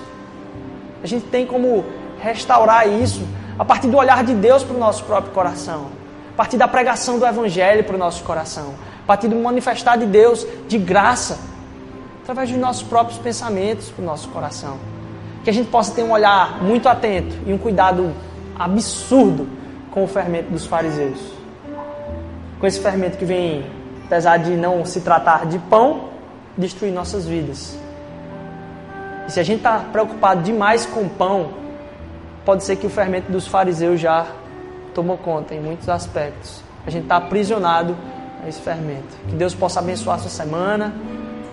A 1.04 1.08
gente 1.08 1.26
tem 1.26 1.46
como 1.46 1.86
restaurar 2.22 2.88
isso 2.88 3.26
a 3.58 3.66
partir 3.66 3.88
do 3.88 3.98
olhar 3.98 4.24
de 4.24 4.34
Deus 4.34 4.64
para 4.64 4.76
o 4.76 4.80
nosso 4.80 5.04
próprio 5.06 5.34
coração, 5.34 5.88
a 6.34 6.38
partir 6.38 6.58
da 6.58 6.68
pregação 6.68 7.18
do 7.18 7.26
Evangelho 7.26 7.84
para 7.84 7.96
o 7.96 8.00
nosso 8.00 8.24
coração, 8.24 8.76
a 9.04 9.08
partir 9.08 9.28
do 9.28 9.36
manifestar 9.36 9.98
de 9.98 10.06
Deus 10.06 10.46
de 10.68 10.78
graça, 10.78 11.40
através 12.30 12.52
dos 12.52 12.60
nossos 12.60 12.84
próprios 12.84 13.18
pensamentos 13.18 13.90
para 13.90 14.04
o 14.04 14.06
nosso 14.06 14.30
coração 14.30 14.78
que 15.44 15.50
a 15.50 15.54
gente 15.54 15.70
possa 15.70 15.96
ter 15.96 16.04
um 16.04 16.12
olhar 16.12 16.62
muito 16.62 16.88
atento 16.88 17.36
e 17.48 17.52
um 17.52 17.58
cuidado 17.58 18.14
absurdo 18.56 19.48
com 19.90 20.04
o 20.04 20.08
fermento 20.08 20.52
dos 20.52 20.68
fariseus. 20.68 21.20
Com 22.60 22.68
esse 22.68 22.80
fermento 22.80 23.18
que 23.18 23.26
vem, 23.26 23.66
apesar 24.06 24.38
de 24.38 24.52
não 24.52 24.86
se 24.86 25.02
tratar 25.02 25.48
de 25.48 25.58
pão, 25.58 26.10
destruir 26.56 26.94
nossas 26.94 27.26
vidas. 27.26 27.76
E 29.28 29.32
se 29.32 29.40
a 29.40 29.44
gente 29.44 29.58
está 29.58 29.80
preocupado 29.80 30.44
demais 30.44 30.86
com 30.86 31.10
pão, 31.10 31.50
pode 32.46 32.64
ser 32.64 32.76
que 32.76 32.86
o 32.86 32.92
fermento 32.92 33.32
dos 33.32 33.48
fariseus 33.48 34.00
já 34.00 34.28
tomou 34.94 35.18
conta 35.18 35.56
em 35.56 35.60
muitos 35.60 35.90
aspectos. 35.90 36.62
A 36.86 36.92
gente 36.92 37.04
está 37.04 37.16
aprisionado 37.16 37.98
a 38.44 38.48
esse 38.48 38.60
fermento. 38.60 39.18
Que 39.28 39.36
Deus 39.36 39.56
possa 39.56 39.80
abençoar 39.80 40.18
a 40.18 40.20
sua 40.20 40.30
semana. 40.30 40.94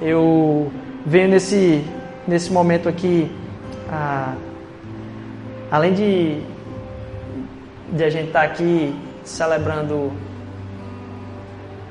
Eu 0.00 0.70
venho 1.04 1.28
nesse, 1.28 1.84
nesse 2.26 2.52
momento 2.52 2.88
aqui 2.88 3.30
além 5.70 5.92
de, 5.94 6.42
de 7.92 8.04
a 8.04 8.10
gente 8.10 8.28
estar 8.28 8.40
tá 8.40 8.46
aqui 8.46 8.94
celebrando 9.24 10.12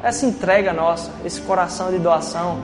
essa 0.01 0.25
entrega 0.25 0.71
nossa, 0.71 1.11
esse 1.25 1.41
coração 1.41 1.91
de 1.91 1.97
doação, 1.97 2.59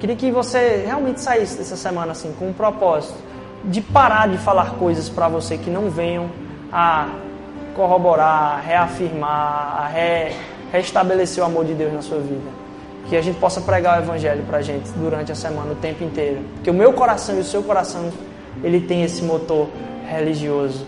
queria 0.00 0.16
que 0.16 0.30
você 0.30 0.84
realmente 0.84 1.20
saísse 1.20 1.56
dessa 1.56 1.76
semana 1.76 2.12
assim 2.12 2.34
com 2.38 2.48
um 2.48 2.52
propósito 2.52 3.16
de 3.64 3.80
parar 3.80 4.28
de 4.28 4.38
falar 4.38 4.74
coisas 4.74 5.08
para 5.08 5.28
você 5.28 5.56
que 5.56 5.70
não 5.70 5.90
venham 5.90 6.30
a 6.72 7.08
corroborar, 7.74 8.58
a 8.58 8.60
reafirmar, 8.60 9.82
a 9.82 9.86
re, 9.86 10.34
restabelecer 10.72 11.42
o 11.42 11.46
amor 11.46 11.64
de 11.64 11.74
Deus 11.74 11.92
na 11.92 12.02
sua 12.02 12.18
vida. 12.18 12.67
Que 13.08 13.16
a 13.16 13.22
gente 13.22 13.38
possa 13.38 13.60
pregar 13.60 13.98
o 13.98 14.02
Evangelho 14.02 14.44
para 14.46 14.58
a 14.58 14.62
gente 14.62 14.90
durante 14.90 15.32
a 15.32 15.34
semana, 15.34 15.72
o 15.72 15.76
tempo 15.76 16.04
inteiro. 16.04 16.40
Que 16.62 16.70
o 16.70 16.74
meu 16.74 16.92
coração 16.92 17.36
e 17.36 17.40
o 17.40 17.44
seu 17.44 17.62
coração 17.62 18.10
ele 18.62 18.80
tem 18.80 19.02
esse 19.02 19.22
motor 19.22 19.68
religioso. 20.06 20.86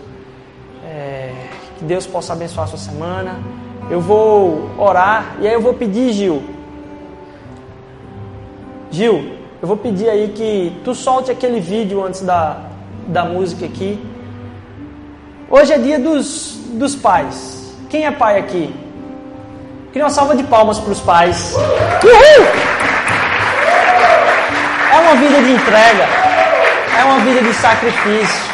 É, 0.85 1.33
que 1.77 1.85
Deus 1.85 2.05
possa 2.05 2.33
abençoar 2.33 2.65
a 2.65 2.69
sua 2.69 2.77
semana. 2.77 3.39
Eu 3.89 3.99
vou 3.99 4.69
orar 4.77 5.37
e 5.41 5.47
aí 5.47 5.53
eu 5.53 5.61
vou 5.61 5.73
pedir, 5.73 6.13
Gil. 6.13 6.43
Gil, 8.91 9.37
eu 9.61 9.67
vou 9.67 9.77
pedir 9.77 10.09
aí 10.09 10.29
que 10.29 10.79
tu 10.83 10.93
solte 10.93 11.31
aquele 11.31 11.59
vídeo 11.59 12.03
antes 12.03 12.21
da, 12.21 12.57
da 13.07 13.25
música 13.25 13.65
aqui. 13.65 13.99
Hoje 15.49 15.73
é 15.73 15.77
dia 15.77 15.99
dos, 15.99 16.59
dos 16.73 16.95
pais. 16.95 17.75
Quem 17.89 18.05
é 18.05 18.11
pai 18.11 18.39
aqui? 18.39 18.73
Queria 19.91 20.05
uma 20.05 20.09
salva 20.09 20.37
de 20.37 20.43
palmas 20.43 20.79
para 20.79 20.93
os 20.93 21.01
pais. 21.01 21.53
Uhul! 21.53 22.47
É 24.89 24.99
uma 25.01 25.15
vida 25.15 25.41
de 25.41 25.51
entrega. 25.51 26.03
É 26.97 27.03
uma 27.03 27.19
vida 27.19 27.41
de 27.41 27.53
sacrifício. 27.53 28.51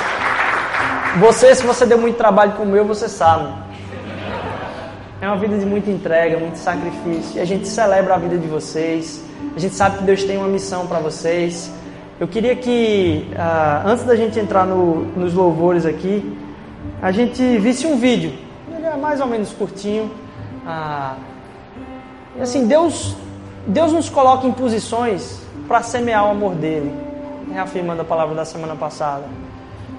Você, 1.20 1.54
se 1.54 1.64
você 1.64 1.86
deu 1.86 2.00
muito 2.00 2.16
trabalho 2.18 2.54
como 2.54 2.76
eu, 2.76 2.84
você 2.86 3.08
sabe. 3.08 3.54
É 5.22 5.28
uma 5.28 5.38
vida 5.38 5.60
de 5.60 5.66
muita 5.66 5.92
entrega, 5.92 6.40
muito 6.40 6.58
sacrifício. 6.58 7.38
E 7.38 7.40
a 7.40 7.46
gente 7.46 7.68
celebra 7.68 8.16
a 8.16 8.18
vida 8.18 8.36
de 8.36 8.48
vocês. 8.48 9.24
A 9.56 9.60
gente 9.60 9.76
sabe 9.76 10.00
que 10.00 10.06
Deus 10.06 10.24
tem 10.24 10.38
uma 10.38 10.48
missão 10.48 10.88
para 10.88 10.98
vocês. 10.98 11.72
Eu 12.20 12.28
queria 12.28 12.56
que, 12.56 13.30
uh, 13.34 13.88
antes 13.88 14.06
da 14.06 14.16
gente 14.16 14.40
entrar 14.40 14.66
no, 14.66 15.06
nos 15.16 15.36
louvores 15.36 15.86
aqui, 15.86 16.36
a 17.00 17.12
gente 17.12 17.60
visse 17.60 17.86
um 17.86 17.96
vídeo. 17.96 18.34
Ele 18.76 18.88
é 18.88 18.98
mais 18.98 19.22
ou 19.22 19.28
menos 19.28 19.52
curtinho. 19.52 20.10
Uh, 20.68 22.42
assim, 22.42 22.68
Deus, 22.68 23.16
Deus 23.66 23.94
nos 23.94 24.10
coloca 24.10 24.46
em 24.46 24.52
posições 24.52 25.40
para 25.66 25.82
semear 25.82 26.28
o 26.28 26.32
amor 26.32 26.56
dele, 26.56 26.94
reafirmando 27.50 28.02
a 28.02 28.06
palavra 28.06 28.36
da 28.36 28.44
semana 28.44 28.76
passada. 28.76 29.24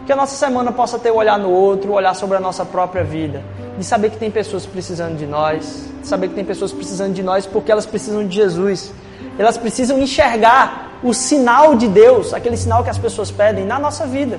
Que 0.04 0.12
a 0.12 0.16
nossa 0.16 0.36
semana 0.36 0.70
possa 0.70 0.98
ter 0.98 1.10
o 1.10 1.14
um 1.14 1.16
olhar 1.16 1.38
no 1.38 1.48
outro, 1.48 1.92
olhar 1.92 2.14
sobre 2.14 2.36
a 2.36 2.40
nossa 2.40 2.66
própria 2.66 3.02
vida, 3.02 3.42
de 3.78 3.84
saber 3.84 4.10
que 4.10 4.18
tem 4.18 4.30
pessoas 4.30 4.66
precisando 4.66 5.16
de 5.16 5.26
nós, 5.26 5.88
de 6.02 6.06
saber 6.06 6.28
que 6.28 6.34
tem 6.34 6.44
pessoas 6.44 6.70
precisando 6.72 7.14
de 7.14 7.22
nós 7.22 7.46
porque 7.46 7.72
elas 7.72 7.86
precisam 7.86 8.26
de 8.26 8.34
Jesus. 8.34 8.92
Elas 9.38 9.56
precisam 9.56 9.98
enxergar 9.98 10.98
o 11.02 11.14
sinal 11.14 11.76
de 11.76 11.88
Deus, 11.88 12.34
aquele 12.34 12.56
sinal 12.56 12.82
que 12.84 12.90
as 12.90 12.98
pessoas 12.98 13.30
pedem 13.30 13.64
na 13.64 13.78
nossa 13.78 14.06
vida. 14.06 14.38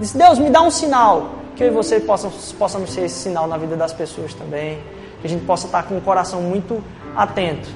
Diz, 0.00 0.12
Deus, 0.12 0.38
me 0.38 0.50
dá 0.50 0.62
um 0.62 0.70
sinal, 0.70 1.30
que 1.54 1.62
eu 1.62 1.68
e 1.68 1.70
você 1.70 2.00
possamos, 2.00 2.52
possamos 2.52 2.92
ser 2.92 3.02
esse 3.02 3.16
sinal 3.16 3.46
na 3.46 3.58
vida 3.58 3.76
das 3.76 3.92
pessoas 3.92 4.32
também, 4.32 4.78
que 5.20 5.26
a 5.26 5.30
gente 5.30 5.44
possa 5.44 5.66
estar 5.66 5.82
com 5.84 5.96
o 5.96 6.00
coração 6.00 6.40
muito 6.42 6.82
atento 7.16 7.68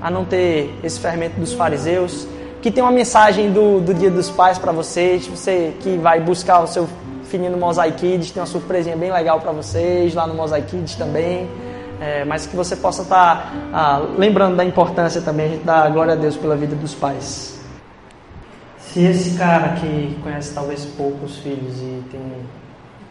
a 0.00 0.10
não 0.10 0.24
ter 0.24 0.74
esse 0.82 1.00
fermento 1.00 1.38
dos 1.40 1.52
fariseus, 1.52 2.26
que 2.60 2.70
tem 2.70 2.82
uma 2.82 2.92
mensagem 2.92 3.50
do, 3.50 3.80
do 3.80 3.94
Dia 3.94 4.10
dos 4.10 4.30
Pais 4.30 4.58
para 4.58 4.72
vocês, 4.72 5.26
você 5.26 5.74
que 5.80 5.96
vai 5.96 6.20
buscar 6.20 6.60
o 6.60 6.66
seu 6.66 6.88
filhinho 7.24 7.50
no 7.50 7.58
Mosaic 7.58 7.98
Kids, 7.98 8.30
tem 8.30 8.40
uma 8.40 8.46
surpresinha 8.46 8.96
bem 8.96 9.12
legal 9.12 9.40
para 9.40 9.52
vocês 9.52 10.14
lá 10.14 10.26
no 10.26 10.34
Mosaic 10.34 10.68
Kids 10.68 10.94
também. 10.94 11.48
É, 12.00 12.24
mas 12.26 12.46
que 12.46 12.54
você 12.54 12.76
possa 12.76 13.02
estar 13.02 13.54
ah, 13.72 14.02
lembrando 14.18 14.54
da 14.54 14.64
importância 14.64 15.20
também, 15.22 15.46
a 15.46 15.48
gente 15.48 15.64
dá 15.64 15.88
glória 15.88 16.12
a 16.12 16.16
Deus 16.16 16.36
pela 16.36 16.54
vida 16.54 16.76
dos 16.76 16.94
pais. 16.94 17.58
Se 18.78 19.02
esse 19.02 19.36
cara 19.38 19.70
que 19.76 20.18
conhece 20.22 20.54
talvez 20.54 20.84
poucos 20.84 21.38
filhos 21.38 21.78
e 21.78 22.02
tem 22.10 22.20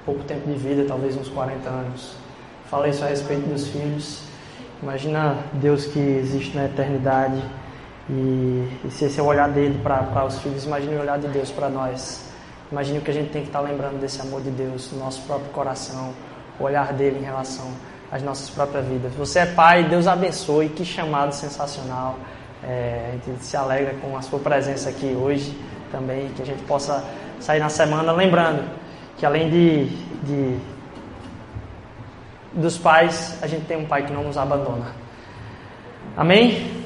pouco 0.06 0.24
tempo 0.24 0.48
de 0.48 0.56
vida, 0.56 0.86
talvez 0.88 1.18
uns 1.18 1.30
40 1.30 1.68
anos, 1.68 2.16
fala 2.70 2.88
isso 2.88 3.04
a 3.04 3.08
respeito 3.08 3.48
dos 3.48 3.68
filhos, 3.68 4.22
imagina 4.82 5.38
Deus 5.54 5.86
que 5.86 6.00
existe 6.00 6.56
na 6.56 6.66
eternidade 6.66 7.42
e, 8.10 8.68
e 8.86 8.92
se 8.92 9.06
esse 9.06 9.20
é 9.20 9.24
o 9.24 9.26
olhar 9.26 9.50
dele 9.50 9.80
para 9.82 10.26
os 10.26 10.40
filhos, 10.40 10.66
imagine 10.66 10.96
o 10.96 11.02
olhar 11.02 11.18
de 11.18 11.28
Deus 11.28 11.50
para 11.52 11.70
nós. 11.70 12.26
Imagine 12.72 13.00
o 13.00 13.02
que 13.02 13.12
a 13.12 13.14
gente 13.14 13.32
tem 13.32 13.42
que 13.42 13.50
estar 13.50 13.60
tá 13.60 13.66
lembrando 13.66 14.00
desse 14.00 14.22
amor 14.22 14.42
de 14.42 14.50
Deus 14.50 14.92
no 14.92 15.00
nosso 15.00 15.22
próprio 15.24 15.50
coração, 15.52 16.14
o 16.60 16.64
olhar 16.64 16.94
dele 16.94 17.20
em 17.20 17.24
relação 17.24 17.68
às 18.12 18.22
nossas 18.22 18.50
próprias 18.50 18.86
vidas. 18.86 19.14
Você 19.14 19.40
é 19.40 19.46
pai, 19.46 19.84
Deus 19.84 20.08
abençoe, 20.08 20.70
que 20.70 20.84
chamado 20.86 21.34
sensacional. 21.34 22.18
É, 22.64 23.14
a 23.14 23.30
gente 23.30 23.44
se 23.44 23.56
alegra 23.56 23.94
com 24.02 24.18
a 24.18 24.22
sua 24.22 24.40
presença 24.40 24.90
aqui 24.90 25.16
hoje 25.20 25.56
também, 25.92 26.30
que 26.30 26.42
a 26.42 26.46
gente 26.46 26.64
possa 26.64 27.04
sair 27.40 27.60
na 27.60 27.70
semana 27.70 28.12
lembrando 28.12 28.64
que 29.18 29.26
além 29.26 29.50
de, 29.50 29.86
de 30.24 30.58
dos 32.56 32.78
pais, 32.78 33.38
a 33.42 33.48
gente 33.48 33.66
tem 33.66 33.78
um 33.78 33.86
pai 33.86 34.06
que 34.06 34.14
não 34.14 34.24
nos 34.24 34.38
abandona. 34.38 34.88
Amém? 36.16 36.85